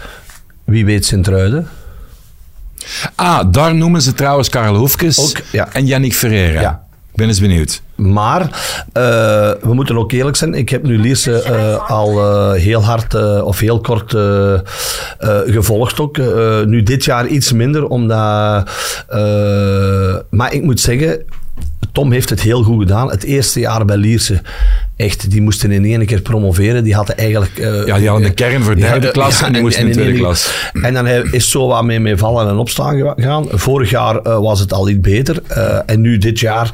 Wie 0.65 0.85
weet 0.85 1.07
Sint-Truiden. 1.07 1.69
Ah, 3.15 3.53
daar 3.53 3.75
noemen 3.75 4.03
ze 4.03 4.13
trouwens 4.13 4.49
Karel 4.49 4.75
Hoefkes 4.75 5.21
Ook, 5.21 5.43
ja. 5.53 5.69
en 5.73 5.87
Yannick 5.87 6.15
Ferreira. 6.15 6.61
Ja. 6.61 6.85
Ik 7.15 7.21
ben 7.21 7.29
eens 7.29 7.41
benieuwd. 7.41 7.83
Maar 7.95 8.41
eh, 8.93 9.03
we 9.61 9.75
moeten 9.75 9.99
ook 9.99 10.13
eerlijk 10.13 10.37
zijn. 10.37 10.55
Ik 10.55 10.69
heb 10.69 10.83
nu 10.83 10.99
Lierse 10.99 11.43
eh, 11.43 11.91
al 11.91 12.21
eh, 12.21 12.61
heel 12.61 12.85
hard 12.85 13.15
of 13.43 13.59
heel 13.59 13.81
kort 13.81 14.17
gevolgd 15.47 16.01
ook. 16.01 16.17
Nu 16.67 16.83
dit 16.83 17.05
jaar 17.05 17.27
iets 17.27 17.53
minder, 17.53 17.87
omdat... 17.87 18.71
maar 20.31 20.53
ik 20.53 20.63
moet 20.63 20.81
zeggen, 20.81 21.25
Tom 21.95 22.13
heeft 22.13 22.31
het 22.31 22.41
heel 22.41 22.63
goed 22.63 22.79
gedaan. 22.81 23.11
Het 23.11 23.23
eerste 23.25 23.61
jaar 23.61 23.85
bij 23.85 23.97
Lierse, 23.97 24.41
echt, 24.97 25.31
die 25.31 25.43
moesten 25.43 25.71
in 25.71 25.85
één 25.85 26.07
keer 26.07 26.21
promoveren. 26.21 26.85
Die 26.85 26.95
hadden 26.95 27.17
eigenlijk... 27.17 27.59
eh, 27.59 27.87
Ja, 27.87 27.99
die 27.99 28.09
hadden 28.09 28.29
de 28.29 28.35
kern 28.35 28.63
voor 28.63 28.77
derde 28.77 29.11
klas 29.11 29.43
en 29.43 29.53
die 29.53 29.63
moesten 29.63 29.87
in 29.87 29.93
tweede 29.93 30.11
één- 30.11 30.21
klas. 30.21 30.71
En 30.83 30.95
dan 30.95 31.07
is 31.07 31.51
zo 31.51 31.67
wat 31.67 31.85
mee, 31.85 32.01
mee 32.01 32.17
vallen 32.17 32.49
en 32.49 32.57
opstaan 32.57 32.97
ge- 32.97 33.13
gegaan. 33.17 33.47
Vorig 33.51 33.91
jaar 33.91 34.17
eh, 34.17 34.39
was 34.39 34.61
het 34.61 34.73
al 34.73 34.89
iets 34.89 35.01
beter. 35.01 35.43
Eh, 35.49 35.79
en 35.87 36.01
nu 36.01 36.19
dit 36.19 36.41
jaar 36.41 36.71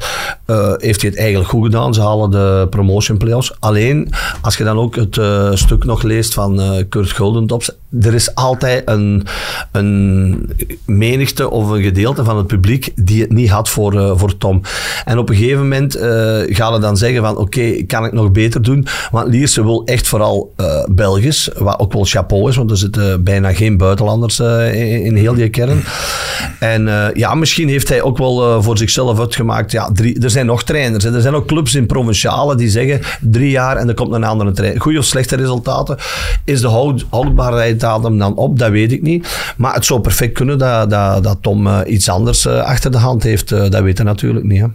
heeft 0.77 1.01
hij 1.01 1.09
het 1.09 1.19
eigenlijk 1.19 1.49
goed 1.49 1.63
gedaan. 1.65 1.93
Ze 1.93 2.01
halen 2.01 2.31
de 2.31 2.67
promotion 2.69 3.17
playoffs. 3.17 3.53
Alleen, 3.59 4.11
als 4.41 4.57
je 4.57 4.63
dan 4.63 4.77
ook 4.77 4.95
het 4.95 5.19
stuk 5.59 5.83
nog 5.83 6.03
leest 6.03 6.33
van 6.33 6.61
Kurt 6.89 7.11
Guldentops. 7.11 7.71
Er 7.99 8.13
is 8.13 8.35
altijd 8.35 8.81
een, 8.85 9.25
een 9.71 10.49
menigte 10.85 11.49
of 11.49 11.69
een 11.69 11.81
gedeelte 11.81 12.23
van 12.23 12.37
het 12.37 12.47
publiek 12.47 12.91
die 12.95 13.21
het 13.21 13.31
niet 13.31 13.49
had 13.49 13.69
voor, 13.69 13.99
eh, 13.99 14.11
voor 14.15 14.37
Tom. 14.37 14.61
En 15.05 15.17
op 15.17 15.29
een 15.29 15.35
gegeven 15.35 15.61
moment 15.61 15.95
eh 15.95 16.09
gaan 16.47 16.73
ze 16.73 16.79
dan 16.79 16.97
zeggen 16.97 17.21
van 17.21 17.37
oké, 17.37 17.83
kan 17.83 18.05
ik 18.05 18.11
nog 18.11 18.31
beter 18.31 18.61
doen? 18.61 18.87
Want 19.11 19.27
Lierse 19.27 19.63
wil 19.63 19.85
echt 19.85 20.07
vooral 20.07 20.53
eh, 20.55 20.83
Belgisch, 20.89 21.49
wat 21.57 21.79
ook 21.79 21.93
wel 21.93 22.05
chapeau 22.05 22.49
is, 22.49 22.55
want 22.55 22.71
er 22.71 22.77
zitten 22.77 23.23
bijna 23.23 23.53
geen 23.53 23.77
buitenlanders 23.77 24.39
in, 24.39 25.03
in 25.03 25.15
heel 25.15 25.33
die 25.33 25.49
kern. 25.49 25.83
En 26.59 27.11
ja, 27.13 27.35
misschien 27.35 27.69
heeft 27.69 27.89
hij 27.89 28.01
ook 28.01 28.17
wel 28.17 28.61
voor 28.63 28.77
zichzelf 28.77 29.19
uitgemaakt, 29.19 29.71
ja, 29.71 29.89
er 30.21 30.29
zijn 30.29 30.45
nog 30.45 30.63
trainers, 30.63 31.03
er 31.03 31.21
zijn 31.21 31.35
ook 31.35 31.47
clubs 31.47 31.75
in 31.75 31.85
provinciale 31.85 32.55
die 32.55 32.69
zeggen 32.69 33.01
drie 33.21 33.49
jaar 33.49 33.77
en 33.77 33.87
er 33.87 33.93
komt 33.93 34.13
een 34.13 34.23
andere 34.23 34.51
trainer. 34.51 34.81
Goede 34.81 34.97
of 34.97 35.05
slechte 35.05 35.35
resultaten. 35.35 35.97
Is 36.45 36.61
de 36.61 36.67
houd, 36.67 37.05
houdbaarheidsdatum 37.81 38.17
dan 38.17 38.35
op? 38.35 38.59
Dat 38.59 38.71
weet 38.71 38.91
ik 38.91 39.01
niet. 39.01 39.53
Maar 39.57 39.73
het 39.73 39.85
zou 39.85 40.01
perfect 40.01 40.33
kunnen 40.33 40.57
dat, 40.57 40.89
dat, 40.89 41.23
dat 41.23 41.37
Tom 41.41 41.67
eh, 41.67 41.79
iets 41.87 42.09
anders 42.09 42.45
eh, 42.45 42.63
achter 42.63 42.91
de 42.91 42.97
hand 42.97 43.23
heeft. 43.23 43.51
Eh, 43.51 43.69
dat 43.69 43.81
weten 43.81 44.05
we 44.05 44.11
natuurlijk 44.11 44.45
niet. 44.45 44.61
Hè. 44.61 44.67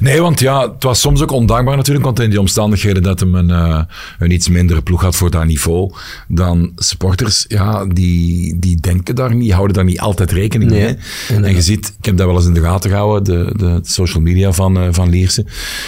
Nee, 0.00 0.20
want 0.20 0.40
ja, 0.40 0.60
het 0.60 0.82
was 0.82 1.00
soms 1.00 1.22
ook 1.22 1.30
ondankbaar 1.30 1.76
natuurlijk, 1.76 2.04
want 2.04 2.20
in 2.20 2.30
die 2.30 2.40
omstandigheden 2.40 3.02
dat 3.02 3.20
hem 3.20 3.34
een, 3.34 3.86
een 4.18 4.30
iets 4.30 4.48
mindere 4.48 4.82
ploeg 4.82 5.02
had 5.02 5.16
voor 5.16 5.30
dat 5.30 5.44
niveau 5.44 5.92
dan 6.28 6.72
supporters, 6.76 7.44
ja, 7.48 7.84
die, 7.84 8.58
die 8.58 8.80
denken 8.80 9.14
daar 9.14 9.34
niet, 9.34 9.52
houden 9.52 9.76
daar 9.76 9.84
niet 9.84 10.00
altijd 10.00 10.32
rekening 10.32 10.70
mee. 10.70 10.96
Nee. 11.28 11.42
En 11.42 11.54
je 11.54 11.62
ziet, 11.62 11.94
ik 11.98 12.04
heb 12.04 12.16
dat 12.16 12.26
wel 12.26 12.36
eens 12.36 12.46
in 12.46 12.54
de 12.54 12.60
gaten 12.60 12.90
gehouden, 12.90 13.24
de, 13.24 13.52
de 13.56 13.78
social 13.82 14.22
media 14.22 14.52
van, 14.52 14.94
van 14.94 15.08
Lierse. 15.08 15.46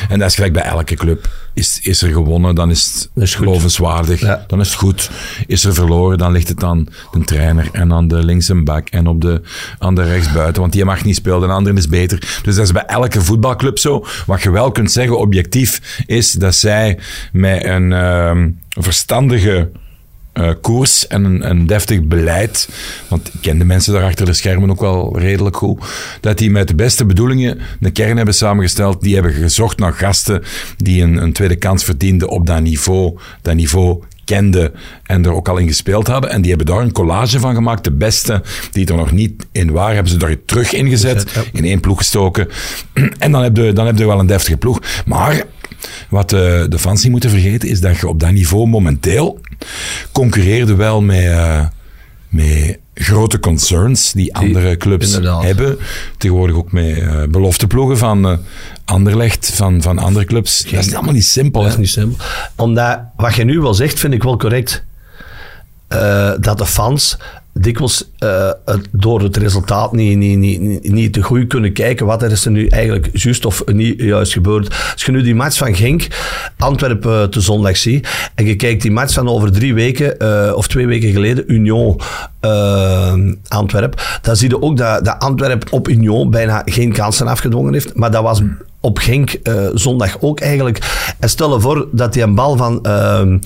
En 0.08 0.18
dat 0.18 0.28
is 0.28 0.34
gelijk 0.34 0.52
bij 0.52 0.62
elke 0.62 0.94
club. 0.94 1.28
Is, 1.56 1.80
is 1.82 2.02
er 2.02 2.12
gewonnen, 2.12 2.54
dan 2.54 2.70
is 2.70 2.84
het 2.84 3.10
Dat 3.14 3.22
is 3.24 3.34
goed. 3.34 3.46
gelovenswaardig, 3.46 4.20
Ja. 4.20 4.44
dan 4.46 4.60
is 4.60 4.68
het 4.68 4.76
goed. 4.76 5.10
Is 5.46 5.64
er 5.64 5.74
verloren, 5.74 6.18
dan 6.18 6.32
ligt 6.32 6.48
het 6.48 6.62
aan 6.64 6.86
de 7.12 7.24
trainer 7.24 7.68
en 7.72 7.92
aan 7.92 8.08
de 8.08 8.24
linkse 8.24 8.54
back 8.62 8.88
en 8.88 9.06
op 9.06 9.20
de, 9.20 9.40
aan 9.78 9.94
de 9.94 10.02
rechtsbuiten, 10.02 10.60
want 10.60 10.72
die 10.72 10.84
mag 10.84 11.04
niet 11.04 11.14
spelen, 11.16 11.40
de 11.40 11.46
andere 11.46 11.76
is 11.76 11.88
beter. 11.88 12.18
Dus 12.42 12.54
dat 12.54 12.64
is 12.64 12.72
bij 12.72 12.84
elke 12.84 13.20
voetbalclub 13.22 13.78
zo. 13.78 14.06
Wat 14.26 14.42
je 14.42 14.50
wel 14.50 14.70
kunt 14.70 14.92
zeggen, 14.92 15.18
objectief, 15.18 16.02
is 16.06 16.32
dat 16.32 16.54
zij 16.54 16.98
met 17.32 17.64
een 17.64 17.92
ehm, 17.92 18.50
verstandige 18.68 19.70
eh, 20.36 20.50
koers 20.60 21.06
en 21.06 21.24
een, 21.24 21.50
een 21.50 21.66
deftig 21.66 22.02
beleid, 22.02 22.68
want 23.08 23.26
ik 23.26 23.40
ken 23.40 23.58
de 23.58 23.64
mensen 23.64 23.92
daar 23.92 24.04
achter 24.04 24.26
de 24.26 24.32
schermen 24.32 24.70
ook 24.70 24.80
wel 24.80 25.18
redelijk 25.18 25.56
goed, 25.56 25.84
dat 26.20 26.38
die 26.38 26.50
met 26.50 26.68
de 26.68 26.74
beste 26.74 27.04
bedoelingen 27.04 27.58
een 27.80 27.92
kern 27.92 28.16
hebben 28.16 28.34
samengesteld. 28.34 29.02
Die 29.02 29.14
hebben 29.14 29.32
gezocht 29.32 29.78
naar 29.78 29.92
gasten 29.92 30.42
die 30.76 31.02
een, 31.02 31.16
een 31.16 31.32
tweede 31.32 31.56
kans 31.56 31.84
verdienden 31.84 32.28
op 32.28 32.46
dat 32.46 32.60
niveau. 32.60 33.18
Dat 33.42 33.54
niveau 33.54 34.02
kenden 34.24 34.72
en 35.02 35.24
er 35.24 35.32
ook 35.32 35.48
al 35.48 35.56
in 35.56 35.66
gespeeld 35.66 36.06
hadden. 36.06 36.30
En 36.30 36.40
die 36.40 36.48
hebben 36.48 36.74
daar 36.74 36.82
een 36.82 36.92
collage 36.92 37.40
van 37.40 37.54
gemaakt. 37.54 37.84
De 37.84 37.92
beste 37.92 38.42
die 38.70 38.86
er 38.86 38.96
nog 38.96 39.12
niet 39.12 39.46
in 39.52 39.72
waren, 39.72 39.94
hebben 39.94 40.12
ze 40.12 40.18
daar 40.18 40.36
terug 40.44 40.72
ingezet. 40.72 41.30
Ja. 41.34 41.42
In 41.52 41.64
één 41.64 41.80
ploeg 41.80 41.98
gestoken. 41.98 42.48
En 43.18 43.32
dan 43.32 43.42
heb 43.42 43.56
je, 43.56 43.72
dan 43.72 43.86
heb 43.86 43.98
je 43.98 44.06
wel 44.06 44.18
een 44.18 44.26
deftige 44.26 44.56
ploeg. 44.56 44.80
Maar 45.06 45.44
wat 46.08 46.32
eh, 46.32 46.64
de 46.68 46.78
fans 46.78 47.02
niet 47.02 47.12
moeten 47.12 47.30
vergeten, 47.30 47.68
is 47.68 47.80
dat 47.80 47.98
je 47.98 48.08
op 48.08 48.20
dat 48.20 48.30
niveau 48.30 48.66
momenteel 48.66 49.40
concurreerde 50.12 50.74
wel 50.74 51.00
met, 51.00 51.24
eh, 51.24 51.66
met 52.28 52.78
grote 52.94 53.38
concerns 53.38 54.12
die 54.12 54.34
andere 54.34 54.76
clubs 54.76 55.06
inderdaad. 55.06 55.42
hebben. 55.42 55.78
Tegenwoordig 56.18 56.56
ook 56.56 56.72
met 56.72 56.98
eh 56.98 57.22
belofteploegen 57.28 57.98
van 57.98 58.26
eh 58.28 58.38
Anderlecht, 58.84 59.50
van, 59.54 59.82
van 59.82 59.98
andere 59.98 60.24
clubs. 60.24 60.62
dat 60.70 60.84
is 60.84 60.94
allemaal 60.94 61.12
niet 61.12 61.24
simpel. 61.24 61.62
Dat 61.62 61.70
is 61.70 61.76
niet 61.76 61.88
simpel. 61.88 62.24
Omdat, 62.56 63.00
wat 63.16 63.34
je 63.34 63.44
nu 63.44 63.60
wel 63.60 63.74
zegt, 63.74 63.98
vind 63.98 64.12
ik 64.12 64.22
wel 64.22 64.36
correct. 64.36 64.84
Dat 66.40 66.58
de 66.58 66.66
fans 66.66 67.16
dikwijls 67.60 68.10
het- 68.64 68.88
door 68.92 69.20
het 69.22 69.36
resultaat 69.36 69.92
niet, 69.92 70.16
niet, 70.16 70.38
niet, 70.38 70.92
niet, 70.92 71.12
te 71.12 71.22
goed 71.22 71.46
kunnen 71.46 71.72
kijken 71.72 72.06
wat 72.06 72.22
er 72.22 72.30
is 72.30 72.44
er 72.44 72.50
nu 72.50 72.66
eigenlijk 72.66 73.08
juist 73.12 73.44
of 73.44 73.62
niet 73.66 74.00
juist 74.00 74.32
gebeurd. 74.32 74.68
Als 74.92 75.04
je 75.04 75.12
nu 75.12 75.22
die 75.22 75.34
match 75.34 75.56
van 75.56 75.74
Genk, 75.74 76.06
Antwerpen 76.58 77.22
eh, 77.22 77.28
te 77.28 77.40
zondag 77.40 77.76
ziet, 77.76 78.08
en 78.34 78.46
je 78.46 78.56
kijkt 78.56 78.82
die 78.82 78.90
match 78.90 79.12
van 79.14 79.28
over 79.28 79.52
drie 79.52 79.74
weken, 79.74 80.18
eh, 80.18 80.52
of 80.54 80.68
twee 80.68 80.86
weken 80.86 81.12
geleden, 81.12 81.44
Union 81.52 82.00
eh 82.40 83.14
Antwerp, 83.48 84.18
dan 84.22 84.36
zie 84.36 84.48
je 84.48 84.62
ook 84.62 84.76
dat, 84.76 85.04
dat 85.04 85.18
Antwerp 85.18 85.66
op 85.70 85.88
Union 85.88 86.30
bijna 86.30 86.62
geen 86.64 86.92
kansen 86.92 87.26
afgedwongen 87.26 87.72
heeft. 87.72 87.94
Maar 87.94 88.10
dat 88.10 88.22
was 88.22 88.42
op 88.80 88.98
Genk 88.98 89.30
eh, 89.32 89.54
zondag 89.74 90.16
ook 90.20 90.40
eigenlijk. 90.40 90.78
En 91.18 91.28
stel 91.28 91.54
je 91.54 91.60
voor 91.60 91.88
dat 91.92 92.12
die 92.12 92.22
een 92.22 92.34
bal 92.34 92.56
van 92.56 92.82
ehm, 92.82 93.38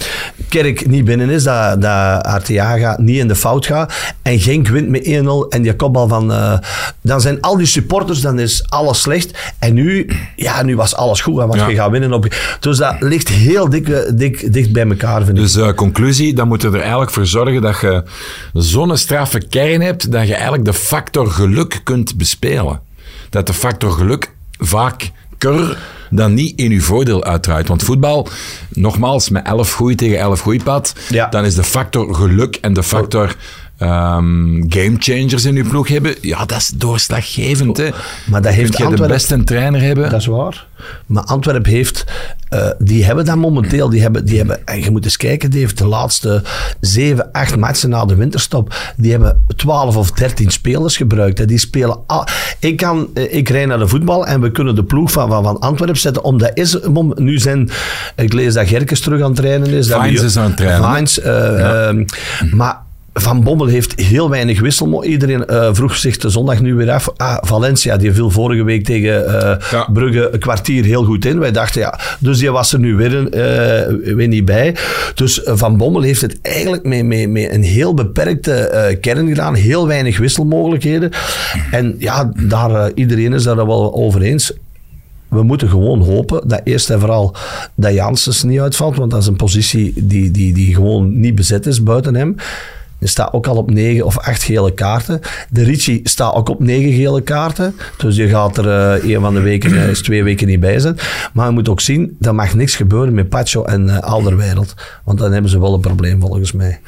Kerk 0.48 0.86
niet 0.86 1.04
binnen 1.04 1.30
is, 1.30 1.42
dat, 1.42 1.82
dat 1.82 2.22
Arteaga 2.24 2.96
niet 3.00 3.16
in 3.18 3.28
de 3.28 3.34
fout 3.36 3.66
gaat. 3.66 3.92
En 4.22 4.38
Genk 4.40 4.68
wint 4.68 4.88
met 4.88 5.04
1-0 5.04 5.08
en 5.48 5.62
die 5.62 5.76
kopbal 5.76 6.08
van... 6.08 6.32
eh, 6.32 6.58
dan 7.00 7.20
zijn 7.20 7.40
al 7.40 7.56
die 7.56 7.66
supporters, 7.66 8.20
dan 8.20 8.38
is 8.38 8.64
alles 8.68 9.00
slecht. 9.00 9.54
En 9.58 9.74
nu, 9.74 10.10
ja, 10.36 10.62
nu 10.62 10.76
was 10.76 10.94
alles 10.96 11.20
goed, 11.20 11.34
want 11.36 11.54
Ja. 11.54 11.68
je 11.68 11.74
gaat 11.76 11.90
winnen 11.90 12.12
op... 12.12 12.34
Dus 12.60 12.76
dat 12.78 12.94
ligt 12.98 13.28
heel 13.28 13.68
dik, 13.68 13.88
eh, 13.88 13.98
dik, 14.14 14.52
dicht 14.52 14.72
bij 14.72 14.86
elkaar, 14.88 15.24
vind 15.24 15.38
ik. 15.38 15.42
Dus 15.52 15.74
conclusie, 15.74 16.34
dan 16.34 16.48
moeten 16.48 16.70
we 16.70 16.76
er 16.76 16.82
eigenlijk 16.82 17.10
voor 17.12 17.26
zorgen 17.26 17.62
dat 17.62 17.80
je 17.80 18.02
zo'n 18.52 18.96
straffe 18.96 19.46
kern 19.48 19.80
hebt, 19.80 20.12
dat 20.12 20.26
je 20.26 20.34
eigenlijk 20.34 20.64
de 20.64 20.72
factor 20.72 21.30
geluk 21.30 21.80
kunt 21.84 22.16
bespelen. 22.16 22.80
Dat 23.30 23.46
de 23.46 23.52
factor 23.52 23.90
geluk 23.92 24.32
vaak 24.60 25.10
dan 26.10 26.34
niet 26.34 26.58
in 26.58 26.70
uw 26.70 26.80
voordeel 26.80 27.24
uitdraait. 27.24 27.68
Want 27.68 27.82
voetbal, 27.82 28.28
nogmaals, 28.68 29.28
met 29.28 29.46
11 29.46 29.72
goeie 29.72 29.96
tegen 29.96 30.18
11 30.18 30.40
goeie 30.40 30.62
pad, 30.62 30.94
Ja. 31.08 31.26
dan 31.28 31.44
is 31.44 31.54
de 31.54 31.62
factor 31.64 32.14
geluk 32.14 32.56
en 32.60 32.72
de 32.72 32.82
factor 32.82 33.36
ehm 33.80 34.62
game 34.68 34.96
changers 34.98 35.44
in 35.44 35.56
uw 35.56 35.68
ploeg 35.68 35.88
hebben, 35.88 36.14
ja, 36.20 36.44
dat 36.44 36.58
is 36.58 36.68
doorslaggevend. 36.68 37.76
Hè. 37.76 37.88
Maar 38.30 38.42
dat 38.42 38.52
heeft 38.52 38.74
Kunt 38.76 38.90
je 38.90 38.96
de 38.96 39.06
beste 39.08 39.44
trainer 39.44 39.80
hebben. 39.82 40.10
Dat 40.10 40.20
is 40.20 40.26
waar. 40.26 40.66
Maar 41.06 41.22
Antwerpen 41.22 41.70
heeft, 41.72 42.04
eh, 42.48 42.68
die 42.78 43.04
hebben 43.04 43.24
dat 43.24 43.36
momenteel. 43.36 43.88
Die 43.88 44.00
hebben, 44.02 44.24
die 44.24 44.36
hebben, 44.38 44.66
en 44.66 44.82
je 44.82 44.90
moet 44.90 45.04
eens 45.04 45.16
kijken, 45.16 45.50
die 45.50 45.60
heeft 45.60 45.78
de 45.78 45.86
laatste 45.86 46.42
7, 46.80 47.32
8 47.32 47.56
matchen 47.56 47.88
na 47.90 48.04
de 48.04 48.14
winterstop. 48.14 48.74
Die 48.96 49.10
hebben 49.10 49.44
12 49.56 49.96
of 49.96 50.10
13 50.12 50.50
spelers 50.50 50.96
gebruikt. 50.96 51.38
hè. 51.38 51.44
Die 51.44 51.58
spelen. 51.58 51.98
al- 52.06 52.26
ik, 52.58 52.76
kan, 52.76 53.08
eh, 53.14 53.34
ik 53.34 53.48
rij 53.48 53.66
naar 53.66 53.78
de 53.78 53.88
voetbal 53.88 54.26
en 54.26 54.40
we 54.40 54.50
kunnen 54.50 54.74
de 54.74 54.84
ploeg 54.84 55.12
van, 55.12 55.28
van, 55.28 55.42
van 55.42 55.58
Antwerpen 55.58 55.98
zetten. 56.00 56.24
Omdat 56.24 56.50
is, 56.54 56.76
nu 57.14 57.38
zijn, 57.38 57.70
ik 58.16 58.32
lees 58.32 58.54
dat 58.54 58.68
Gerkes 58.68 59.00
terug 59.00 59.20
aan 59.20 59.26
het 59.30 59.36
trainen 59.36 59.68
is. 59.68 59.88
we- 59.88 60.08
is 60.24 60.36
aan 60.36 60.44
het 60.44 60.56
trainen. 60.56 60.94
Vines, 60.94 61.20
eh, 61.20 61.86
ehm, 61.88 62.04
maar 62.50 62.76
van 63.20 63.42
Bommel 63.42 63.66
heeft 63.66 64.00
heel 64.00 64.30
weinig 64.30 64.60
wissel. 64.60 65.04
Iedereen 65.04 65.46
eh, 65.46 65.68
vroeg 65.72 65.96
zich 65.96 66.16
de 66.16 66.28
zondag 66.28 66.60
nu 66.60 66.74
weer 66.74 66.90
af. 66.90 67.12
Ah, 67.16 67.36
Valencia, 67.40 67.96
die 67.96 68.12
viel 68.12 68.30
vorige 68.30 68.62
week 68.62 68.84
tegen 68.84 69.40
eh, 69.40 69.70
Ja. 69.70 69.88
Brugge 69.92 70.28
een 70.32 70.38
kwartier 70.38 70.84
heel 70.84 71.04
goed 71.04 71.24
in. 71.24 71.38
Wij 71.38 71.52
dachten, 71.52 71.80
ja, 71.80 71.98
dus 72.18 72.38
die 72.38 72.50
was 72.50 72.72
er 72.72 72.78
nu 72.78 72.94
weer, 72.96 73.30
weer 74.16 74.28
niet 74.28 74.44
bij. 74.44 74.76
Dus 75.14 75.40
Van 75.44 75.76
Bommel 75.76 76.02
heeft 76.02 76.20
het 76.20 76.38
eigenlijk 76.42 76.84
met, 76.84 77.04
met, 77.06 77.30
met 77.30 77.50
een 77.50 77.62
heel 77.62 77.94
beperkte 77.94 78.98
kern 79.00 79.28
gedaan. 79.28 79.54
Heel 79.54 79.86
weinig 79.86 80.18
wisselmogelijkheden. 80.18 81.10
En 81.70 81.94
ja, 81.98 82.32
daar, 82.36 82.90
iedereen 82.94 83.32
is 83.32 83.42
daar 83.42 83.56
wel 83.56 83.94
over 83.94 84.22
eens. 84.22 84.52
We 85.30 85.42
moeten 85.42 85.68
gewoon 85.68 86.00
hopen 86.02 86.48
dat 86.48 86.60
eerst 86.64 86.90
en 86.90 87.00
vooral 87.00 87.34
dat 87.74 87.92
Janssens 87.92 88.42
niet 88.42 88.60
uitvalt, 88.60 88.96
want 88.96 89.10
dat 89.10 89.20
is 89.20 89.26
een 89.26 89.36
positie 89.36 89.92
die, 89.96 90.30
die, 90.30 90.54
die 90.54 90.74
gewoon 90.74 91.20
niet 91.20 91.34
bezet 91.34 91.66
is 91.66 91.82
buiten 91.82 92.14
hem. 92.14 92.34
Er 93.00 93.08
staat 93.08 93.32
ook 93.32 93.46
al 93.46 93.56
op 93.56 93.70
negen 93.70 94.04
of 94.04 94.18
acht 94.18 94.42
gele 94.42 94.74
kaarten. 94.74 95.20
De 95.50 95.64
Ricci 95.64 96.00
staat 96.04 96.34
ook 96.34 96.48
op 96.48 96.60
negen 96.60 96.92
gele 96.92 97.22
kaarten. 97.22 97.74
Dus 97.96 98.16
je 98.16 98.28
gaat 98.28 98.58
er 98.58 98.68
eh, 98.68 99.10
een 99.14 99.20
van 99.20 99.34
de 99.34 99.40
weken, 99.40 99.82
eh, 99.82 99.88
is 99.88 100.02
twee 100.02 100.24
weken 100.24 100.46
niet 100.46 100.60
bij 100.60 100.78
zijn. 100.78 100.96
Maar 101.32 101.46
je 101.46 101.52
moet 101.52 101.68
ook 101.68 101.80
zien, 101.80 102.16
er 102.20 102.34
mag 102.34 102.54
niks 102.54 102.76
gebeuren 102.76 103.14
met 103.14 103.28
Pacho 103.28 103.64
en 103.64 103.88
eh 103.88 103.98
Alderweireld. 103.98 104.74
Want 105.04 105.18
dan 105.18 105.32
hebben 105.32 105.50
ze 105.50 105.60
wel 105.60 105.74
een 105.74 105.80
probleem 105.80 106.20
volgens 106.20 106.52
mij. 106.52 106.80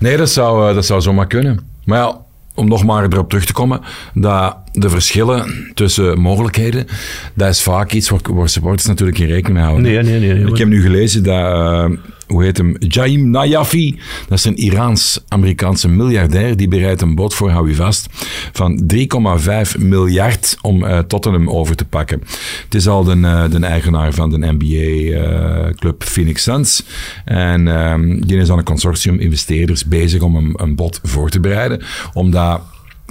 Nee, 0.00 0.16
dat 0.16 0.30
zou, 0.30 0.74
dat 0.74 0.86
zou 0.86 1.00
zomaar 1.00 1.26
kunnen. 1.26 1.60
Maar 1.84 1.98
ja, 1.98 2.20
om 2.54 2.68
nog 2.68 2.84
maar 2.84 3.04
erop 3.04 3.28
terug 3.28 3.44
te 3.44 3.52
komen, 3.52 3.80
dat 4.14 4.56
de 4.72 4.88
verschillen 4.88 5.72
tussen 5.74 6.20
mogelijkheden, 6.20 6.86
dat 7.34 7.48
is 7.48 7.62
vaak 7.62 7.92
iets 7.92 8.08
waar, 8.08 8.20
waar 8.24 8.48
supporters 8.48 8.86
natuurlijk 8.86 9.18
in 9.18 9.26
rekening 9.26 9.54
mee 9.54 9.64
houden. 9.64 9.82
Nee, 9.84 10.02
nee, 10.02 10.20
nee, 10.20 10.34
nee. 10.34 10.52
Ik 10.52 10.58
heb 10.58 10.68
nu 10.68 10.82
gelezen 10.82 11.22
dat, 11.22 11.90
hoe 12.28 12.42
heet 12.42 12.56
hem, 12.56 12.76
Jaim 12.78 13.30
Najafi, 13.30 13.98
dat 14.28 14.38
is 14.38 14.44
een 14.44 14.56
Iraans-Amerikaanse 14.56 15.88
miljardair, 15.88 16.56
die 16.56 16.68
bereidt 16.68 17.00
een 17.00 17.14
bod 17.14 17.34
voor, 17.34 17.50
hou 17.50 17.68
je 17.68 17.74
vast, 17.74 18.06
van 18.52 18.82
3,5 18.94 19.78
miljard 19.78 20.56
om 20.62 20.84
eh, 20.84 20.98
Tottenham 20.98 21.50
over 21.50 21.76
te 21.76 21.84
pakken. 21.84 22.22
Het 22.64 22.74
is 22.74 22.88
al 22.88 23.04
de, 23.04 23.20
eh, 23.22 23.50
de 23.50 23.66
eigenaar 23.66 24.12
van 24.12 24.30
de 24.30 24.38
NBA-club 24.58 26.04
Phoenix 26.04 26.42
Suns. 26.42 26.84
En 27.24 27.68
ehm, 27.68 28.20
die 28.20 28.36
is 28.36 28.50
aan 28.50 28.58
een 28.58 28.64
consortium 28.64 29.18
investeerders 29.18 29.84
bezig 29.84 30.22
om 30.22 30.36
een, 30.36 30.54
een 30.56 30.74
bod 30.74 31.00
voor 31.02 31.30
te 31.30 31.40
bereiden. 31.40 31.82
Omdat 32.12 32.60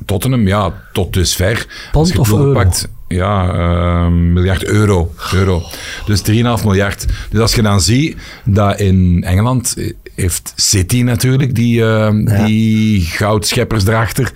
Tottenham, 0.06 0.48
ja, 0.48 0.74
tot 0.94 1.14
dusver... 1.14 1.68
Pond 1.92 2.18
of 2.18 2.32
euro? 2.32 2.54
Pakt, 2.54 2.90
ja, 3.08 3.54
ehm, 3.54 4.34
miljard 4.34 4.66
euro, 4.66 5.14
euro. 5.34 5.64
Dus 6.06 6.22
3,5 6.22 6.64
miljard. 6.64 7.06
Dus 7.30 7.40
als 7.40 7.56
je 7.56 7.62
dan 7.62 7.82
ziet 7.82 8.18
dat 8.46 8.80
in 8.80 9.24
Engeland 9.24 9.74
eh, 9.78 9.92
heeft 10.16 10.54
City 10.56 11.02
natuurlijk 11.02 11.56
die, 11.56 11.84
ehm, 11.84 12.46
die 12.46 13.02
goudscheppers 13.02 13.88
erachter. 13.88 14.32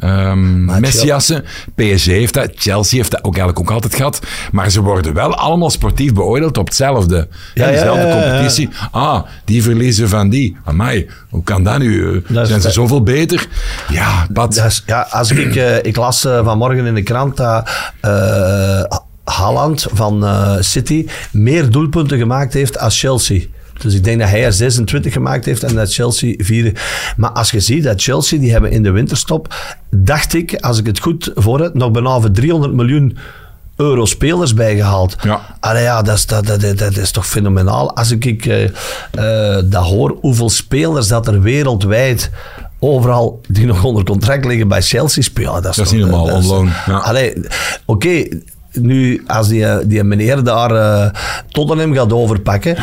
Ehm 0.00 0.64
Messiassen. 0.80 1.44
PSG 1.74 2.06
heeft 2.06 2.34
dat. 2.34 2.50
Chelsea 2.54 2.96
heeft 2.98 3.10
dat 3.10 3.24
ook 3.24 3.36
eigenlijk 3.36 3.68
ook 3.70 3.74
altijd 3.74 3.94
gehad. 3.94 4.20
Maar 4.52 4.70
ze 4.70 4.80
worden 4.82 5.14
wel 5.14 5.34
allemaal 5.34 5.70
sportief 5.70 6.12
beoordeeld 6.12 6.58
op 6.58 6.66
hetzelfde. 6.66 7.28
Ja, 7.54 7.66
dezelfde 7.66 8.00
ja, 8.06 8.08
ja, 8.08 8.14
ja. 8.24 8.28
competitie. 8.30 8.68
Ah, 8.90 9.22
die 9.44 9.62
verliezen 9.62 10.08
van 10.08 10.28
die. 10.28 10.56
Amai, 10.64 11.08
hoe 11.30 11.42
kan 11.42 11.62
dat 11.64 11.78
nu? 11.78 12.22
Dat 12.28 12.48
Zijn 12.48 12.60
ze 12.60 12.70
zoveel 12.70 13.02
beter? 13.02 13.46
Ja. 13.88 14.26
Dat 14.30 14.56
is- 14.56 14.82
ja, 14.86 15.06
als 15.10 15.30
ik, 15.30 15.56
eh, 15.56 15.76
ik 15.82 15.96
las 15.96 16.24
eh, 16.24 16.44
vanmorgen 16.44 16.86
in 16.86 16.94
de 16.94 17.02
krant 17.02 17.36
dat 17.36 17.68
eh 18.00 18.82
Haaland 19.24 19.86
van 19.92 20.24
City 20.60 21.06
meer 21.32 21.70
doelpunten 21.70 22.18
gemaakt 22.18 22.52
heeft 22.52 22.78
als 22.78 23.00
Chelsea. 23.00 23.40
Dus 23.78 23.94
ik 23.94 24.04
denk 24.04 24.20
dat 24.20 24.28
hij 24.28 24.44
er 24.44 24.52
26 24.52 25.12
gemaakt 25.12 25.44
heeft 25.44 25.62
en 25.62 25.74
dat 25.74 25.94
Chelsea 25.94 26.34
4. 26.36 26.82
Maar 27.16 27.30
als 27.30 27.50
je 27.50 27.60
ziet 27.60 27.84
dat 27.84 28.02
Chelsea, 28.02 28.38
die 28.38 28.52
hebben 28.52 28.70
in 28.70 28.82
de 28.82 28.90
winterstop, 28.90 29.54
dacht 29.90 30.34
ik, 30.34 30.54
als 30.60 30.78
ik 30.78 30.86
het 30.86 30.98
goed 31.00 31.30
voor 31.34 31.60
heb, 31.60 31.74
nog 31.74 32.20
voor 32.20 32.30
300 32.30 32.72
miljoen 32.72 33.18
euro 33.76 34.04
spelers 34.04 34.54
bijgehaald. 34.54 35.16
Ja. 35.22 35.40
Allee, 35.60 35.82
ja, 35.82 36.02
dat 36.02 36.16
is, 36.16 36.26
dat, 36.26 36.46
dat, 36.46 36.78
dat, 36.78 36.96
is 36.96 37.10
toch 37.10 37.26
fenomenaal. 37.26 37.96
Als 37.96 38.10
ik, 38.10 38.24
ik 38.24 38.46
eh, 38.46 38.64
eh, 38.64 39.64
dat 39.64 39.84
hoor, 39.84 40.16
hoeveel 40.20 40.50
spelers 40.50 41.08
dat 41.08 41.26
er 41.26 41.42
wereldwijd 41.42 42.30
overal 42.78 43.40
die 43.48 43.66
nog 43.66 43.84
onder 43.84 44.04
contract 44.04 44.44
liggen 44.44 44.68
bij 44.68 44.82
Chelsea 44.82 45.22
spelen. 45.22 45.62
Dat 45.62 45.70
is, 45.70 45.76
Dat 45.76 45.86
is 45.86 45.92
niet 45.92 46.00
normaal, 46.00 46.28
is- 46.28 46.34
on 46.34 46.46
loan, 46.46 46.70
ja. 46.86 46.96
Allee, 46.98 47.32
oké, 47.84 48.24
nu 48.72 49.24
als 49.26 49.48
die, 49.48 49.86
die 49.86 50.04
meneer 50.04 50.42
daar 50.44 50.70
eh 50.70 51.10
Tottenham 51.48 51.94
gaat 51.94 52.12
overpakken, 52.12 52.76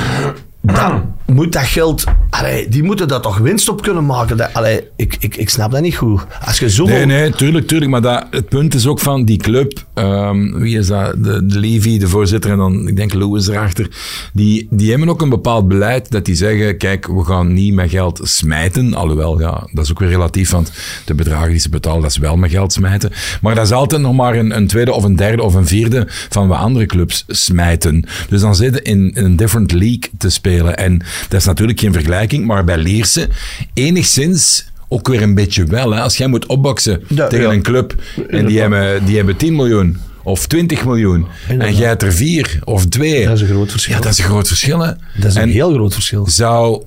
dan 0.66 1.14
moet 1.26 1.52
dat 1.54 1.64
geld... 1.64 2.04
Allee, 2.30 2.68
die 2.70 2.84
moeten 2.84 3.08
daar 3.08 3.22
toch 3.22 3.38
winst 3.38 3.70
op 3.70 3.82
kunnen 3.82 4.06
maken. 4.06 4.38
Dat, 4.38 4.54
allee, 4.54 4.88
ik, 4.96 5.16
ik, 5.20 5.36
ik 5.36 5.50
snap 5.50 5.72
dat 5.72 5.82
niet 5.82 5.96
goed. 5.96 6.22
Als 6.46 6.60
je 6.60 6.70
zoveel... 6.70 6.96
Nee, 6.96 7.06
nee, 7.06 7.32
tuurlijk, 7.32 7.68
tuurlijk. 7.68 7.92
Maar 7.92 8.02
dat, 8.02 8.26
het 8.30 8.50
punt 8.50 8.74
is 8.74 8.88
ook 8.88 9.00
van 9.00 9.26
die 9.26 9.38
club. 9.38 9.86
ehm, 9.94 10.60
wie 10.60 10.78
is 10.78 10.88
dat? 10.88 11.24
De, 11.24 11.46
de 11.46 11.60
Levy, 11.60 11.98
de 11.98 12.08
voorzitter, 12.08 12.52
en 12.52 12.58
dan, 12.58 12.88
ik 12.88 12.96
denk, 12.96 13.14
Lewis 13.14 13.48
erachter. 13.48 13.90
Die, 14.34 14.68
die 14.70 14.90
hebben 14.90 15.10
ook 15.10 15.22
een 15.22 15.30
bepaald 15.30 15.68
beleid 15.68 16.12
dat 16.12 16.26
die 16.26 16.36
zeggen: 16.36 16.78
kijk, 16.78 17.08
we 17.08 17.24
gaan 17.24 17.54
niet 17.54 17.74
met 17.74 17.90
geld 17.90 18.20
smijten. 18.24 18.94
Alhoewel, 18.94 19.40
ja, 19.40 19.68
dat 19.72 19.84
is 19.84 19.92
ook 19.92 20.00
weer 20.00 20.10
relatief, 20.10 20.52
want 20.52 20.72
de 21.06 21.16
bedragen 21.16 21.50
die 21.50 21.60
ze 21.60 21.70
betalen, 21.70 22.02
dat 22.02 22.12
is 22.12 22.18
wel 22.18 22.36
met 22.36 22.52
geld 22.52 22.74
smijten. 22.74 23.12
Maar 23.42 23.56
dat 23.56 23.66
is 23.66 23.72
altijd 23.72 24.02
nog 24.02 24.14
maar 24.14 24.36
een, 24.36 24.56
een 24.56 24.68
tweede 24.68 24.94
of 24.94 25.04
een 25.04 25.16
derde 25.16 25.44
of 25.44 25.54
een 25.54 25.68
vierde 25.68 26.06
van 26.08 26.48
wat 26.48 26.58
andere 26.58 26.86
clubs 26.86 27.24
smijten. 27.28 28.06
Dus 28.30 28.42
dan 28.42 28.56
zitten 28.56 28.84
in, 28.84 29.12
in 29.14 29.24
een 29.26 29.36
different 29.36 29.72
league 29.72 30.10
te 30.18 30.30
spelen. 30.30 30.55
En 30.64 31.02
dat 31.30 31.40
is 31.40 31.46
natuurlijk 31.46 31.80
geen 31.80 31.94
vergelijking, 31.94 32.46
maar 32.46 32.64
bij 32.64 32.78
Leerse 32.78 33.28
enigszins 33.74 34.66
ook 34.88 35.08
weer 35.08 35.22
een 35.22 35.34
beetje 35.36 35.64
wel. 35.64 35.92
Hè? 35.92 36.02
Als 36.02 36.18
jij 36.18 36.28
moet 36.28 36.46
opboksen 36.46 37.04
Ja, 37.08 37.28
tegen 37.28 37.46
ja. 37.48 37.54
een 37.54 37.62
club 37.62 37.96
en 38.30 38.46
die 38.46 38.60
hebben, 38.60 39.06
die 39.06 39.16
hebben 39.18 39.36
10 39.38 39.56
miljoen 39.56 39.98
of 40.24 40.48
20 40.48 40.86
miljoen 40.86 41.26
en 41.48 41.76
jij 41.76 41.88
hebt 41.88 42.04
er 42.04 42.14
4 42.14 42.60
of 42.64 42.86
2. 42.88 43.26
Dat 43.26 43.36
is 43.36 43.42
een 43.42 43.48
groot 43.48 43.72
verschil. 43.72 43.96
Ja, 43.96 44.02
dat 44.02 44.12
is 44.12 44.18
een 44.18 44.24
groot 44.26 44.48
verschil. 44.48 44.80
Hè? 44.80 44.92
Dat 45.18 45.26
is 45.32 45.36
een 45.36 45.42
en 45.42 45.50
heel 45.50 45.74
groot 45.74 45.94
verschil. 45.94 46.28
zou, 46.28 46.84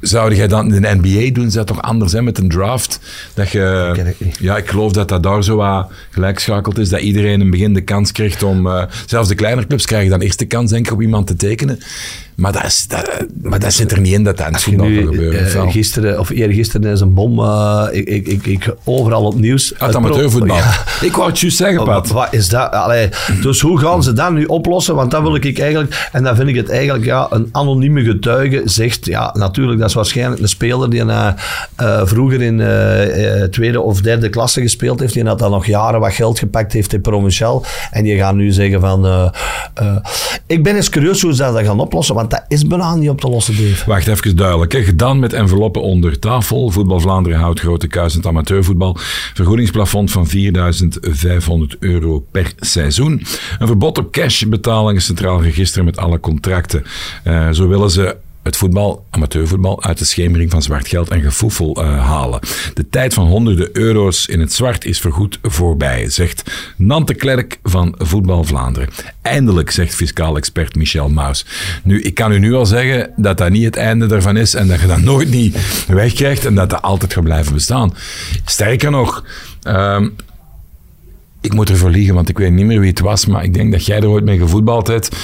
zou 0.00 0.34
jij 0.34 0.48
dan 0.48 0.74
in 0.74 0.82
de 0.82 0.94
NBA 1.02 1.32
doen? 1.34 1.50
Ze 1.50 1.56
dat 1.56 1.66
toch 1.66 1.82
anders 1.82 2.12
hè, 2.12 2.22
met 2.22 2.38
een 2.38 2.48
draft? 2.48 3.00
Dat 3.34 3.50
je, 3.50 4.14
ik. 4.18 4.38
Ja, 4.40 4.56
ik 4.56 4.68
geloof 4.68 4.92
dat 4.92 5.08
dat 5.08 5.22
daar 5.22 5.44
zo 5.44 5.56
wat 5.56 5.90
gelijkschakeld 6.10 6.78
is. 6.78 6.88
Dat 6.88 7.00
iedereen 7.00 7.32
in 7.32 7.40
het 7.40 7.50
begin 7.50 7.74
de 7.74 7.80
kans 7.80 8.12
krijgt 8.12 8.42
om... 8.42 8.66
eh, 8.66 8.82
zelfs 9.06 9.28
de 9.28 9.34
kleinere 9.34 9.66
clubs 9.66 9.86
krijgen 9.86 10.10
dan 10.10 10.20
eerst 10.20 10.38
de 10.38 10.46
kans, 10.46 10.70
denk 10.70 10.86
ik, 10.86 10.92
om 10.92 11.00
iemand 11.00 11.26
te 11.26 11.36
tekenen. 11.36 11.78
Maar 12.36 12.52
dat, 12.52 12.64
is, 12.64 12.86
dat, 12.88 13.10
maar 13.42 13.58
dat 13.58 13.72
zit 13.72 13.92
er 13.92 14.00
niet 14.00 14.12
in 14.12 14.24
dat 14.24 14.36
dat 14.36 14.46
het 14.46 14.62
voetbal 14.62 14.86
nu 14.86 15.06
gebeuren. 15.06 15.52
eh, 15.52 15.70
gisteren 15.70 16.18
of 16.18 16.30
eergisteren 16.30 16.92
is 16.92 17.00
een 17.00 17.14
bom, 17.14 17.38
eh, 17.38 17.86
ik, 17.90 18.08
ik, 18.08 18.26
ik, 18.26 18.46
ik, 18.46 18.74
overal 18.84 19.24
op 19.24 19.34
nieuws. 19.40 19.74
Uit 19.78 19.94
amateurvoetbal. 19.94 20.56
Ja. 20.56 20.74
Ik 21.00 21.12
wou 21.16 21.28
het 21.28 21.38
juist 21.38 21.56
zeggen, 21.56 21.76
Wat, 21.76 21.86
Pat. 21.86 22.08
wat 22.08 22.28
is 22.30 22.48
dat? 22.48 22.70
Allee, 22.72 23.08
dus 23.42 23.60
hoe 23.60 23.78
gaan 23.78 24.02
ze 24.02 24.12
dat 24.12 24.32
nu 24.32 24.44
oplossen? 24.44 24.94
Want 24.94 25.10
dat 25.10 25.22
wil 25.22 25.34
ik 25.34 25.58
eigenlijk, 25.58 26.08
en 26.12 26.22
dan 26.22 26.36
vind 26.36 26.48
ik 26.48 26.54
het 26.54 26.70
eigenlijk, 26.70 27.04
ja, 27.04 27.26
een 27.30 27.48
anonieme 27.52 28.04
getuige 28.04 28.62
zegt, 28.64 29.06
ja, 29.06 29.34
natuurlijk, 29.38 29.78
dat 29.78 29.88
is 29.88 29.94
waarschijnlijk 29.94 30.42
een 30.42 30.48
speler 30.48 30.90
die 30.90 31.04
eh, 31.04 31.32
vroeger 32.04 32.42
in 32.42 32.56
tweede 33.50 33.80
of 33.80 34.00
derde 34.00 34.28
klasse 34.28 34.60
gespeeld 34.60 35.00
heeft, 35.00 35.12
die 35.14 35.24
had 35.24 35.38
dan 35.38 35.50
nog 35.50 35.66
jaren 35.66 36.00
wat 36.00 36.12
geld 36.12 36.38
gepakt 36.38 36.72
heeft 36.72 36.92
in 36.92 37.00
Provincial, 37.00 37.64
en 37.90 38.04
die 38.04 38.16
gaan 38.16 38.36
nu 38.36 38.52
zeggen 38.52 38.80
van, 38.80 39.32
ik 40.46 40.62
ben 40.62 40.76
eens 40.76 40.88
curieus 40.88 41.22
hoe 41.22 41.34
ze 41.34 41.42
dat 41.42 41.64
gaan 41.64 41.80
oplossen, 41.80 42.14
want 42.14 42.25
dat 42.30 42.44
is 42.48 42.66
bijna 42.66 42.94
niet 42.94 43.08
op 43.08 43.20
te 43.20 43.28
lossen, 43.28 43.56
Dave. 43.56 43.84
Wacht 43.86 44.06
even 44.06 44.36
duidelijk. 44.36 44.72
Hè. 44.72 44.82
Gedaan 44.82 45.18
met 45.18 45.32
enveloppen 45.32 45.82
onder 45.82 46.18
tafel. 46.18 46.70
Voetbal 46.70 47.00
Vlaanderen 47.00 47.38
houdt 47.38 47.60
grote 47.60 47.86
kuis 47.86 48.12
in 48.12 48.18
het 48.18 48.28
amateurvoetbal. 48.28 48.96
Vergoedingsplafond 49.34 50.10
van 50.10 50.28
4.500 50.28 51.78
euro 51.78 52.24
per 52.30 52.52
seizoen. 52.60 53.22
Een 53.58 53.66
verbod 53.66 53.98
op 53.98 54.12
cash-betalingen, 54.12 55.02
centraal 55.02 55.42
register 55.42 55.84
met 55.84 55.96
alle 55.96 56.20
contracten. 56.20 56.84
Eh, 57.24 57.50
zo 57.50 57.68
willen 57.68 57.90
ze 57.90 58.16
het 58.46 58.56
voetbal, 58.56 59.06
amateurvoetbal, 59.10 59.82
uit 59.82 59.98
de 59.98 60.04
schemering 60.04 60.50
van 60.50 60.62
zwart 60.62 60.88
geld 60.88 61.08
en 61.08 61.22
gefoefel 61.22 61.74
eh, 61.74 62.06
halen. 62.06 62.40
De 62.74 62.88
tijd 62.88 63.14
van 63.14 63.26
honderden 63.26 63.68
euro's 63.72 64.26
in 64.26 64.40
het 64.40 64.52
zwart 64.52 64.84
is 64.84 65.00
voorgoed 65.00 65.38
voorbij, 65.42 66.10
zegt 66.10 66.50
Nante 66.76 67.14
Klerk 67.14 67.58
van 67.62 67.94
Voetbal 67.98 68.44
Vlaanderen. 68.44 68.88
Eindelijk, 69.22 69.70
zegt 69.70 69.94
fiscaal 69.94 70.36
expert 70.36 70.74
Michel 70.74 71.08
Maus. 71.08 71.44
Nu, 71.82 72.02
ik 72.02 72.14
kan 72.14 72.32
u 72.32 72.38
nu 72.38 72.54
al 72.54 72.66
zeggen 72.66 73.10
dat 73.16 73.38
dat 73.38 73.50
niet 73.50 73.64
het 73.64 73.76
einde 73.76 74.14
ervan 74.14 74.36
is 74.36 74.54
en 74.54 74.68
dat 74.68 74.80
je 74.80 74.86
dat 74.86 75.00
nooit 75.00 75.30
niet 75.30 75.84
wegkrijgt 75.86 76.44
en 76.44 76.54
dat 76.54 76.70
dat 76.70 76.82
altijd 76.82 77.12
gaat 77.12 77.24
blijven 77.24 77.52
bestaan. 77.52 77.94
Sterker 78.44 78.90
nog, 78.90 79.24
ehm, 79.62 80.08
ik 81.46 81.54
moet 81.54 81.68
ervoor 81.70 81.90
liegen, 81.90 82.14
want 82.14 82.28
ik 82.28 82.38
weet 82.38 82.52
niet 82.52 82.66
meer 82.66 82.80
wie 82.80 82.90
het 82.90 83.00
was, 83.00 83.26
maar 83.26 83.44
ik 83.44 83.54
denk 83.54 83.72
dat 83.72 83.86
jij 83.86 83.96
er 83.96 84.08
ooit 84.08 84.24
mee 84.24 84.38
gevoetbald 84.38 84.86
hebt. 84.86 85.16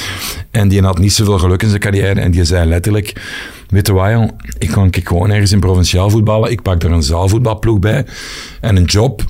En 0.51 0.69
die 0.69 0.83
had 0.83 0.99
niet 0.99 1.13
zoveel 1.13 1.39
geluk 1.39 1.63
in 1.63 1.69
zijn 1.69 1.81
carrière. 1.81 2.21
En 2.21 2.31
die 2.31 2.45
zei 2.45 2.69
letterlijk, 2.69 3.23
weet 3.69 3.87
je 3.87 3.93
wat 3.93 4.31
ik 4.59 4.69
kan 4.71 4.89
gewoon 4.93 5.31
ergens 5.31 5.53
in 5.53 5.61
provinciaal 5.61 6.11
voetballen. 6.11 6.51
Ik 6.51 6.63
pak 6.63 6.83
er 6.83 6.91
een 6.91 7.03
zaalvoetbalploeg 7.03 7.79
bij 7.79 8.07
en 8.61 8.77
een 8.77 8.85
job. 8.85 9.25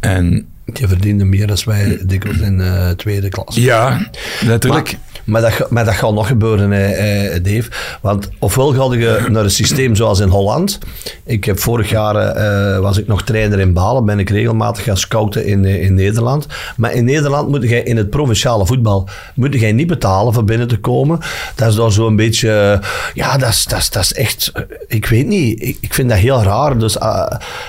En 0.00 0.46
Die 0.64 0.86
verdiende 0.88 1.24
meer 1.24 1.46
dan 1.46 1.58
wij 1.64 1.98
dikwijls 2.06 2.38
in 2.38 2.60
eh, 2.60 2.90
tweede 2.90 3.28
klas. 3.28 3.54
ja, 3.54 4.10
letterlijk. 4.40 4.92
Maar, 4.92 5.00
maar, 5.28 5.40
dat, 5.40 5.70
maar 5.70 5.84
dat 5.84 5.94
gaat 5.94 6.12
nog 6.12 6.26
gebeuren, 6.26 6.72
eh, 6.72 7.34
eh, 7.34 7.42
Dave. 7.44 7.70
Want 8.00 8.28
ofwel 8.38 8.72
ga 8.72 8.94
je 8.94 9.26
naar 9.30 9.44
een 9.44 9.50
systeem 9.50 9.94
zoals 9.94 10.20
in 10.20 10.28
Holland. 10.28 10.78
Ik 11.24 11.44
heb 11.44 11.58
vorig 11.60 11.90
jaar 11.90 12.16
eh, 12.16 12.78
was 12.78 12.98
ik 12.98 13.06
nog 13.06 13.22
trainer 13.22 13.60
in 13.60 13.72
Balen. 13.72 14.04
Ben 14.04 14.18
ik 14.18 14.30
regelmatig 14.30 14.84
gaan 14.84 14.96
scouten 14.96 15.46
in, 15.46 15.64
eh, 15.64 15.82
in 15.82 15.94
Nederland. 15.94 16.46
Maar 16.76 16.92
in 16.92 17.04
Nederland 17.04 17.48
moet 17.48 17.62
jij 17.62 17.82
in 17.82 17.96
het 17.96 18.10
provinciale 18.10 18.66
voetbal 18.66 19.08
moet 19.34 19.54
jij 19.54 19.72
niet 19.72 19.86
betalen 19.86 20.32
voor 20.32 20.44
binnen 20.44 20.68
te 20.68 20.78
komen. 20.78 21.18
Dat 21.54 21.68
is 21.68 21.74
daar 21.74 21.92
zo'n 21.92 22.16
beetje... 22.16 22.50
eh, 22.50 22.88
ja, 23.14 23.38
dat 23.38 23.48
is, 23.48 23.64
dat, 23.64 23.78
is, 23.78 23.90
dat 23.90 24.02
is 24.02 24.12
echt... 24.12 24.50
eh, 24.54 24.62
ik 24.86 25.06
weet 25.06 25.26
niet. 25.26 25.62
Ik, 25.62 25.78
ik 25.80 25.94
vind 25.94 26.08
dat 26.08 26.18
heel 26.18 26.42
raar. 26.42 26.78
Dus 26.78 26.96
uh, 26.96 27.26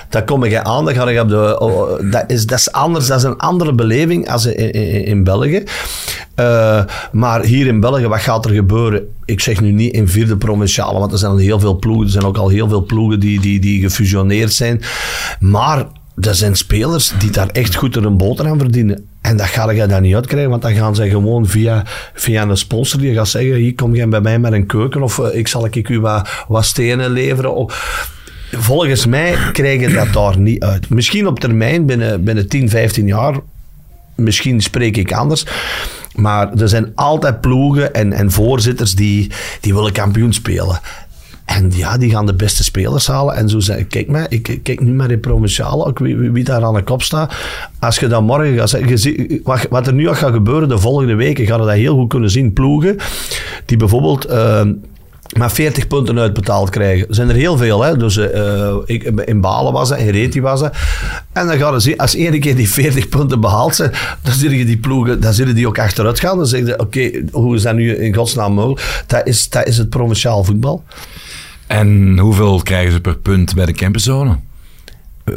daar 0.08 0.24
kom 0.24 0.44
ik 0.44 0.54
aan. 0.56 0.84
Dan 0.84 1.08
ik 1.08 1.28
de... 1.28 1.60
oh, 1.60 2.10
dat, 2.10 2.24
is, 2.26 2.46
dat 2.46 2.58
is 2.58 2.72
anders. 2.72 3.06
Dat 3.06 3.18
is 3.18 3.24
een 3.24 3.38
andere 3.38 3.72
beleving 3.72 4.30
als 4.30 4.46
in, 4.46 4.72
in, 4.72 5.04
in 5.04 5.24
België. 5.24 5.64
Eh, 6.40 6.84
maar 7.12 7.42
hier 7.42 7.66
in 7.66 7.80
België, 7.80 8.06
wat 8.06 8.20
gaat 8.20 8.44
er 8.44 8.50
gebeuren? 8.50 9.08
Ik 9.24 9.40
zeg 9.40 9.60
nu 9.60 9.72
niet 9.72 9.92
in 9.92 10.08
vierde 10.08 10.36
provinciale, 10.36 10.98
want 10.98 11.12
er 11.12 11.18
zijn 11.18 11.38
heel 11.38 11.60
veel 11.60 11.78
ploegen. 11.78 12.04
Er 12.04 12.12
zijn 12.12 12.24
ook 12.24 12.36
al 12.36 12.48
heel 12.48 12.68
veel 12.68 12.84
ploegen 12.84 13.20
die, 13.20 13.40
die, 13.40 13.60
die 13.60 13.80
gefusioneerd 13.80 14.52
zijn. 14.52 14.82
Maar 15.40 15.86
er 16.20 16.34
zijn 16.34 16.56
spelers 16.56 17.12
die 17.18 17.30
daar 17.30 17.48
echt 17.48 17.74
goed 17.74 17.96
een 17.96 18.16
boter 18.16 18.46
aan 18.46 18.58
verdienen. 18.58 19.04
En 19.20 19.36
dat 19.36 19.46
ga 19.46 19.70
je 19.70 19.86
daar 19.86 20.00
niet 20.00 20.14
uitkrijgen, 20.14 20.50
want 20.50 20.62
dan 20.62 20.74
gaan 20.74 20.94
ze 20.94 21.08
gewoon 21.08 21.46
via, 21.46 21.82
via 22.14 22.42
een 22.42 22.56
sponsor 22.56 23.00
die 23.00 23.14
gaat 23.14 23.28
zeggen: 23.28 23.54
hier 23.54 23.74
kom 23.74 23.94
jij 23.94 24.08
bij 24.08 24.20
mij 24.20 24.38
met 24.38 24.52
een 24.52 24.66
keuken 24.66 25.02
of 25.02 25.18
eh, 25.18 25.38
ik 25.38 25.48
zal 25.48 25.66
ik 25.66 25.88
u 25.88 26.00
wat, 26.00 26.44
wat 26.48 26.64
stenen 26.64 27.10
leveren. 27.10 27.70
Volgens 28.52 29.06
mij 29.06 29.34
krijg 29.52 29.80
je 29.80 29.92
dat 29.92 30.12
daar 30.12 30.38
niet 30.38 30.62
uit. 30.62 30.88
Misschien 30.88 31.26
op 31.26 31.40
termijn, 31.40 31.86
binnen, 31.86 32.24
binnen 32.24 32.48
10, 32.48 32.68
15 32.68 33.06
jaar, 33.06 33.34
misschien 34.14 34.60
spreek 34.60 34.96
ik 34.96 35.12
anders. 35.12 35.46
Maar 36.14 36.52
er 36.52 36.68
zijn 36.68 36.92
altijd 36.94 37.40
ploegen 37.40 37.94
en, 37.94 38.12
en 38.12 38.30
voorzitters 38.30 38.94
die, 38.94 39.30
die 39.60 39.74
willen 39.74 39.92
kampioen 39.92 40.32
spelen. 40.32 40.80
En 41.44 41.70
ja, 41.74 41.98
die 41.98 42.10
gaan 42.10 42.26
de 42.26 42.34
beste 42.34 42.64
spelers 42.64 43.06
halen. 43.06 43.34
En 43.34 43.48
zo 43.48 43.58
zeggen, 43.60 43.86
kijk 43.86 44.08
maar, 44.08 44.26
ik 44.28 44.60
kijk 44.62 44.80
nu 44.80 44.92
maar 44.92 45.10
in 45.10 45.20
Provinciale, 45.20 45.84
ook 45.84 45.98
wie, 45.98 46.16
wie- 46.16 46.44
daar 46.44 46.64
aan 46.64 46.74
de 46.74 46.82
kop 46.82 47.02
staat. 47.02 47.34
Als 47.78 47.98
je 47.98 48.06
dan 48.06 48.24
morgen 48.24 48.56
gaat 48.56 48.70
zeggen, 48.70 49.40
wat, 49.70 49.86
er 49.86 49.92
nu 49.92 50.08
al 50.08 50.14
gaat 50.14 50.32
gebeuren 50.32 50.68
de 50.68 50.78
volgende 50.78 51.14
weken, 51.14 51.46
gaan 51.46 51.60
we 51.60 51.66
dat 51.66 51.74
heel 51.74 51.96
goed 51.96 52.08
kunnen 52.08 52.30
zien. 52.30 52.52
Ploegen 52.52 52.96
die 53.64 53.76
bijvoorbeeld... 53.76 54.24
eh, 54.24 54.66
maar 55.38 55.50
40 55.50 55.86
punten 55.86 56.18
uitbetaald 56.18 56.70
krijgen. 56.70 57.08
Er 57.08 57.14
zijn 57.14 57.28
er 57.28 57.34
heel 57.34 57.56
veel. 57.56 57.82
Hè? 57.82 57.96
Dus 57.96 58.16
eh, 58.16 58.74
ik, 58.84 59.02
in 59.24 59.40
Balen 59.40 59.72
was 59.72 59.88
dat, 59.88 59.98
in 59.98 60.08
Reti 60.08 60.40
was 60.40 60.60
dat. 60.60 60.76
En 61.32 61.46
dan 61.46 61.58
gaan 61.58 61.80
zien, 61.80 61.98
als 61.98 62.14
één 62.14 62.40
keer 62.40 62.56
die 62.56 62.70
40 62.70 63.08
punten 63.08 63.40
behaald 63.40 63.74
zijn, 63.74 63.92
dan 64.22 64.50
je 64.50 64.64
die 64.64 64.78
ploegen, 64.78 65.20
dan 65.20 65.32
zullen 65.32 65.54
die 65.54 65.66
ook 65.66 65.78
achteruit 65.78 66.20
gaan. 66.20 66.36
Dan 66.36 66.46
zeg 66.46 66.66
je, 66.66 66.78
oké, 66.78 67.10
hoe 67.32 67.54
is 67.54 67.62
dat 67.62 67.74
nu 67.74 67.96
in 67.96 68.14
godsnaam 68.14 68.52
mogelijk? 68.52 69.04
Dat 69.06 69.26
is, 69.26 69.48
dat 69.48 69.66
is 69.66 69.76
het 69.76 69.88
provinciaal 69.88 70.44
voetbal. 70.44 70.84
En 71.66 72.18
hoeveel 72.18 72.62
krijgen 72.62 72.92
ze 72.92 73.00
per 73.00 73.16
punt 73.16 73.54
bij 73.54 73.66
de 73.66 73.72
camperzone? 73.72 74.38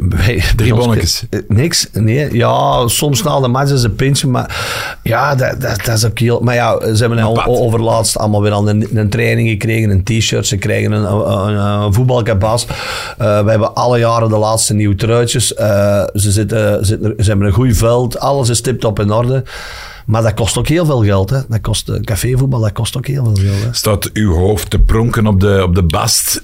Bij- 0.01 0.43
Drie 0.55 0.73
bonnetjes. 0.75 1.23
eh, 1.29 1.39
Niks. 1.47 1.87
Nee, 1.91 2.35
ja, 2.35 2.87
soms 2.87 3.23
na 3.23 3.39
de 3.39 3.47
match 3.47 3.71
is 3.71 3.83
een 3.83 3.95
pintje, 3.95 4.27
maar 4.27 4.65
ja, 5.03 5.35
dat, 5.35 5.61
dat, 5.61 5.79
dat 5.85 5.95
is 5.97 6.05
ook 6.05 6.19
heel... 6.19 6.39
Maar 6.39 6.55
ja, 6.55 6.79
ze 6.95 7.03
hebben 7.05 7.19
al, 7.19 7.45
overlaatst 7.45 8.17
allemaal 8.17 8.41
weer 8.41 8.51
al 8.51 8.69
een, 8.69 8.87
een 8.93 9.09
training 9.09 9.49
gekregen, 9.49 9.89
een 9.89 10.03
t-shirt, 10.03 10.47
ze 10.47 10.57
krijgen 10.57 10.91
een, 10.91 11.03
een, 11.31 11.55
een 11.55 11.93
voetbalkabas. 11.93 12.65
Eh, 13.17 13.43
we 13.43 13.49
hebben 13.49 13.75
alle 13.75 13.99
jaren 13.99 14.29
de 14.29 14.37
laatste 14.37 14.73
nieuwe 14.73 14.95
truitjes. 14.95 15.53
Eh, 15.53 16.03
ze, 16.13 16.31
zitten, 16.31 16.85
zitten, 16.85 17.13
ze 17.17 17.29
hebben 17.29 17.47
een 17.47 17.53
goed 17.53 17.77
veld, 17.77 18.19
alles 18.19 18.49
is 18.49 18.61
tip-top 18.61 18.99
in 18.99 19.11
orde. 19.11 19.43
Maar 20.05 20.21
dat 20.21 20.33
kost 20.33 20.57
ook 20.57 20.67
heel 20.67 20.85
veel 20.85 21.03
geld. 21.03 21.29
Hè. 21.29 21.39
Dat 21.49 21.61
kost, 21.61 21.89
eh, 21.89 21.99
cafévoetbal, 22.01 22.59
dat 22.59 22.71
kost 22.71 22.97
ook 22.97 23.07
heel 23.07 23.23
veel 23.23 23.35
geld. 23.49 23.63
Hè. 23.63 23.67
Staat 23.71 24.09
uw 24.13 24.33
hoofd 24.33 24.69
te 24.69 24.79
pronken 24.79 25.27
op 25.27 25.39
de, 25.39 25.63
op 25.63 25.75
de 25.75 25.83
bast? 25.83 26.41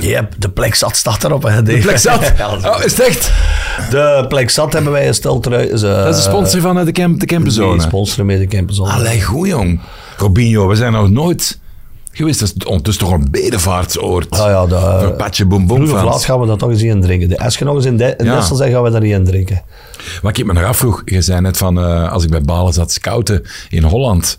Yep, 0.00 0.34
de 0.38 0.50
plek 0.50 0.74
zat 0.74 0.96
staat 0.96 1.24
erop. 1.24 1.42
Hè, 1.42 1.62
De 1.62 1.78
plek 1.78 1.98
zat? 1.98 2.32
Ja, 2.38 2.50
dat 2.50 2.58
is- 2.58 2.64
Oh, 2.68 2.84
is 2.84 2.96
het 2.96 3.00
echt? 3.06 3.32
De 3.90 4.24
plek 4.28 4.50
zat 4.50 4.72
hebben 4.72 4.92
wij 4.92 5.08
een 5.08 5.14
stel 5.14 5.40
trui. 5.40 5.64
Dat 5.68 5.74
is 5.74 5.80
de 5.80 6.22
sponsor 6.30 6.60
van 6.60 6.78
eh, 6.78 6.84
de, 6.84 6.92
camp, 6.92 7.20
de 7.20 7.26
camperzone. 7.26 7.72
Die 7.72 7.80
sponsoren 7.86 8.26
mee 8.26 8.38
de 8.38 8.46
campenzone. 8.46 8.90
Allee, 8.92 9.22
goed 9.22 9.48
jong. 9.48 9.80
Robinho, 10.16 10.66
we 10.68 10.74
zijn 10.74 10.92
nog 10.92 11.10
nooit 11.10 11.58
geweest. 12.12 12.40
Dat 12.40 12.52
is 12.56 12.64
ondertussen 12.64 13.04
toch 13.04 13.12
een 13.14 13.28
bedevaartsoord. 13.30 14.30
Ah 14.40 14.48
ja, 14.50 14.66
de, 14.66 14.96
Voor 15.00 15.12
Patje 15.12 15.44
Boom 15.46 15.66
Boom 15.66 15.86
gaan 15.88 16.40
we 16.40 16.46
dat 16.46 16.58
toch 16.58 16.70
eens 16.70 16.82
in 16.82 17.00
drinken. 17.00 17.36
Als 17.36 17.58
je 17.58 17.64
nog 17.64 17.74
eens 17.74 17.84
in, 17.84 17.96
de, 17.96 18.14
in 18.16 18.24
Ja. 18.24 18.36
Dessel 18.36 18.56
zegt, 18.56 18.72
gaan 18.72 18.82
we 18.82 18.90
daar 18.90 19.00
niet 19.00 19.12
in 19.12 19.24
drinken. 19.24 19.62
Wat 20.22 20.38
ik 20.38 20.44
me 20.44 20.52
nog 20.52 20.64
afvroeg, 20.64 21.02
je 21.04 21.22
zei 21.22 21.40
net 21.40 21.56
van, 21.56 21.78
eh, 21.78 22.12
als 22.12 22.24
ik 22.24 22.30
bij 22.30 22.42
Balen 22.42 22.72
zat 22.72 22.92
scouten 22.92 23.42
in 23.68 23.82
Holland. 23.82 24.36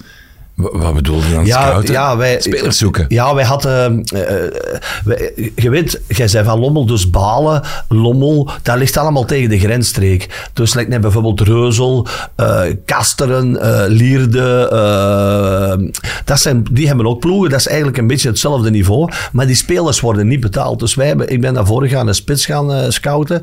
Wa- 0.58 0.78
Wat 0.78 0.94
bedoelde 0.94 1.28
je 1.28 1.34
dan 1.34 1.46
Ja, 1.46 1.62
scouten? 1.68 1.94
ja, 1.94 2.18
wij, 2.18 2.42
Spelers 2.42 2.78
zoeken. 2.78 3.06
Ja, 3.08 3.34
wij 3.36 3.44
hadden... 3.44 4.04
wij- 5.04 5.52
je 5.56 5.70
weet, 5.70 6.02
jij 6.08 6.28
zei 6.28 6.46
van 6.46 6.60
Lommel, 6.60 6.86
dus 6.86 7.10
Balen, 7.10 7.62
Lommel, 7.88 8.50
dat 8.62 8.78
ligt 8.78 8.98
allemaal 8.98 9.26
tegen 9.26 9.50
de 9.50 9.60
grensstreek. 9.60 10.50
Dus 10.54 10.74
lijkt 10.74 10.90
net 10.90 11.02
bijvoorbeeld 11.02 11.42
Reuzel, 11.42 12.08
eh, 12.36 12.62
Kasteren, 12.86 13.58
Lierde. 13.92 14.70
dat 16.26 16.40
zijn, 16.40 16.66
die 16.72 16.88
hebben 16.88 17.06
ook 17.08 17.20
ploegen. 17.20 17.50
Dat 17.50 17.60
is 17.60 17.68
eigenlijk 17.68 17.98
een 17.98 18.08
beetje 18.08 18.30
hetzelfde 18.30 18.70
niveau. 18.70 19.12
Maar 19.32 19.46
die 19.48 19.56
spelers 19.56 20.00
worden 20.00 20.28
niet 20.28 20.40
betaald. 20.40 20.80
Dus 20.80 20.96
wij 20.96 21.08
hebben, 21.08 21.30
ik 21.30 21.42
ben 21.42 21.54
naar 21.54 21.66
voren 21.66 21.90
gaan 21.90 22.08
een 22.08 22.16
spits 22.16 22.46
gaan 22.46 22.92
scouten. 22.92 23.42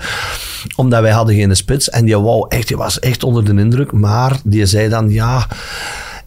Omdat 0.76 1.00
wij 1.00 1.12
hadden 1.12 1.34
geen 1.34 1.56
spits. 1.56 1.90
En 1.90 2.04
die, 2.04 2.18
wou 2.18 2.46
echt, 2.48 2.68
die 2.68 2.76
was 2.76 2.98
echt 2.98 3.22
onder 3.24 3.44
de 3.44 3.60
indruk. 3.62 3.92
Maar 3.92 4.36
die 4.44 4.66
zei 4.66 4.88
dan, 4.88 5.10
ja 5.10 5.46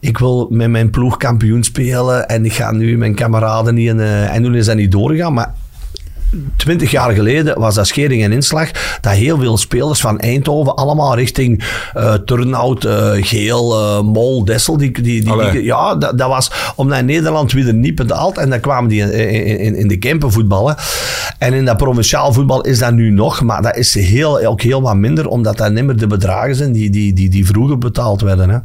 ik 0.00 0.18
wil 0.18 0.46
met 0.50 0.70
mijn 0.70 0.90
ploeg 0.90 1.16
kampioen 1.16 1.62
spelen 1.62 2.28
en 2.28 2.44
ik 2.44 2.52
ga 2.52 2.72
nu 2.72 2.98
mijn 2.98 3.14
kameraden 3.14 3.74
niet 3.74 3.88
in, 3.88 4.00
eh, 4.00 4.34
en 4.34 4.42
toen 4.42 4.54
is 4.54 4.66
dat 4.66 4.76
niet 4.76 4.92
doorgegaan, 4.92 5.32
maar 5.32 5.54
twintig 6.56 6.90
jaar 6.90 7.12
geleden 7.12 7.60
was 7.60 7.74
dat 7.74 7.86
schering 7.86 8.22
en 8.22 8.32
inslag 8.32 8.70
dat 9.00 9.12
heel 9.12 9.38
veel 9.38 9.56
spelers 9.56 10.00
van 10.00 10.18
Eindhoven 10.18 10.74
allemaal 10.74 11.14
richting 11.14 11.64
eh 11.94 12.14
Turnhout, 12.14 12.84
eh, 12.84 13.10
Geel, 13.14 14.04
Mol, 14.04 14.44
Dessel, 14.44 14.76
die, 14.76 15.02
die, 15.02 15.22
die, 15.22 15.64
ja, 15.64 15.94
dat, 15.94 16.18
dat 16.18 16.28
was 16.28 16.50
omdat 16.76 17.04
Nederland 17.04 17.52
weer 17.52 17.74
niet 17.74 17.94
betaald 17.94 18.38
en 18.38 18.50
dan 18.50 18.60
kwamen 18.60 18.88
die 18.88 19.00
in, 19.00 19.12
in, 19.12 19.58
in, 19.58 19.74
in 19.74 19.88
de 19.88 19.98
Kempen 19.98 20.32
voetballen. 20.32 20.76
En 21.38 21.52
in 21.52 21.64
dat 21.64 21.76
provinciaal 21.76 22.32
voetbal 22.32 22.60
is 22.60 22.78
dat 22.78 22.92
nu 22.92 23.10
nog, 23.10 23.42
maar 23.42 23.62
dat 23.62 23.76
is 23.76 23.94
heel, 23.94 24.46
ook 24.46 24.62
heel 24.62 24.82
wat 24.82 24.96
minder, 24.96 25.28
omdat 25.28 25.56
dat 25.56 25.72
niet 25.72 25.84
meer 25.84 25.96
de 25.96 26.06
bedragen 26.06 26.54
zijn 26.54 26.72
die, 26.72 26.90
die, 26.90 27.12
die, 27.12 27.28
die 27.28 27.46
vroeger 27.46 27.78
betaald 27.78 28.20
werden. 28.20 28.50
Hè. 28.50 28.58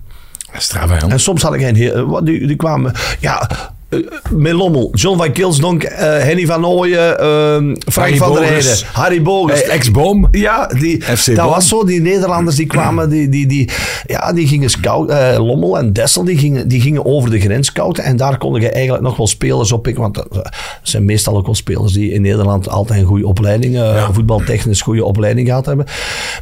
Jong. 1.00 1.12
En 1.12 1.20
soms 1.20 1.42
had 1.42 1.54
ik 1.54 1.62
een 1.62 1.76
heel, 1.76 2.06
wat, 2.06 2.26
die, 2.26 2.48
die 2.48 2.56
kwamen, 2.56 2.94
ja, 3.20 3.50
eh, 3.94 4.32
met 4.32 4.54
Lommel, 4.54 4.90
John 4.94 5.18
van 5.18 5.32
Kilsdonk, 5.32 5.84
eh, 5.84 5.98
Henny 6.00 6.46
van 6.46 6.66
Ooyen, 6.66 7.20
ehm, 7.20 7.76
Frank 7.92 7.94
Harry 7.96 8.18
van 8.18 8.34
der. 8.34 8.44
Heijden, 8.46 8.78
Harry 8.92 9.22
Bogers. 9.22 9.62
Hey, 9.64 9.70
Ex-boom. 9.70 10.28
Ja, 10.32 10.68
die, 10.68 11.02
FC 11.02 11.26
dat 11.26 11.36
Boom. 11.36 11.50
was 11.50 11.68
zo. 11.68 11.84
Die 11.86 12.02
Nederlanders 12.02 12.56
die 12.56 12.66
kwamen, 12.68 13.10
die, 13.10 13.30
die, 13.30 13.48
die, 13.48 13.70
ja, 14.06 14.34
die 14.34 14.48
gingen 14.48 14.70
scouten. 14.70 15.34
eh, 15.34 15.46
Lommel 15.46 15.78
en 15.78 15.94
Dessel, 15.94 16.24
die 16.24 16.38
gingen, 16.38 16.68
die 16.68 16.82
gingen 16.82 17.06
over 17.06 17.30
de 17.30 17.40
grens 17.40 17.68
scouten. 17.68 18.04
En 18.04 18.18
daar 18.18 18.38
konden 18.38 18.62
je 18.62 18.70
eigenlijk 18.70 19.04
nog 19.04 19.18
wel 19.18 19.28
spelers 19.28 19.72
op 19.72 19.84
pikken. 19.84 20.02
Want 20.02 20.16
dat 20.16 20.50
zijn 20.82 21.06
meestal 21.06 21.38
ook 21.38 21.46
wel 21.46 21.56
spelers 21.56 21.94
die 21.94 22.12
in 22.12 22.22
Nederland 22.22 22.70
altijd 22.70 23.00
een 23.00 23.06
goede 23.06 23.28
opleiding, 23.28 23.76
eh, 23.76 24.10
voetbaltechnisch 24.12 24.82
goede 24.82 25.06
opleiding 25.06 25.48
gehad 25.48 25.66
hebben. 25.66 25.86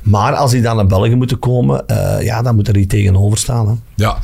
Maar 0.03 0.33
als 0.35 0.51
die 0.51 0.61
dan 0.61 0.75
naar 0.75 0.85
België 0.87 1.15
moeten 1.15 1.39
komen, 1.39 1.87
eh, 1.87 2.25
ja, 2.25 2.41
dan 2.41 2.55
moet 2.55 2.67
er 2.67 2.77
iets 2.77 2.93
tegenover 2.93 3.37
staan. 3.37 3.67
Hè. 3.67 3.73
Ja, 3.95 4.17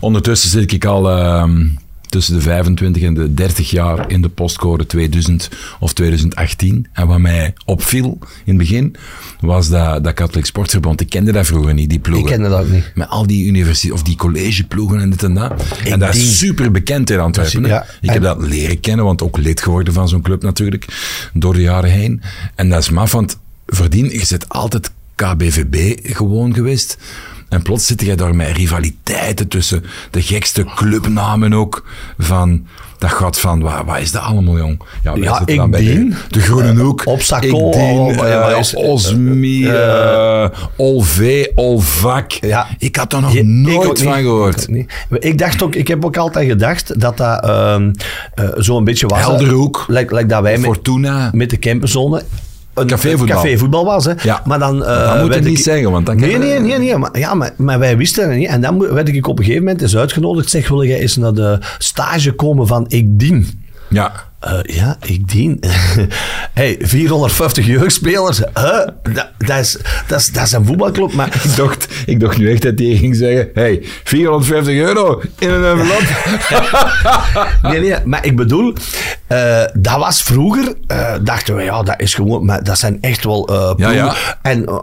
ondertussen 0.00 0.50
zit 0.50 0.72
ik 0.72 0.84
al 0.84 1.10
ehm, 1.10 1.64
tussen 2.12 2.34
de 2.34 2.40
25 2.40 3.02
en 3.02 3.14
de 3.14 3.34
30 3.34 3.70
jaar 3.70 4.10
in 4.10 4.22
de 4.22 4.28
postcode 4.28 4.86
2000 4.86 5.48
of 5.80 5.92
2018. 5.92 6.86
En 6.92 7.06
wat 7.06 7.18
mij 7.18 7.54
opviel 7.64 8.18
in 8.20 8.28
het 8.44 8.56
begin, 8.56 8.94
was 9.40 9.68
dat, 9.68 10.04
dat 10.04 10.14
Katholiek 10.14 10.46
Sportverbond. 10.46 11.00
Ik 11.00 11.08
kende 11.08 11.32
dat 11.32 11.46
vroeger 11.46 11.74
niet, 11.74 11.88
die 11.88 11.98
Ik 11.98 12.04
ploegen. 12.04 12.30
kende 12.30 12.48
dat 12.48 12.60
ook 12.60 12.70
niet. 12.70 12.92
Met 12.94 13.08
al 13.08 13.26
die 13.26 13.46
universiteit 13.46 13.92
of 13.92 14.02
die 14.02 14.16
collegeploegen 14.16 15.00
en 15.00 15.10
dit 15.10 15.22
en 15.22 15.34
dat. 15.34 15.52
en 15.84 15.98
dat 15.98 16.14
is 16.14 16.38
super 16.38 16.70
bekend 16.70 17.10
in 17.10 17.18
Antwerpen. 17.18 17.64
Ja. 17.64 17.86
Ik 18.00 18.10
heb 18.10 18.22
dat 18.22 18.42
leren 18.42 18.80
kennen, 18.80 19.04
want 19.04 19.22
ook 19.22 19.36
lid 19.38 19.62
geworden 19.62 19.92
van 19.92 20.08
zo'n 20.08 20.22
club 20.22 20.42
natuurlijk, 20.42 20.86
door 21.32 21.54
de 21.54 21.60
jaren 21.60 21.90
heen. 21.90 22.22
En 22.54 22.68
dat 22.68 22.80
is 22.80 22.90
maf, 22.90 23.12
want 23.12 23.38
voordien, 23.66 24.10
je 24.10 24.26
zit 24.26 24.48
altijd 24.48 24.90
KBVB 25.14 25.98
gewoon 26.14 26.54
geweest. 26.54 26.98
En 27.52 27.62
plots 27.62 27.86
zit 27.86 28.00
je 28.02 28.14
daar 28.14 28.34
met 28.34 28.56
rivaliteiten 28.56 29.48
tussen 29.48 29.84
de 30.10 30.22
gekste 30.22 30.64
clubnamen 30.74 31.52
ook. 31.52 31.84
Van, 32.18 32.66
dat 32.98 33.10
gaat 33.10 33.38
van, 33.38 33.60
wat, 33.60 33.82
wat 33.86 33.98
is 33.98 34.12
dat 34.12 34.22
allemaal, 34.22 34.56
jong? 34.56 34.80
Ja, 35.02 35.14
zitten 35.14 35.46
ik 35.46 35.56
dan 35.56 35.70
bij 35.70 35.84
de, 36.30 36.40
Groene 36.40 36.80
Hoek. 36.82 37.06
Op 37.06 37.22
Sacco, 37.22 37.66
Ik 37.68 37.72
dien, 37.72 38.14
ja, 38.14 38.50
eh, 38.50 38.58
is- 38.58 38.74
Osmi, 38.74 39.66
eh, 39.68 40.44
Olv, 40.76 41.20
Olvak. 41.54 42.30
Ja. 42.30 42.66
Ik 42.78 42.96
had 42.96 43.10
daar 43.10 43.20
nog 43.20 43.32
Je- 43.32 43.44
nooit 43.44 43.88
niet. 43.88 44.02
van 44.02 44.12
gehoord. 44.22 44.68
Ik, 45.10 45.38
dacht 45.38 45.62
ook, 45.62 45.74
ik 45.74 45.88
heb 45.88 46.04
ook 46.04 46.16
altijd 46.16 46.48
gedacht 46.48 47.00
dat 47.00 47.16
dat 47.16 47.44
ehm 47.44 47.90
eh, 48.34 48.48
zo'n 48.56 48.84
beetje 48.84 49.06
was. 49.06 49.20
Helderhoek. 49.20 49.84
Like, 49.88 50.14
like 50.14 50.26
dat 50.26 50.42
wij 50.42 50.56
met, 50.56 50.64
Fortuna. 50.64 51.30
met 51.32 51.50
de 51.50 51.58
camperzone 51.58 52.22
een 52.74 52.86
Cafévoetbal. 52.86 53.36
cafévoetbal 53.36 53.84
was. 53.84 54.04
Hè. 54.04 54.12
Ja. 54.22 54.42
Maar 54.44 54.58
dan, 54.58 54.84
eh, 54.84 55.04
Dat 55.04 55.14
moet 55.14 55.24
je 55.24 55.28
werd 55.28 55.44
niet 55.44 55.58
ik- 55.58 55.64
zeggen, 55.64 55.90
want 55.90 56.06
dan 56.06 56.16
kan 56.16 56.28
Nee, 56.28 56.38
nee, 56.38 56.60
nee. 56.60 56.78
nee 56.78 56.96
maar, 56.96 57.18
ja, 57.18 57.34
maar, 57.34 57.50
maar 57.56 57.78
wij 57.78 57.96
wisten 57.96 58.28
het 58.28 58.38
niet. 58.38 58.48
En 58.48 58.60
dan 58.60 58.78
werd 58.94 59.08
ik 59.08 59.26
op 59.26 59.38
een 59.38 59.44
gegeven 59.44 59.64
moment 59.64 59.82
eens 59.82 59.96
uitgenodigd. 59.96 60.50
Zeg, 60.50 60.68
wil 60.68 60.84
jij 60.84 60.98
eens 61.00 61.16
naar 61.16 61.32
de 61.34 61.58
stage 61.78 62.32
komen 62.32 62.66
van 62.66 62.84
Ik 62.88 63.18
Dien? 63.18 63.64
Ja. 63.88 64.12
Eh, 64.42 64.58
ja, 64.62 64.96
ik 65.00 65.28
dien. 65.28 65.60
hey, 66.52 66.76
450 66.80 67.66
jeugdspelers. 67.66 68.38
Huh? 68.38 68.86
Dat, 69.02 69.28
dat, 69.38 69.58
is, 69.58 69.78
dat, 70.06 70.20
is, 70.20 70.26
dat 70.32 70.44
is 70.44 70.52
een 70.52 70.66
voetbalclub, 70.66 71.12
maar... 71.12 71.28
Ik 71.44 71.56
dacht, 71.56 71.88
ik 72.06 72.20
dacht 72.20 72.38
nu 72.38 72.50
echt 72.50 72.62
dat 72.62 72.78
hij 72.78 72.96
ging 72.96 73.16
zeggen: 73.16 73.50
hey, 73.54 73.80
450 74.04 74.74
euro 74.74 75.22
in 75.38 75.50
een 75.50 75.64
envelop. 75.70 76.02
Nee, 77.62 77.80
nee, 77.80 77.94
maar 78.04 78.26
ik 78.26 78.36
bedoel, 78.36 78.74
eh, 79.26 79.62
dat 79.74 79.96
was 79.98 80.22
vroeger, 80.22 80.74
eh, 80.86 81.14
dachten 81.22 81.56
we, 81.56 81.62
ja, 81.62 81.82
dat 81.82 82.00
is 82.00 82.14
gewoon, 82.14 82.44
maar 82.44 82.64
dat 82.64 82.78
zijn 82.78 82.98
echt 83.00 83.24
wel 83.24 83.44
ploegen. 83.44 83.94
ja. 83.94 84.14
En 84.42 84.82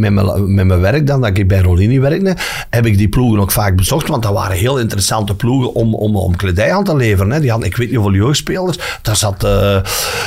met, 0.00 0.12
mijn, 0.12 0.54
met 0.54 0.66
mijn 0.66 0.80
werk 0.80 1.06
dan, 1.06 1.20
dat 1.20 1.38
ik 1.38 1.48
bij 1.48 1.60
Rolini 1.60 2.00
werkte, 2.00 2.36
heb 2.70 2.86
ik 2.86 2.98
die 2.98 3.08
ploegen 3.08 3.40
ook 3.40 3.52
vaak 3.52 3.76
bezocht, 3.76 4.08
want 4.08 4.22
dat 4.22 4.32
waren 4.32 4.56
heel 4.56 4.78
interessante 4.78 5.34
ploegen 5.34 5.74
om, 5.74 5.94
om, 5.94 6.16
om 6.16 6.36
kledij 6.36 6.72
aan 6.72 6.84
te 6.84 6.96
leveren. 6.96 7.32
Hè. 7.32 7.40
Die 7.40 7.50
hadden, 7.50 7.68
ik 7.68 7.76
weet 7.76 7.88
niet 7.88 7.96
hoeveel 7.96 8.14
jeugdspelers, 8.14 8.77
daar 9.02 9.16
zat, 9.16 9.44
eh, 9.44 9.78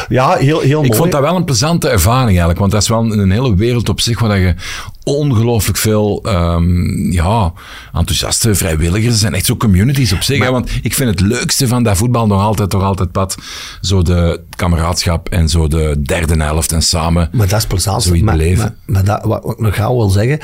ja, 0.09 0.35
heel, 0.35 0.59
heel 0.59 0.77
mooi. 0.77 0.89
Ik 0.89 0.95
vond 0.95 1.11
dat 1.11 1.21
wel 1.21 1.35
een 1.35 1.43
plezante 1.43 1.89
ervaring 1.89 2.27
eigenlijk, 2.27 2.59
want 2.59 2.71
dat 2.71 2.81
is 2.81 2.87
wel 2.87 3.11
een 3.11 3.31
hele 3.31 3.55
wereld 3.55 3.89
op 3.89 4.01
zich 4.01 4.19
waar 4.19 4.39
je 4.39 4.55
ongelooflijk 5.03 5.77
veel 5.77 6.19
ehm, 6.23 7.11
ja, 7.11 7.53
enthousiaste 7.93 8.55
vrijwilligers 8.55 9.19
zijn. 9.19 9.33
Echt 9.33 9.45
zo 9.45 9.55
communities 9.55 10.13
op 10.13 10.21
zich. 10.21 10.43
hè, 10.43 10.51
want 10.51 10.69
ik 10.81 10.93
vind 10.93 11.09
het 11.09 11.19
leukste 11.19 11.67
van 11.67 11.83
dat 11.83 11.97
voetbal 11.97 12.27
nog 12.27 12.41
altijd, 12.41 12.69
toch 12.69 12.83
altijd, 12.83 13.11
Pat, 13.11 13.35
zo 13.81 14.01
de 14.01 14.41
kameraadschap 14.55 15.29
en 15.29 15.49
zo 15.49 15.67
de 15.67 16.01
derde 16.03 16.43
helft 16.43 16.71
en 16.71 16.81
samen. 16.81 17.29
Maar 17.31 17.47
dat 17.47 17.59
is 17.59 17.65
plezant. 17.65 18.03
Zoiets 18.03 18.23
maar, 18.23 18.37
beleven. 18.37 18.77
Maar, 18.85 19.03
maar 19.03 19.03
dat, 19.03 19.25
wat, 19.25 19.43
wat 19.43 19.53
ik 19.53 19.59
nog 19.59 19.75
gauw 19.75 19.95
wil 19.95 20.09
zeggen. 20.09 20.39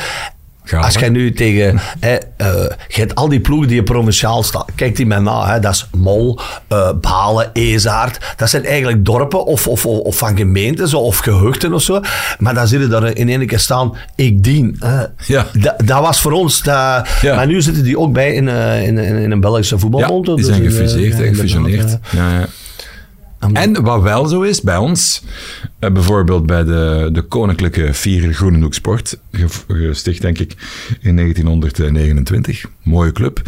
Als 0.72 0.94
jij 0.94 1.10
nu 1.10 1.34
tegen. 1.34 1.80
hè, 2.00 2.16
eh, 2.38 2.48
je 2.88 3.00
hebt 3.00 3.16
al 3.16 3.28
die 3.30 3.40
ploegen 3.40 3.68
die 3.68 3.76
je 3.78 3.84
provinciaal 3.84 4.44
staan. 4.44 4.66
Kijk 4.76 4.96
die 4.96 5.06
maar 5.06 5.22
na. 5.22 5.54
Hè, 5.54 5.60
dat 5.60 5.74
is 5.74 5.88
Mol, 5.98 6.40
eh, 6.68 6.90
Balen, 7.02 7.50
Ezaard. 7.54 8.34
Dat 8.38 8.50
zijn 8.50 8.66
eigenlijk 8.66 9.06
dorpen 9.06 9.46
of, 9.46 9.68
of, 9.68 9.86
of, 9.86 10.18
van 10.18 10.38
gemeenten 10.38 10.88
zo, 10.88 10.98
of 10.98 11.18
gehuchten 11.18 11.74
of 11.74 11.82
zo. 11.82 12.02
Maar 12.38 12.54
dan 12.54 12.68
zitten 12.68 12.90
daar 12.90 13.16
in 13.16 13.30
één 13.30 13.48
keer 13.48 13.60
staan. 13.60 13.96
Ik 14.16 14.44
dien. 14.44 14.76
hè. 14.80 15.04
Ja. 15.26 15.46
Dat, 15.54 15.74
dat 15.86 16.00
was 16.02 16.22
voor 16.22 16.32
ons. 16.32 16.62
Ja. 16.64 17.06
Maar 17.22 17.48
nu 17.48 17.62
zitten 17.62 17.84
die 17.84 18.00
ook 18.00 18.14
bij 18.14 18.34
in, 18.34 18.50
eh, 18.50 18.88
in, 18.88 18.98
in, 18.98 19.16
in 19.16 19.32
een 19.32 19.40
Belgische 19.40 19.76
Ja, 19.76 19.82
voetbalbond. 19.82 20.26
die 20.26 20.36
Dus, 20.36 20.46
zijn 20.46 20.64
eh, 20.66 20.70
gefuseerd, 20.72 21.18
ja, 21.18 21.24
hè, 21.24 21.28
gefusioneerd. 21.28 21.80
inderdaad, 21.82 22.00
Ja, 22.12 22.48
En 23.54 23.84
wat 23.84 24.02
wel 24.02 24.26
zo 24.28 24.42
is 24.42 24.62
bij 24.62 24.78
ons, 24.78 25.24
eh, 25.80 25.92
bijvoorbeeld 25.92 26.46
bij 26.46 26.64
de, 26.64 27.10
de 27.14 27.22
Koninklijke 27.22 27.94
Vier 27.94 28.34
Groenenhoek 28.34 28.74
Sport, 28.74 29.18
ge- 29.32 29.48
gesticht 29.68 30.22
denk 30.22 30.38
ik 30.40 30.52
in 31.02 31.16
1929, 31.16 32.66
mooie 32.84 33.12
club, 33.12 33.42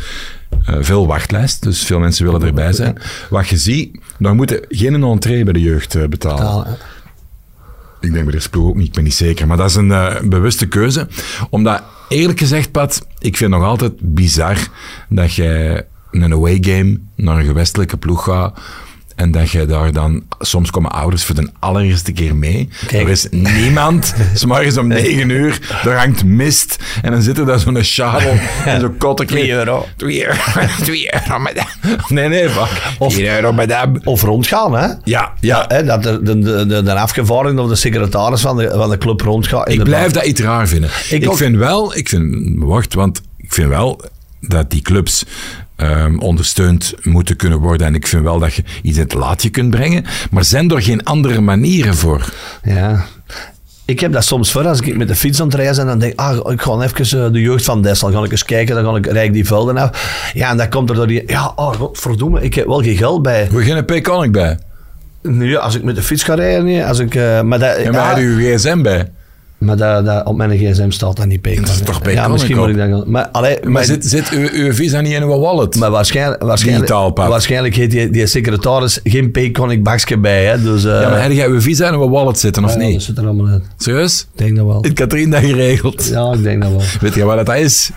Eh, 0.65 0.75
veel 0.79 1.07
wachtlijst, 1.07 1.63
dus 1.63 1.83
veel 1.83 1.99
mensen 1.99 2.25
willen 2.25 2.43
erbij 2.43 2.73
zijn. 2.73 2.97
Wat 3.29 3.47
je 3.47 3.57
ziet, 3.57 3.99
dan 4.19 4.35
moeten 4.35 4.65
geen 4.69 5.03
entree 5.03 5.43
bij 5.43 5.53
de 5.53 5.61
jeugd 5.61 5.95
eh, 5.95 6.07
betalen. 6.07 6.77
Ik 8.01 8.13
denk 8.13 8.25
bij 8.29 8.39
de 8.39 8.49
ploeg 8.49 8.67
ook 8.69 8.75
niet, 8.75 8.87
ik 8.87 8.93
ben 8.93 9.03
niet 9.03 9.13
zeker. 9.13 9.47
Maar 9.47 9.57
dat 9.57 9.69
is 9.69 9.75
een 9.75 10.29
bewuste 10.29 10.65
keuze. 10.67 11.07
Omdat, 11.49 11.83
eerlijk 12.09 12.39
gezegd, 12.39 12.71
Pat, 12.71 13.05
ik 13.19 13.37
vind 13.37 13.51
het 13.51 13.59
nog 13.59 13.69
altijd 13.69 13.93
bizar 13.99 14.57
dat 15.09 15.33
jij 15.33 15.85
in 16.11 16.21
een 16.21 16.33
away 16.33 16.57
game 16.61 16.99
naar 17.15 17.37
een 17.39 17.45
gewestelijke 17.45 17.97
ploeg 17.97 18.23
gaat. 18.23 18.59
En 19.19 19.31
dat 19.31 19.49
jij 19.51 19.65
daar 19.65 19.91
dan, 19.91 20.23
soms 20.39 20.71
komen 20.71 20.91
ouders 20.91 21.23
voor 21.23 21.35
de 21.35 21.49
allereerste 21.59 22.11
keer 22.11 22.35
mee. 22.35 22.69
Kijk. 22.87 23.03
Er 23.03 23.09
is 23.09 23.27
niemand, 23.31 24.13
s'morgens 24.33 24.77
om 24.77 24.87
negen 24.87 25.29
uur, 25.29 25.59
er 25.85 25.97
hangt 25.97 26.23
mist. 26.23 26.77
En 27.01 27.11
dan 27.11 27.21
zit 27.21 27.37
er 27.37 27.45
daar 27.45 27.59
zo'n 27.59 27.77
scharrel 27.83 28.33
en 28.65 28.79
zo'n 28.81 28.97
kotteke. 28.97 29.31
Twee 29.31 29.51
euro. 29.51 29.85
Twee 29.95 30.25
euro, 30.27 30.39
twee 30.83 31.13
euro, 31.13 31.39
madame. 31.39 31.69
Nee, 32.07 32.27
nee, 32.27 32.49
fuck. 32.49 32.81
Of- 32.99 33.13
Vier 33.13 33.35
euro, 33.35 33.53
madame. 33.53 34.01
Of 34.03 34.21
rondgaan, 34.21 34.73
hè? 34.73 34.87
Ja, 35.03 35.33
ja. 35.39 35.65
Hè, 35.67 35.83
dat 35.83 36.03
de, 36.03 36.21
de, 36.23 36.39
de, 36.39 36.65
de, 36.65 36.83
de 36.83 36.93
afgevaardigde 36.93 37.61
of 37.61 37.69
de 37.69 37.75
secretaris 37.75 38.41
van 38.41 38.57
de, 38.57 38.69
van 38.73 38.89
de 38.89 38.97
club 38.97 39.21
rondgaat. 39.21 39.69
Ik 39.71 39.83
blijf 39.83 40.11
dat 40.11 40.25
iets 40.25 40.41
raar 40.41 40.67
vinden. 40.67 40.89
Ik 41.09 41.21
Ik, 41.23 41.29
ook. 41.29 41.37
vind 41.37 41.55
wel, 41.55 41.95
ik 41.97 42.09
vind, 42.09 42.53
wacht, 42.57 42.93
want 42.93 43.21
ik 43.37 43.53
vind 43.53 43.67
wel 43.67 44.01
dat 44.41 44.71
die 44.71 44.81
clubs 44.81 45.25
ehm, 45.79 46.17
ondersteund 46.17 46.93
moeten 47.03 47.35
kunnen 47.35 47.59
worden. 47.59 47.87
En 47.87 47.95
ik 47.95 48.07
vind 48.07 48.23
wel 48.23 48.39
dat 48.39 48.53
je 48.53 48.63
iets 48.81 48.97
in 48.97 49.03
het 49.03 49.13
laadje 49.13 49.49
kunt 49.49 49.69
brengen. 49.69 50.05
Maar 50.31 50.43
zijn 50.43 50.69
er 50.69 50.81
geen 50.81 51.03
andere 51.03 51.41
manieren 51.41 51.95
voor? 51.95 52.33
Ja. 52.63 53.05
Ik 53.85 53.99
heb 53.99 54.11
dat 54.11 54.23
soms 54.23 54.51
voor 54.51 54.67
als 54.67 54.81
ik 54.81 54.97
met 54.97 55.07
de 55.07 55.15
fiets 55.15 55.39
aan 55.39 55.47
het 55.47 55.55
rijden 55.55 55.75
ben. 55.75 55.85
Dan 55.85 55.99
denk 55.99 56.13
ik, 56.13 56.19
ah, 56.19 56.51
ik 56.51 56.61
ga 56.61 56.81
even 56.81 57.25
eh, 57.25 57.31
de 57.31 57.41
jeugd 57.41 57.65
van 57.65 57.81
Dessel. 57.81 58.11
Ga 58.11 58.23
ik 58.23 58.31
eens 58.31 58.45
kijken, 58.45 58.75
dan 58.75 58.85
ga 58.85 58.97
ik, 58.97 59.05
rijd 59.05 59.27
ik 59.27 59.33
die 59.33 59.45
velden 59.45 59.77
af. 59.77 60.31
Ja, 60.33 60.49
en 60.49 60.57
dan 60.57 60.69
komt 60.69 60.89
er 60.89 60.95
door 60.95 61.07
die... 61.07 61.23
Ja, 61.27 61.51
oh, 61.55 61.73
godverdomme, 61.73 62.41
ik 62.41 62.53
heb 62.53 62.65
wel 62.65 62.81
geen 62.81 62.97
geld 62.97 63.21
bij. 63.21 63.47
We 63.49 63.55
beginnen 63.55 63.85
P-Conic 63.85 64.31
bij. 64.31 64.57
Nu, 65.21 65.55
als 65.55 65.75
ik 65.75 65.83
met 65.83 65.95
de 65.95 66.01
fiets 66.01 66.23
ga 66.23 66.33
rijden, 66.33 66.65
nee. 66.65 66.85
Als 66.85 66.99
ik, 66.99 67.15
eh, 67.15 67.41
maar 67.41 67.59
dat, 67.59 67.75
En 67.75 67.91
ja, 67.91 68.05
hebben 68.05 68.23
uw 68.23 68.55
gsm 68.55 68.81
bij. 68.81 69.11
Maar 69.59 69.77
dat, 69.77 70.05
dat, 70.05 70.25
op 70.25 70.35
mijn 70.35 70.57
gsm 70.57 70.89
staat 70.89 71.17
dat 71.17 71.25
niet 71.25 71.41
Paycon. 71.41 71.65
Dat 71.65 71.73
is 71.73 71.81
toch 71.81 71.95
Ja, 71.95 72.01
Paycon 72.01 72.31
misschien 72.31 72.57
moet 72.57 72.69
ik 72.69 72.77
dat 72.77 72.89
gaan... 72.89 73.03
Maar, 73.05 73.27
allee, 73.27 73.57
Maar, 73.61 73.71
maar, 73.71 73.83
zit, 73.83 74.05
zit 74.05 74.29
uw, 74.29 74.49
uw 74.51 74.73
visa 74.73 75.01
niet 75.01 75.13
in 75.13 75.23
uw 75.23 75.39
wallet? 75.39 75.75
maar 75.75 75.91
waarschijnlijk, 75.91 76.43
waarschijnlijk, 76.43 76.89
waarschijnlijk 77.15 77.75
heeft 77.75 77.91
die, 77.91 78.09
die 78.09 78.27
secretaris 78.27 78.99
geen 79.03 79.31
Payconic 79.31 79.83
bakje 79.83 80.17
bij. 80.17 80.45
Hè, 80.45 80.61
dus, 80.61 80.85
eh, 80.85 81.01
ja, 81.01 81.09
maar 81.09 81.21
heb 81.21 81.31
jij 81.31 81.47
uw 81.47 81.61
visa 81.61 81.87
in 81.87 81.93
uw 81.93 82.09
wallet 82.09 82.39
zitten, 82.39 82.63
of 82.63 82.73
ja, 82.73 82.77
dat 82.77 82.87
niet? 82.87 83.01
zit 83.01 83.17
er 83.17 83.23
allemaal 83.23 83.47
in. 83.47 83.63
Serieus? 83.77 84.27
Ik 84.33 84.37
denk 84.37 84.55
dat 84.55 84.65
wel. 84.65 84.85
Ik 84.85 84.99
had 84.99 85.13
erin 85.13 85.29
dat 85.29 85.43
geregeld. 85.43 86.07
Ja, 86.07 86.33
ik 86.33 86.43
denk 86.43 86.61
dat 86.61 86.71
wel. 86.71 86.81
Weet 86.99 87.15
je 87.15 87.23
wat 87.23 87.45
dat 87.45 87.55
is? 87.55 87.91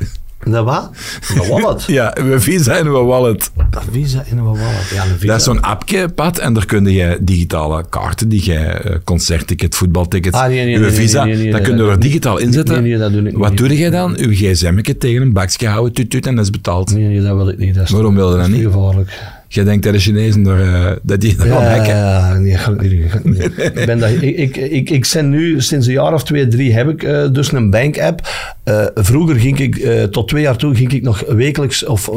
Dat 0.44 0.64
wat? 0.64 0.90
Een 1.34 1.48
wallet? 1.60 1.84
Ja, 1.84 2.16
uw 2.20 2.40
visa 2.40 2.76
in 2.76 2.86
uw 2.86 3.04
wallet. 3.04 3.50
Een 3.56 3.66
visa 3.92 4.24
in 4.30 4.38
een 4.38 4.44
wallet. 4.44 4.90
Ja, 4.94 5.02
een 5.04 5.08
visa. 5.18 5.26
Dat 5.26 5.36
is 5.36 5.44
zo'n 5.44 5.60
appje, 5.60 6.08
Pat, 6.08 6.38
en 6.38 6.52
daar 6.52 6.66
kun 6.66 6.84
je 6.86 7.18
digitale 7.20 7.84
kaarten, 7.88 8.28
die 8.28 8.42
jij 8.42 8.80
eh, 8.80 8.96
concertticket, 9.04 9.74
voetbaltickets, 9.74 10.36
Ah, 10.38 10.46
nee, 10.46 10.64
nee, 10.64 10.78
uw 10.78 10.90
visa, 10.90 11.24
nee, 11.24 11.50
dat 11.50 11.60
kun 11.60 11.76
je 11.76 11.82
er 11.90 12.00
digitaal 12.00 12.38
inzetten. 12.38 12.98
Dat 12.98 13.12
doe 13.12 13.28
ik 13.28 13.36
Wat 13.36 13.56
doe 13.56 13.76
jij 13.76 13.90
dan? 13.90 14.16
Uw 14.18 14.30
gsm'tje 14.32 14.98
tegen 14.98 15.22
een 15.22 15.32
bakje 15.32 15.68
houden, 15.68 15.92
tut, 15.92 16.10
tut, 16.10 16.26
en 16.26 16.34
dat 16.36 16.44
is 16.44 16.50
betaald. 16.50 16.94
Nee, 16.94 17.04
nee, 17.06 17.20
dat 17.22 17.36
wil 17.36 17.48
ik 17.48 17.58
niet. 17.58 17.74
Dat 17.74 17.84
is, 17.84 17.90
Waarom 17.90 18.14
wil 18.14 18.30
je 18.30 18.36
dat 18.38 18.48
niet? 18.48 18.62
gevaarlijk. 18.62 19.18
Jij 19.54 19.64
denkt 19.64 19.84
dat 19.84 19.92
de 19.92 19.98
Chinezen 19.98 20.46
er, 20.46 20.74
eh, 20.74 20.96
dat 21.02 21.20
die 21.20 21.36
er 21.38 21.46
gaan 21.46 21.64
hacken? 21.64 21.96
Ja, 21.96 22.38
nee, 22.38 22.56
gaat 22.58 22.80
niet. 22.80 22.92
ik, 23.56 23.82
ben 23.86 23.98
dat, 23.98 24.10
ik, 24.10 24.20
ik, 24.22 24.56
ik, 24.56 24.90
ik 24.90 25.10
ben 25.12 25.28
nu, 25.28 25.60
sinds 25.60 25.86
een 25.86 25.92
jaar 25.92 26.12
of 26.14 26.24
twee, 26.24 26.48
drie, 26.48 26.72
heb 26.72 26.88
ik 26.88 27.02
eh, 27.02 27.28
dus 27.32 27.52
een 27.52 27.70
bank-app. 27.70 28.28
Eh, 28.64 28.86
vroeger 28.94 29.36
ging 29.36 29.58
ik, 29.58 30.10
tot 30.10 30.28
twee 30.28 30.42
jaar 30.42 30.56
toe, 30.56 30.74
ging 30.74 30.92
ik 30.92 31.02
nog 31.02 31.24
wekelijks 31.28 31.84
of 31.84 32.08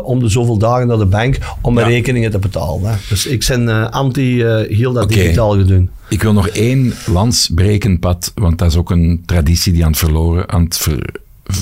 om 0.00 0.20
de 0.20 0.28
zoveel 0.28 0.58
dagen 0.58 0.86
naar 0.86 0.98
de 0.98 1.06
bank 1.06 1.38
om 1.60 1.74
mijn 1.74 1.86
Ja. 1.86 1.92
rekeningen 1.92 2.30
te 2.30 2.38
betalen. 2.38 2.90
Hè. 2.90 2.96
Dus 3.08 3.26
ik 3.26 3.44
ben 3.48 3.90
anti 3.90 4.44
heel 4.68 4.92
dat 4.92 5.08
digitaal 5.08 5.56
gedaan. 5.58 5.90
Ik 6.08 6.22
wil 6.22 6.32
nog 6.32 6.48
één 6.48 6.92
lans 7.06 7.50
breken, 7.54 7.98
Pat, 7.98 8.32
want 8.34 8.58
dat 8.58 8.70
is 8.70 8.76
ook 8.76 8.90
een 8.90 9.22
traditie 9.26 9.72
die 9.72 9.84
aan 9.84 9.90
het 9.90 9.98
verloren, 9.98 10.48
aan 10.48 10.64
het 10.64 10.76
ver, 10.76 11.10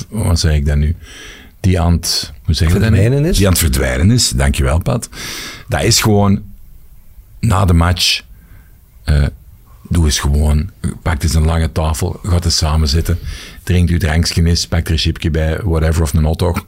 wat 0.09 0.39
zeg 0.39 0.55
ik 0.55 0.65
dat 0.65 0.77
nu? 0.77 0.95
Die 1.59 1.79
aan 1.79 1.91
het, 1.93 2.31
Verdwijnen 2.45 3.25
is? 3.25 3.37
Die 3.37 3.45
aan 3.45 3.51
het 3.51 3.61
verdwijnen 3.61 4.11
is, 4.11 4.29
dankjewel 4.29 4.79
Pat. 4.79 5.09
Dat 5.67 5.83
is 5.83 6.01
gewoon, 6.01 6.43
na 7.39 7.65
de 7.65 7.73
match, 7.73 8.21
eh, 9.03 9.25
doe 9.89 10.05
eens 10.05 10.19
gewoon, 10.19 10.69
pak 11.01 11.23
eens 11.23 11.33
een 11.33 11.45
lange 11.45 11.71
tafel, 11.71 12.19
gaat 12.23 12.45
eens 12.45 12.57
samen 12.57 12.87
zitten, 12.87 13.19
drinkt 13.63 13.91
uw 13.91 13.97
drankje 13.97 14.45
eens, 14.45 14.67
pak 14.67 14.85
er 14.85 14.91
een 14.91 14.97
chipje 14.97 15.31
bij, 15.31 15.59
whatever, 15.63 16.01
of 16.01 16.13
een 16.13 16.23
hotdog. 16.23 16.65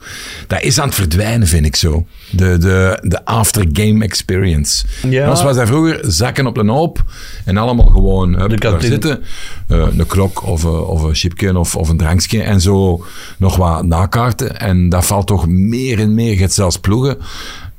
Dat 0.47 0.61
is 0.61 0.79
aan 0.79 0.85
het 0.87 0.95
verdwijnen, 0.95 1.47
vind 1.47 1.65
ik 1.65 1.75
zo. 1.75 2.05
De, 2.31 2.57
de, 2.57 2.99
de 3.01 3.25
after-game 3.25 4.03
experience. 4.03 4.85
Ja. 5.09 5.21
Anders 5.23 5.43
was 5.43 5.55
dat 5.55 5.67
vroeger 5.67 5.99
zakken 6.01 6.47
op 6.47 6.57
een 6.57 6.69
hoop 6.69 7.03
en 7.45 7.57
allemaal 7.57 7.85
gewoon 7.85 8.39
hup, 8.39 8.49
De 8.49 8.55
daar 8.55 8.81
zitten. 8.81 9.23
Eh, 9.67 9.87
een 9.97 10.05
klok 10.07 10.43
of, 10.47 10.63
een- 10.63 10.71
of 10.79 11.01
een 11.03 11.15
chipje 11.15 11.57
of, 11.59 11.75
of 11.75 11.89
een 11.89 11.97
drankje 11.97 12.41
en 12.41 12.61
zo 12.61 13.05
nog 13.37 13.55
wat 13.55 13.85
nakaarten. 13.85 14.59
En 14.59 14.89
dat 14.89 15.05
valt 15.05 15.27
toch 15.27 15.47
meer 15.47 15.99
en 15.99 16.13
meer. 16.13 16.31
Je 16.33 16.39
hebt 16.39 16.53
zelfs 16.53 16.77
ploegen 16.79 17.17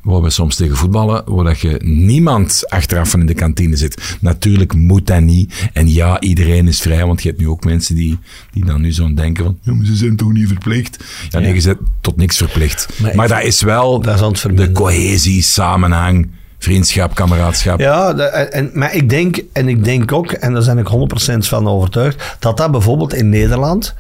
waar 0.07 0.23
we 0.23 0.31
soms 0.31 0.57
tegen 0.57 0.77
voetballen, 0.77 1.23
waar 1.27 1.45
dat 1.45 1.61
je 1.61 1.81
niemand 1.85 2.63
achteraf 2.69 3.11
van 3.11 3.21
in 3.21 3.27
de 3.27 3.35
kantine 3.35 3.77
zit. 3.77 4.17
Natuurlijk 4.21 4.75
moet 4.75 5.07
dat 5.07 5.21
niet. 5.21 5.69
En 5.73 5.93
ja, 5.93 6.21
iedereen 6.21 6.69
is 6.69 6.81
vrij, 6.81 7.07
want 7.07 7.23
je 7.23 7.29
hebt 7.29 7.41
nu 7.41 7.49
ook 7.49 7.65
mensen 7.65 7.95
die, 7.95 8.19
die 8.53 8.65
dan 8.65 8.81
nu 8.81 8.93
zo 8.93 9.15
denken 9.15 9.45
van, 9.45 9.59
ja, 9.63 9.73
maar 9.75 9.87
ze 9.87 9.95
zijn 9.97 10.17
toch 10.17 10.33
niet 10.33 10.49
verplicht? 10.49 11.05
Ja, 11.29 11.39
nee, 11.39 11.55
je 11.55 11.63
bent 11.63 11.79
tot 12.01 12.17
niks 12.17 12.37
verplicht. 12.37 12.89
Maar 13.15 13.29
dat 13.29 13.43
is 13.43 13.63
wel 13.63 14.01
Dat 14.01 14.33
is 14.33 14.41
de 14.55 14.73
cohesie, 14.73 15.43
samenhang, 15.43 16.29
vriendschap, 16.59 17.15
kameraadschap. 17.15 17.79
Ja, 17.81 18.13
de- 18.15 18.23
en- 18.25 18.71
maar 18.75 18.95
ik 18.95 19.09
denk, 19.09 19.41
en 19.53 19.69
ik 19.69 19.85
denk 19.85 20.13
ook, 20.13 20.33
en 20.33 20.53
daar 20.53 20.65
ben 20.65 20.79
ik 20.79 20.87
100% 20.87 21.47
van 21.49 21.69
overtuigd, 21.69 22.37
dat 22.39 22.57
dat 22.57 22.71
bijvoorbeeld 22.71 23.15
in 23.15 23.29
Nederland, 23.29 23.95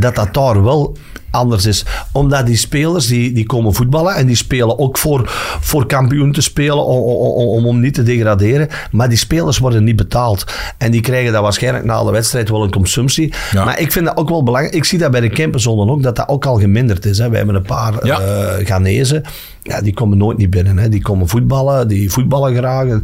dat 0.00 0.14
dat 0.14 0.34
daar 0.34 0.62
wel 0.64 0.96
anders 1.30 1.66
is. 1.66 1.84
Omdat 2.12 2.46
die 2.46 2.56
spelers, 2.56 3.06
die, 3.06 3.32
die 3.32 3.46
komen 3.46 3.74
voetballen 3.74 4.14
en 4.14 4.26
die 4.26 4.36
spelen 4.36 4.78
ook 4.78 4.98
voor, 4.98 5.22
voor 5.60 5.86
kampioen 5.86 6.32
te 6.32 6.40
spelen 6.40 6.84
om, 6.84 7.66
om, 7.66 7.80
niet 7.80 7.94
te 7.94 8.02
degraderen. 8.02 8.68
Maar 8.90 9.08
die 9.08 9.18
spelers 9.18 9.58
worden 9.58 9.84
niet 9.84 9.96
betaald. 9.96 10.44
En 10.78 10.90
die 10.90 11.00
krijgen 11.00 11.32
dat 11.32 11.42
waarschijnlijk 11.42 11.84
na 11.84 12.04
de 12.04 12.10
wedstrijd 12.10 12.48
wel 12.48 12.62
een 12.62 12.70
consumptie. 12.70 13.32
Ja. 13.52 13.64
Maar 13.64 13.80
ik 13.80 13.92
vind 13.92 14.04
dat 14.06 14.16
ook 14.16 14.28
wel 14.28 14.42
belangrijk. 14.42 14.74
Ik 14.74 14.84
zie 14.84 14.98
dat 14.98 15.10
bij 15.10 15.20
de 15.20 15.28
camperzonen 15.30 15.90
ook, 15.90 16.02
dat 16.02 16.16
dat 16.16 16.28
ook 16.28 16.46
al 16.46 16.58
geminderd 16.58 17.04
is. 17.04 17.18
Hè. 17.18 17.30
We 17.30 17.36
hebben 17.36 17.54
een 17.54 17.62
paar 17.62 18.06
Ja. 18.06 18.20
eh, 18.20 18.66
Ghanese. 18.66 19.22
Ja, 19.62 19.80
die 19.80 19.94
komen 19.94 20.18
nooit 20.18 20.38
niet 20.38 20.50
binnen. 20.50 20.78
Hè. 20.78 20.88
Die 20.88 21.02
komen 21.02 21.28
voetballen, 21.28 21.88
die 21.88 22.10
voetballen 22.10 22.56
graag. 22.56 23.00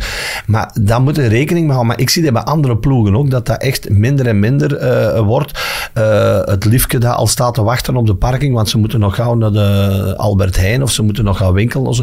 Maar 0.47 0.71
daar 0.81 1.01
moet 1.01 1.17
je 1.17 1.27
rekening 1.27 1.67
mee 1.67 1.75
houden. 1.75 1.87
Maar 1.87 2.01
ik 2.01 2.11
zie 2.11 2.23
dat 2.23 2.33
bij 2.33 2.43
andere 2.43 2.77
ploegen 2.77 3.17
ook, 3.17 3.31
dat 3.31 3.47
dat 3.47 3.61
echt 3.63 3.91
minder 3.91 4.27
en 4.27 4.39
minder 4.39 4.77
eh, 4.77 5.21
wordt. 5.21 5.61
Eh, 5.93 6.41
het 6.45 6.65
liefje 6.65 6.99
dat 6.99 7.15
al 7.15 7.27
staat 7.27 7.55
te 7.55 7.63
wachten 7.63 7.97
op 7.97 8.07
de 8.07 8.15
parking, 8.15 8.55
want 8.55 8.69
ze 8.69 8.79
moeten 8.79 9.01
nog 9.01 9.15
gauw 9.15 9.35
naar 9.35 9.53
de 9.53 10.15
Albert 10.17 10.57
Heijn 10.57 10.83
of 10.83 10.91
ze 10.91 11.03
moeten 11.03 11.25
nog 11.25 11.37
gaan 11.37 11.53
winkelen. 11.53 11.87
of 11.87 11.97
zo. 11.97 12.03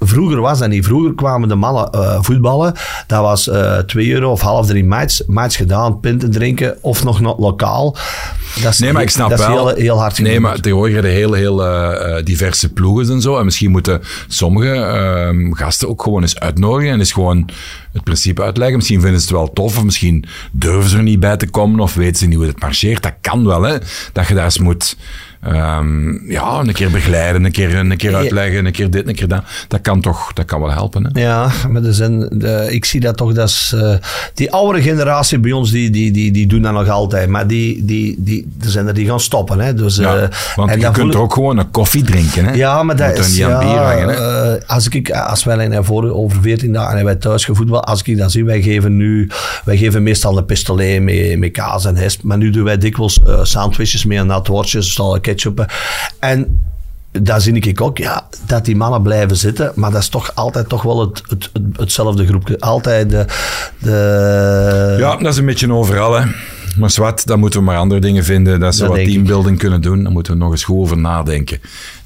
Vroeger 0.00 0.40
was 0.40 0.58
dat 0.58 0.68
niet. 0.68 0.84
Vroeger 0.84 1.14
kwamen 1.14 1.48
de 1.48 1.54
mannen 1.54 1.90
eh, 1.90 2.18
voetballen. 2.20 2.72
Dat 3.06 3.20
was 3.20 3.50
2 3.86 4.12
euro 4.12 4.30
of 4.30 4.40
half 4.40 4.66
drie 4.66 4.84
match. 4.84 5.26
Match 5.26 5.56
gedaan, 5.56 6.00
pinten 6.00 6.30
drinken 6.30 6.76
of 6.80 7.04
nog 7.04 7.18
het 7.18 7.38
lokaal. 7.38 7.96
Dat 8.62 8.72
is, 8.72 8.78
Nee, 8.78 8.92
maar 8.92 9.02
ik 9.02 9.10
snap 9.10 9.30
dat 9.30 9.38
wel. 9.38 9.68
heel, 9.68 9.76
heel 9.76 9.98
hard 9.98 10.18
Nee, 10.18 10.40
maar 10.40 10.60
tegenwoordig 10.60 10.94
hebben 10.94 11.12
heel, 11.12 11.32
heel 11.32 11.62
diverse 12.24 12.72
ploegen 12.72 13.14
en 13.14 13.20
zo. 13.20 13.38
En 13.38 13.44
misschien 13.44 13.70
moeten 13.70 13.91
sommige 14.28 14.72
ehm, 14.72 15.52
gasten 15.52 15.88
ook 15.88 16.02
gewoon 16.02 16.22
eens 16.22 16.38
uitnodigen 16.38 16.92
en 16.92 16.98
eens 16.98 17.12
gewoon 17.12 17.48
het 17.92 18.04
principe 18.04 18.42
uitleggen. 18.42 18.76
Misschien 18.76 19.00
vinden 19.00 19.20
ze 19.20 19.26
het 19.26 19.36
wel 19.36 19.52
tof, 19.52 19.76
of 19.76 19.84
misschien 19.84 20.24
durven 20.52 20.90
ze 20.90 20.96
er 20.96 21.02
niet 21.02 21.20
bij 21.20 21.36
te 21.36 21.50
komen, 21.50 21.80
of 21.80 21.94
weten 21.94 22.16
ze 22.16 22.26
niet 22.26 22.36
hoe 22.36 22.46
het 22.46 22.60
marcheert. 22.60 23.02
Dat 23.02 23.14
kan 23.20 23.46
wel, 23.46 23.62
hè. 23.62 23.78
Dat 24.12 24.28
je 24.28 24.34
daar 24.34 24.44
eens 24.44 24.58
moet 24.58 24.96
ehm, 25.42 26.30
ja, 26.30 26.58
een 26.60 26.72
keer 26.72 26.90
begeleiden, 26.90 27.44
een 27.44 27.50
keer, 27.52 27.74
een 27.74 27.96
keer 27.96 28.14
uitleggen, 28.14 28.66
een 28.66 28.72
keer 28.72 28.90
dit, 28.90 29.08
een 29.08 29.14
keer 29.14 29.28
dat. 29.28 29.42
Dat 29.68 29.80
kan 29.80 30.00
toch, 30.00 30.32
dat 30.32 30.44
kan 30.44 30.60
wel 30.60 30.70
helpen, 30.72 31.08
hè. 31.12 31.20
Ja, 31.20 31.50
maar 31.68 31.82
er 31.84 31.94
zijn, 31.94 32.28
de, 32.32 32.66
ik 32.70 32.84
zie 32.84 33.00
dat 33.00 33.16
toch, 33.16 33.32
dat 33.32 33.48
is, 33.48 33.72
eh, 33.76 33.94
die 34.34 34.52
oudere 34.52 34.82
generatie 34.82 35.38
bij 35.38 35.52
ons, 35.52 35.70
die, 35.70 35.90
die, 35.90 36.10
die, 36.10 36.30
die 36.32 36.46
doen 36.46 36.62
dat 36.62 36.72
nog 36.72 36.88
altijd. 36.88 37.28
Maar 37.28 37.46
die, 37.46 37.84
die, 37.84 38.14
die, 38.18 38.52
er 38.64 38.70
zijn 38.70 38.86
er 38.86 38.94
die 38.94 39.06
gaan 39.06 39.20
stoppen. 39.20 39.58
Hè. 39.60 39.74
Dus, 39.74 39.96
Ja, 39.96 40.16
eh, 40.16 40.28
want 40.56 40.70
en 40.70 40.80
je 40.80 40.90
kunt 40.90 41.14
ik- 41.14 41.20
ook 41.20 41.32
gewoon 41.32 41.58
een 41.58 41.70
koffie 41.70 42.02
drinken, 42.02 42.44
hè. 42.44 42.52
Ja, 42.52 42.82
maar 42.82 42.96
dat 42.96 43.18
is... 43.18 43.36
ja, 43.36 43.58
bier 43.58 43.68
hangen, 43.68 44.08
hè. 44.08 44.54
eh, 44.56 44.68
als, 44.68 44.88
ik, 44.88 45.10
als 45.10 45.44
wij 45.44 45.68
naar 45.68 45.84
voren 45.84 46.14
over 46.14 46.42
14 46.42 46.72
dagen 46.72 46.98
en 46.98 47.04
wij 47.04 47.14
thuis 47.16 47.44
gevoetbal, 47.44 47.84
als 47.84 48.02
ik 48.02 48.18
dat 48.18 48.32
zie, 48.32 48.44
wij 48.44 48.62
geven 48.62 48.96
nu, 48.96 49.30
wij 49.64 49.76
geven 49.76 50.02
meestal 50.02 50.38
een 50.38 50.44
pistolet 50.44 51.02
met, 51.02 51.38
met 51.38 51.50
kaas 51.50 51.84
en 51.84 51.96
hesp, 51.96 52.22
maar 52.22 52.38
nu 52.38 52.50
doen 52.50 52.64
wij 52.64 52.78
dikwijls 52.78 53.20
eh, 53.26 53.38
sandwiches 53.42 54.04
met 54.04 54.18
een 54.18 54.26
nat 54.26 54.46
worstje, 54.46 54.82
stal 54.82 55.14
ketchup. 55.34 55.72
En 56.18 56.60
daar 57.20 57.40
zie 57.40 57.52
ik 57.52 57.80
ook, 57.80 57.98
ja, 57.98 58.28
dat 58.46 58.64
die 58.64 58.76
mannen 58.76 59.02
blijven 59.02 59.36
zitten, 59.36 59.72
maar 59.74 59.90
dat 59.90 60.00
is 60.00 60.08
toch 60.08 60.34
altijd 60.34 60.68
toch 60.68 60.82
wel 60.82 61.00
het, 61.00 61.22
het, 61.28 61.50
het- 61.52 61.76
hetzelfde 61.76 62.26
groepje. 62.26 62.60
Altijd 62.60 63.10
de... 63.10 63.24
de 63.78 64.96
Ja, 64.98 65.16
dat 65.16 65.32
is 65.32 65.38
een 65.38 65.46
beetje 65.46 65.72
overal, 65.72 66.12
hè. 66.20 66.24
Maar 66.78 66.90
zwart, 66.90 67.26
dan 67.26 67.38
moeten 67.38 67.58
we 67.60 67.64
maar 67.66 67.76
andere 67.76 68.00
dingen 68.00 68.24
vinden. 68.24 68.60
Dat 68.60 68.74
ze 68.74 68.80
Dat 68.80 68.88
wat 68.88 68.98
ik. 68.98 69.06
teambuilding 69.06 69.58
kunnen 69.58 69.80
doen. 69.80 70.02
Dan 70.02 70.12
moeten 70.12 70.32
we 70.32 70.38
nog 70.38 70.50
eens 70.50 70.64
goed 70.64 70.78
over 70.80 70.98
nadenken. 70.98 71.60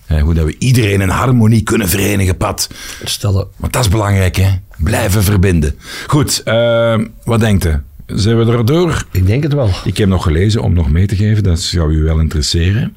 Eh, 0.06 0.22
hoe 0.22 0.34
dat 0.34 0.44
we 0.44 0.56
iedereen 0.58 1.00
in 1.00 1.08
harmonie 1.08 1.62
kunnen 1.62 1.88
verenigen, 1.88 2.36
Pat. 2.36 2.68
stellen. 3.04 3.46
Want 3.56 3.72
dat 3.72 3.82
is 3.82 3.88
belangrijk, 3.90 4.36
hè. 4.36 4.48
Blijven 4.76 5.22
verbinden. 5.22 5.74
Goed, 6.06 6.42
eh, 6.44 6.98
wat 7.24 7.40
denkt 7.40 7.64
u? 7.64 7.80
Zijn 8.06 8.38
we 8.38 8.52
er 8.52 8.64
door? 8.64 9.04
Ik 9.10 9.26
denk 9.26 9.42
het 9.42 9.52
wel. 9.52 9.70
Ik 9.84 9.96
heb 9.96 10.08
nog 10.08 10.22
gelezen, 10.22 10.62
om 10.62 10.72
nog 10.72 10.90
mee 10.90 11.06
te 11.06 11.16
geven, 11.16 11.42
dat 11.42 11.60
zou 11.60 11.94
u 11.94 12.02
wel 12.02 12.20
interesseren. 12.20 12.96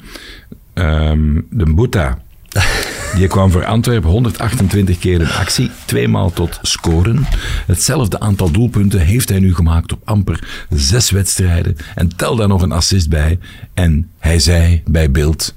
Ehm, 0.73 1.41
de 1.49 1.73
Boeta, 1.73 2.21
die 3.15 3.27
kwam 3.27 3.51
voor 3.51 3.65
Antwerpen 3.65 4.09
128 4.09 4.99
keer 4.99 5.21
in 5.21 5.27
actie, 5.27 5.71
tweemaal 5.85 6.31
tot 6.31 6.59
scoren. 6.61 7.25
Hetzelfde 7.65 8.19
aantal 8.19 8.51
doelpunten 8.51 8.99
heeft 8.99 9.29
hij 9.29 9.39
nu 9.39 9.55
gemaakt 9.55 9.91
op 9.91 10.01
amper 10.03 10.65
zes 10.69 11.11
wedstrijden. 11.11 11.75
En 11.95 12.15
tel 12.15 12.35
daar 12.35 12.47
nog 12.47 12.61
een 12.61 12.71
assist 12.71 13.09
bij. 13.09 13.39
En 13.73 14.09
hij 14.19 14.39
zei 14.39 14.81
bij 14.85 15.11
Beeld, 15.11 15.55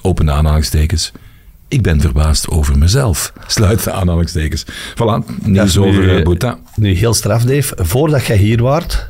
open 0.00 0.26
de 0.26 0.32
aanhalingstekens, 0.32 1.12
ik 1.74 1.82
ben 1.82 2.00
verbaasd 2.00 2.48
over 2.50 2.78
mezelf. 2.78 3.32
Sluit 3.46 3.84
de 3.84 3.92
aanhalingstekens. 3.92 4.64
Voilà, 4.94 5.42
nieuws 5.44 5.78
over 5.78 6.22
Boeta. 6.22 6.58
Nu 6.76 6.92
heel 6.92 7.14
straf, 7.14 7.42
Dave. 7.42 7.74
Voordat 7.76 8.24
jij 8.26 8.36
hier 8.36 8.62
waart, 8.62 9.08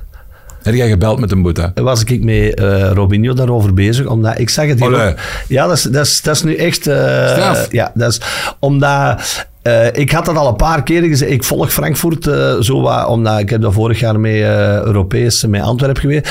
Heb 0.62 0.74
jij 0.74 0.88
gebeld 0.88 1.20
met 1.20 1.30
een 1.32 1.42
Boeta? 1.42 1.72
was 1.74 2.04
ik 2.04 2.24
met 2.24 2.54
eh 2.54 2.90
Robinho 2.92 3.34
daarover 3.34 3.74
bezig. 3.74 4.06
Omdat 4.06 4.38
ik 4.38 4.48
zag 4.50 4.66
het 4.66 4.80
hier. 4.80 5.14
Ja, 5.48 5.66
dat 5.66 5.76
is, 5.76 5.82
dat, 5.82 6.06
is, 6.06 6.22
dat 6.22 6.34
is 6.34 6.42
nu 6.42 6.54
echt. 6.56 6.86
eh, 6.86 7.28
Straf. 7.28 7.72
ja, 7.72 7.90
dat 7.94 8.10
is 8.12 8.20
omdat. 8.60 9.46
ik 9.92 10.10
had 10.12 10.24
dat 10.24 10.36
al 10.36 10.48
een 10.48 10.56
paar 10.56 10.82
keren 10.82 11.08
gezegd. 11.08 11.30
Ik 11.30 11.44
volg 11.44 11.72
Frankfurt 11.72 12.24
zo 12.64 12.80
wat, 12.80 13.06
omdat 13.06 13.38
ik 13.38 13.50
heb 13.50 13.60
daar 13.62 13.72
vorig 13.72 14.00
jaar 14.00 14.20
mee 14.20 14.44
eh, 14.44 14.82
Europees 14.82 15.46
met 15.46 15.60
Antwerpen 15.62 16.00
geweest. 16.00 16.28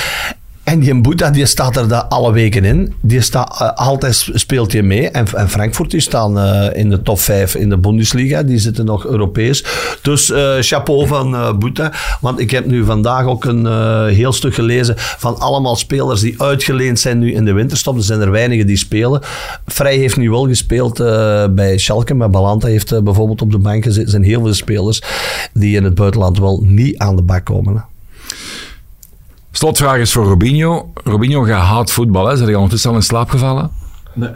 En 0.64 0.80
die 0.80 1.01
Boeta, 1.01 1.30
die 1.30 1.45
staat 1.45 1.76
er 1.76 1.88
daar 1.88 2.03
alle 2.03 2.32
weken 2.32 2.66
in. 2.66 2.93
Die 3.01 3.22
staat, 3.22 3.61
eh, 3.61 3.74
altijd 3.74 4.30
speelt 4.34 4.72
hij 4.72 4.82
mee. 4.82 5.09
En, 5.09 5.49
Frankfurt, 5.49 5.91
die 5.91 5.99
staan 5.99 6.39
eh, 6.39 6.80
in 6.82 6.89
de 6.89 7.01
top 7.01 7.20
5 7.20 7.55
in 7.55 7.70
de 7.70 7.78
Bundesliga. 7.78 8.43
Die 8.43 8.57
zitten 8.57 8.86
nog 8.86 9.05
Europees. 9.05 9.66
Dus 10.01 10.32
eh, 10.32 10.55
chapeau 10.59 11.07
van 11.07 11.59
Boeta. 11.59 11.91
Want 12.22 12.39
ik 12.39 12.51
heb 12.51 12.66
nu 12.66 12.84
vandaag 12.84 13.26
ook 13.26 13.45
een 13.45 13.66
heel 14.07 14.32
stuk 14.32 14.53
gelezen 14.53 14.95
van 14.97 15.39
allemaal 15.39 15.76
spelers 15.76 16.22
die 16.22 16.41
uitgeleend 16.41 16.99
zijn 16.99 17.20
nu 17.20 17.34
in 17.34 17.45
de 17.45 17.53
winterstop. 17.53 17.95
Er 17.95 18.03
zijn 18.03 18.22
er 18.22 18.32
weinigen 18.32 18.68
die 18.68 18.78
spelen. 18.78 19.22
Vrij 19.66 19.97
heeft 19.97 20.18
nu 20.18 20.30
wel 20.30 20.47
gespeeld 20.47 20.97
bij 21.55 21.78
Schalke, 21.78 22.14
maar 22.14 22.30
Balanta 22.30 22.68
heeft 22.68 23.03
bijvoorbeeld 23.03 23.41
op 23.41 23.51
de 23.51 23.57
bank 23.57 23.84
gezeten. 23.84 24.03
Er 24.05 24.11
zijn 24.11 24.24
heel 24.24 24.41
veel 24.41 24.53
spelers 24.53 25.01
die 25.53 25.76
in 25.76 25.84
het 25.84 25.95
buitenland 25.95 26.39
wel 26.39 26.64
niet 26.66 26.97
aan 26.97 27.16
de 27.16 27.22
bak 27.22 27.45
komen. 27.45 27.91
Slotvraag 29.56 29.97
is 29.97 30.12
voor 30.12 30.26
Robinho. 30.26 30.91
Robinho 31.04 31.43
gaat 31.43 31.64
haat 31.64 31.91
voetbal. 31.91 32.28
Hè? 32.28 32.36
Zijn 32.36 32.49
je 32.49 32.56
ondertussen 32.56 32.89
al 32.89 32.95
in 32.95 33.01
slaap 33.01 33.30
gevallen? 33.30 33.72
Nee. 34.14 34.30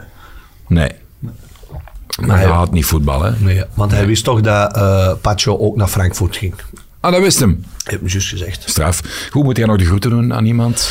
Nee. 0.68 0.90
Maar 2.20 2.38
hij 2.38 2.46
haat 2.46 2.72
niet 2.72 2.84
voetbal, 2.84 3.22
hè? 3.22 3.30
Nee, 3.38 3.64
want 3.74 3.90
hij 3.90 4.06
wist 4.06 4.24
toch 4.24 4.40
dat 4.40 4.76
eh 4.76 5.12
Pacho 5.20 5.58
ook 5.58 5.76
naar 5.76 5.88
Frankfurt 5.88 6.36
ging. 6.36 6.54
Ah, 7.00 7.12
dat 7.12 7.20
wist 7.20 7.40
hem. 7.40 7.64
Heb 7.84 8.02
ik 8.02 8.10
juist 8.10 8.28
gezegd. 8.28 8.62
Straf. 8.68 9.28
Hoe 9.30 9.44
moet 9.44 9.56
jij 9.56 9.66
nog 9.66 9.76
de 9.76 9.84
groeten 9.84 10.10
doen 10.10 10.34
aan 10.34 10.44
iemand 10.44 10.90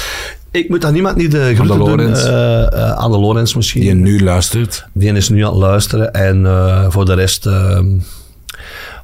Ik 0.51 0.69
moet 0.69 0.85
aan 0.85 0.93
niemand 0.93 1.15
niet 1.15 1.31
de 1.31 1.55
groeten 1.55 1.79
doen. 1.79 2.15
Eh, 2.15 2.73
eh, 2.73 2.91
aan 2.91 3.11
de 3.11 3.17
Lorenz 3.17 3.53
misschien. 3.53 3.81
die 3.81 3.89
je 3.89 3.95
nu 3.95 4.23
luistert? 4.23 4.85
Die 4.93 5.13
is 5.13 5.29
nu 5.29 5.45
aan 5.45 5.51
het 5.51 5.61
luisteren. 5.61 6.13
En 6.13 6.91
voor 6.91 7.05
de 7.05 7.13
rest, 7.13 7.45
eh, 7.45 7.79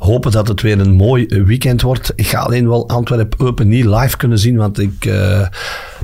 hopen 0.03 0.31
dat 0.31 0.47
het 0.47 0.61
weer 0.61 0.79
een 0.79 0.93
mooi 0.93 1.25
weekend 1.45 1.81
wordt. 1.81 2.13
Ik 2.15 2.27
ga 2.27 2.39
alleen 2.39 2.67
wel 2.67 2.89
Antwerp 2.89 3.35
Open 3.37 3.67
niet 3.67 3.85
live 3.85 4.17
kunnen 4.17 4.39
zien, 4.39 4.57
want 4.57 4.79
ik 4.79 5.05
uh, 5.05 5.47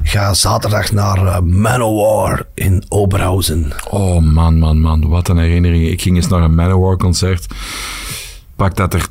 ga 0.03 0.33
zaterdag 0.33 0.91
naar 0.91 1.23
uh, 1.23 1.39
Manowar 1.39 2.45
in 2.53 2.83
Oberhausen. 2.89 3.71
Oh 3.89 4.19
man, 4.19 4.59
man, 4.59 4.81
man, 4.81 5.07
wat 5.07 5.27
een 5.27 5.37
herinnering. 5.37 5.87
Ik 5.87 6.01
ging 6.01 6.15
eens 6.15 6.27
naar 6.27 6.41
een 6.41 6.55
Manowar 6.55 6.97
concert. 6.97 7.47
Pak 8.55 8.75
dat 8.75 8.93
er, 8.93 9.07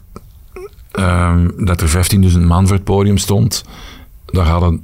um, 0.99 1.53
dat 1.65 1.81
er 1.81 1.89
15.000 2.33 2.39
man 2.41 2.67
voor 2.67 2.77
het 2.77 2.85
podium 2.85 3.19
stond. 3.19 3.65
Daar 4.27 4.47
hadden 4.47 4.83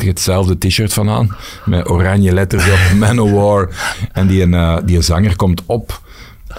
14.999 0.00 0.06
hetzelfde 0.06 0.58
t-shirt 0.58 0.92
van 0.92 1.08
aan. 1.08 1.36
Met 1.64 1.90
oranje 1.90 2.32
letters 2.32 2.64
op 2.70 2.78
Manowar. 2.98 3.68
En 4.12 4.26
die, 4.26 4.46
uh, 4.46 4.76
die 4.84 5.00
zanger 5.00 5.36
komt 5.36 5.62
op. 5.66 6.04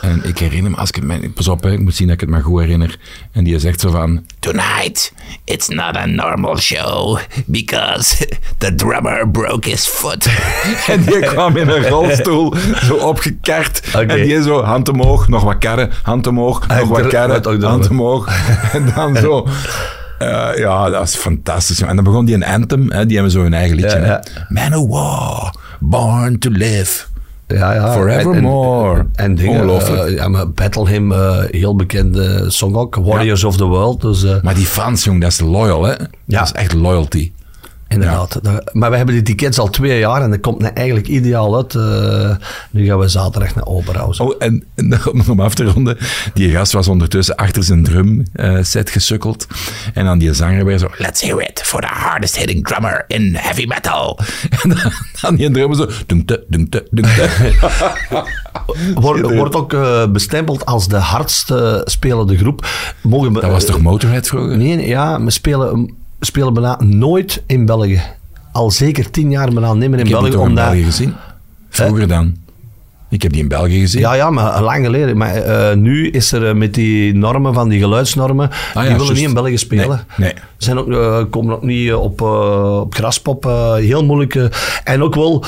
En 0.01 0.21
ik 0.23 0.37
herinner 0.37 0.71
me, 0.71 0.77
als 0.77 0.89
ik 0.89 0.95
het 0.95 1.03
mij, 1.03 1.31
pas 1.33 1.47
op, 1.47 1.63
hè, 1.63 1.71
ik 1.71 1.79
moet 1.79 1.95
zien 1.95 2.07
dat 2.07 2.15
ik 2.15 2.21
het 2.21 2.29
me 2.29 2.41
goed 2.41 2.59
herinner. 2.61 2.99
En 3.31 3.43
die 3.43 3.59
zegt 3.59 3.79
zo 3.79 3.89
van: 3.89 4.25
Tonight, 4.39 5.13
it's 5.43 5.67
not 5.67 5.95
a 5.95 6.05
normal 6.05 6.57
show 6.57 7.19
because 7.45 8.27
the 8.57 8.75
drummer 8.75 9.29
broke 9.29 9.69
his 9.69 9.85
foot. 9.85 10.29
en 10.87 11.03
die 11.03 11.19
kwam 11.19 11.57
in 11.57 11.69
een 11.69 11.87
rolstoel, 11.87 12.53
zo 12.83 12.95
opgekart. 12.95 13.81
Okay. 13.87 14.05
En 14.05 14.27
die 14.27 14.43
zo, 14.43 14.63
hand 14.63 14.89
omhoog, 14.89 15.27
nog 15.27 15.43
wat 15.43 15.57
karren, 15.57 15.91
hand 16.01 16.27
omhoog, 16.27 16.67
nog 16.67 16.87
wat 16.87 17.07
karren, 17.07 17.63
hand 17.63 17.89
omhoog. 17.89 18.27
en 18.73 18.91
dan 18.95 19.15
zo. 19.15 19.47
Uh, 20.21 20.49
ja, 20.55 20.89
dat 20.89 21.07
is 21.07 21.15
fantastisch. 21.15 21.81
En 21.81 21.95
dan 21.95 22.03
begon 22.03 22.25
die 22.25 22.35
een 22.35 22.45
anthem, 22.45 22.91
hè, 22.91 23.05
die 23.05 23.15
hebben 23.15 23.33
zo 23.33 23.41
hun 23.41 23.53
eigen 23.53 23.75
liedje. 23.75 23.99
Ja, 23.99 24.05
ja. 24.05 24.23
Man 24.49 24.75
of 24.75 24.89
War, 24.89 25.55
Born 25.79 26.39
to 26.39 26.49
Live. 26.49 27.05
Ja, 27.47 27.73
ja. 27.73 27.93
Forevermore. 27.93 28.99
En, 28.99 29.11
en, 29.15 29.35
dingen. 29.35 29.61
Ongelooflijk. 29.61 30.09
Uh, 30.09 30.15
ja, 30.15 30.27
maar 30.27 30.49
Battle 30.49 30.89
Hymn, 30.89 31.11
uh, 31.11 31.37
heel 31.49 31.75
bekende 31.75 32.43
song 32.47 32.75
ook. 32.75 32.95
Warriors 32.95 33.41
ja. 33.41 33.47
of 33.47 33.57
the 33.57 33.65
World. 33.65 34.01
Dus, 34.01 34.23
uh, 34.23 34.41
maar 34.41 34.55
die 34.55 34.65
fans, 34.65 35.03
jong, 35.03 35.21
dat 35.21 35.31
is 35.31 35.39
loyal, 35.39 35.83
hè? 35.83 35.91
Ja. 35.91 36.39
Dat 36.39 36.43
is 36.43 36.51
echt 36.51 36.73
loyalty. 36.73 37.31
Inderdaad. 37.87 38.39
Ja. 38.41 38.61
Maar 38.71 38.89
we 38.89 38.97
hebben 38.97 39.15
die 39.15 39.23
tickets 39.23 39.59
al 39.59 39.69
twee 39.69 39.99
jaar 39.99 40.21
en 40.21 40.29
dat 40.29 40.39
komt 40.39 40.59
nou 40.59 40.73
eigenlijk 40.73 41.07
ideaal 41.07 41.55
uit. 41.55 41.73
Uh, 41.73 42.35
nu 42.71 42.85
gaan 42.85 42.99
we 42.99 43.07
zaterdag 43.07 43.55
naar 43.55 43.65
Oberhausen. 43.65 44.25
Oh, 44.25 44.35
en, 44.39 44.63
en 44.75 44.99
om 45.29 45.39
af 45.39 45.55
te 45.55 45.63
ronden, 45.63 45.97
die 46.33 46.51
gast 46.51 46.71
was 46.71 46.87
ondertussen 46.87 47.35
achter 47.35 47.63
zijn 47.63 47.83
drum 47.83 48.25
uh, 48.35 48.57
set 48.61 48.89
gesukkeld. 48.89 49.47
En 49.93 50.05
dan 50.05 50.17
die 50.17 50.33
zanger 50.33 50.65
weer 50.65 50.77
zo, 50.77 50.87
let's 50.97 51.21
hear 51.21 51.41
it 51.41 51.61
for 51.63 51.81
the 51.81 51.87
hardest 51.87 52.37
hitting 52.37 52.67
drummer 52.67 53.05
in 53.07 53.35
heavy 53.35 53.65
metal. 53.65 54.19
En 54.63 54.69
dan, 54.69 54.91
dan 55.21 55.35
die 55.35 55.51
drummer 55.51 55.77
zo, 55.77 55.89
dunkte, 56.05 56.45
dunkte, 56.47 56.87
dunkte. 56.91 57.29
Wordt, 58.95 59.55
ook 59.55 59.73
uh, 59.73 60.07
bestempeld 60.07 60.65
als 60.65 60.87
de 60.87 60.95
hardste 60.95 61.81
spelende 61.85 62.37
groep. 62.37 62.67
Mogen 63.01 63.33
we, 63.33 63.41
dat 63.41 63.51
was 63.51 63.65
toch 63.65 63.81
Motorhead 63.81 64.27
vroeger? 64.27 64.57
Nee, 64.57 64.87
ja, 64.87 65.23
we 65.23 65.31
spelen 65.31 65.96
spelen 66.19 66.53
bijna 66.53 66.81
nooit 66.83 67.43
in 67.47 67.65
België. 67.65 68.01
Al 68.51 68.71
zeker 68.71 69.11
tien 69.11 69.31
jaar 69.31 69.53
bijna 69.53 69.73
niet 69.73 69.89
meer 69.89 69.99
in 69.99 70.05
ik 70.05 70.11
België. 70.11 70.31
Heb 70.31 70.47
in 70.47 70.55
België 70.55 70.83
gezien. 70.83 71.13
Vroeger 71.69 72.07
dan. 72.07 72.35
Ik 73.09 73.21
heb 73.21 73.31
die 73.31 73.41
in 73.41 73.47
België 73.47 73.79
gezien. 73.79 74.01
Ja, 74.01 74.13
ja, 74.13 74.29
maar 74.29 74.61
lang 74.61 74.85
geleden. 74.85 75.17
Maar 75.17 75.47
uh, 75.47 75.73
nu 75.73 76.09
is 76.09 76.31
er 76.31 76.47
uh, 76.47 76.53
met 76.53 76.73
die 76.73 77.15
normen 77.15 77.53
van 77.53 77.69
die 77.69 77.79
geluidsnormen, 77.79 78.49
ah, 78.49 78.55
ja, 78.73 78.81
die 78.81 78.89
willen 78.89 79.05
just. 79.05 79.19
niet 79.19 79.27
in 79.27 79.33
België 79.33 79.57
spelen. 79.57 80.05
Nee. 80.17 80.33
nee. 80.33 80.43
Zijn 80.57 80.77
ook, 80.77 80.87
uh, 80.87 81.23
komen 81.29 81.55
ook 81.55 81.63
niet 81.63 81.93
op, 81.93 82.21
op 82.21 82.93
graspop. 82.93 83.43
heel 83.77 84.05
moeilijk. 84.05 84.35
en 84.83 85.03
ook 85.03 85.15
wel 85.15 85.43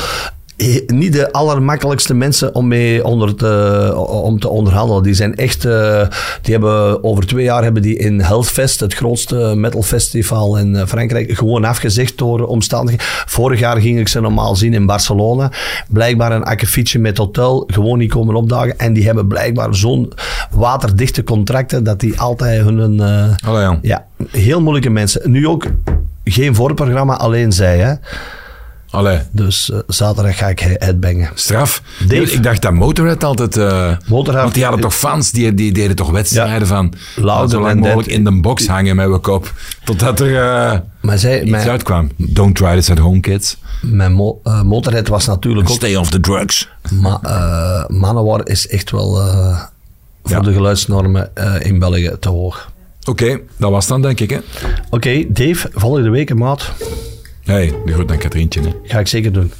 niet 0.88 1.14
de 1.14 1.32
allermakkelijkste 1.32 2.14
mensen 2.14 2.56
om 2.56 2.68
mee 2.68 3.06
onder 3.06 3.36
te, 3.36 3.94
om 4.24 4.40
te 4.40 4.50
onderhandelen. 4.50 5.04
Die 5.04 5.14
zijn 5.14 5.36
echt, 5.36 5.66
uh, 5.66 6.08
die 6.42 6.54
hebben 6.54 7.04
over 7.04 7.28
twee 7.28 7.44
jaar 7.44 7.64
hebben 7.64 7.82
die 7.82 7.98
in 7.98 8.22
Hellfest, 8.22 8.80
het 8.80 8.94
grootste 8.94 9.54
metalfestival 9.56 10.58
in 10.58 10.76
uh, 10.76 10.86
Frankrijk, 10.86 11.38
gewoon 11.38 11.66
afgezegd 11.66 12.18
door 12.18 12.48
omstandigheden. 12.48 13.06
Vorig 13.26 13.60
jaar 13.60 13.78
ging 13.78 14.00
ik 14.00 14.08
ze 14.08 14.22
normaal 14.22 14.56
zien 14.56 14.74
in 14.74 14.86
Barcelona. 14.86 15.52
Blijkbaar 15.90 16.32
een 16.32 16.44
akkefietje 16.44 17.00
met 17.00 17.18
hotel, 17.18 17.64
gewoon 17.68 17.98
niet 17.98 18.12
komen 18.12 18.36
opdagen. 18.36 18.80
En 18.80 18.94
die 18.94 19.06
hebben 19.06 19.28
blijkbaar 19.28 19.76
zo'n 19.76 20.14
waterdichte 20.52 21.24
contracten 21.24 21.84
dat 21.84 22.00
die 22.00 22.20
altijd 22.20 22.62
hun... 22.62 22.94
Uh, 22.94 23.32
ja. 23.42 23.80
ja, 23.82 24.06
heel 24.32 24.62
moeilijke 24.62 24.90
mensen. 24.90 25.32
Nu 25.32 25.48
ook 25.48 25.66
geen 26.24 26.56
voorprogramma, 26.56 27.18
alleen 27.18 27.52
zij, 27.52 27.78
hè. 27.78 27.94
Allee. 28.92 29.20
Dus 29.32 29.70
uh, 29.74 29.80
zaterdag 29.88 30.38
ga 30.38 30.48
ik 30.48 30.60
headbangen. 30.60 31.30
Straf. 31.34 31.82
Dave. 32.08 32.32
Ik 32.32 32.44
dacht 32.44 32.62
dat 32.62 32.74
Motorhead 32.74 33.24
altijd... 33.24 33.58
Uh, 33.58 33.98
Motorhead, 34.08 34.44
want 34.44 34.54
die 34.54 34.64
hadden 34.64 34.82
toch 34.82 34.96
fans, 34.96 35.32
die, 35.32 35.54
die 35.54 35.72
deden 35.72 35.96
toch 35.96 36.10
wedstrijden 36.10 36.60
ja, 36.60 36.66
van... 36.66 36.94
Louder 37.16 37.50
zo 37.50 37.62
lang 37.62 37.80
mogelijk 37.80 38.08
in 38.08 38.24
de 38.24 38.40
box 38.40 38.68
hangen 38.68 38.96
met 38.96 39.08
mijn 39.08 39.22
kop. 39.22 39.54
Totdat 39.84 40.20
er 40.20 40.30
uh, 40.30 40.80
maar 41.02 41.18
zij, 41.18 41.42
iets 41.42 41.52
mijn, 41.52 41.70
uitkwam. 41.70 42.10
Don't 42.16 42.56
try 42.56 42.76
this 42.76 42.90
at 42.90 42.98
home, 42.98 43.20
kids. 43.20 43.58
Mijn 43.82 44.14
mo 44.14 44.42
Motorhead 44.64 45.08
was 45.08 45.26
natuurlijk 45.26 45.68
And 45.68 45.76
ook... 45.76 45.84
Stay 45.84 45.96
off 45.96 46.10
the 46.10 46.20
drugs. 46.20 46.70
Maar 46.92 47.20
Manowar 47.88 48.48
is 48.48 48.68
echt 48.68 48.92
wel 48.92 49.16
voor 50.24 50.36
ja. 50.36 50.40
de 50.40 50.54
geluidsnormen 50.54 51.32
in 51.60 51.80
België 51.80 52.12
te 52.20 52.30
hoog. 52.30 52.72
Oké, 53.00 53.24
okay, 53.24 53.44
dat 53.58 53.72
was 53.72 53.88
dan 53.88 54.02
denk 54.02 54.20
ik. 54.20 54.32
Oké, 54.32 54.44
okay, 54.90 55.28
Dave, 55.30 55.70
volgende 55.74 56.10
week, 56.10 56.36
maat. 56.36 56.72
Nee, 57.50 57.74
goed, 57.94 58.08
dan 58.08 58.18
Katrientje. 58.18 58.62
Ga 58.84 59.00
ik 59.00 59.08
zeker 59.08 59.34
doen. 59.34 59.52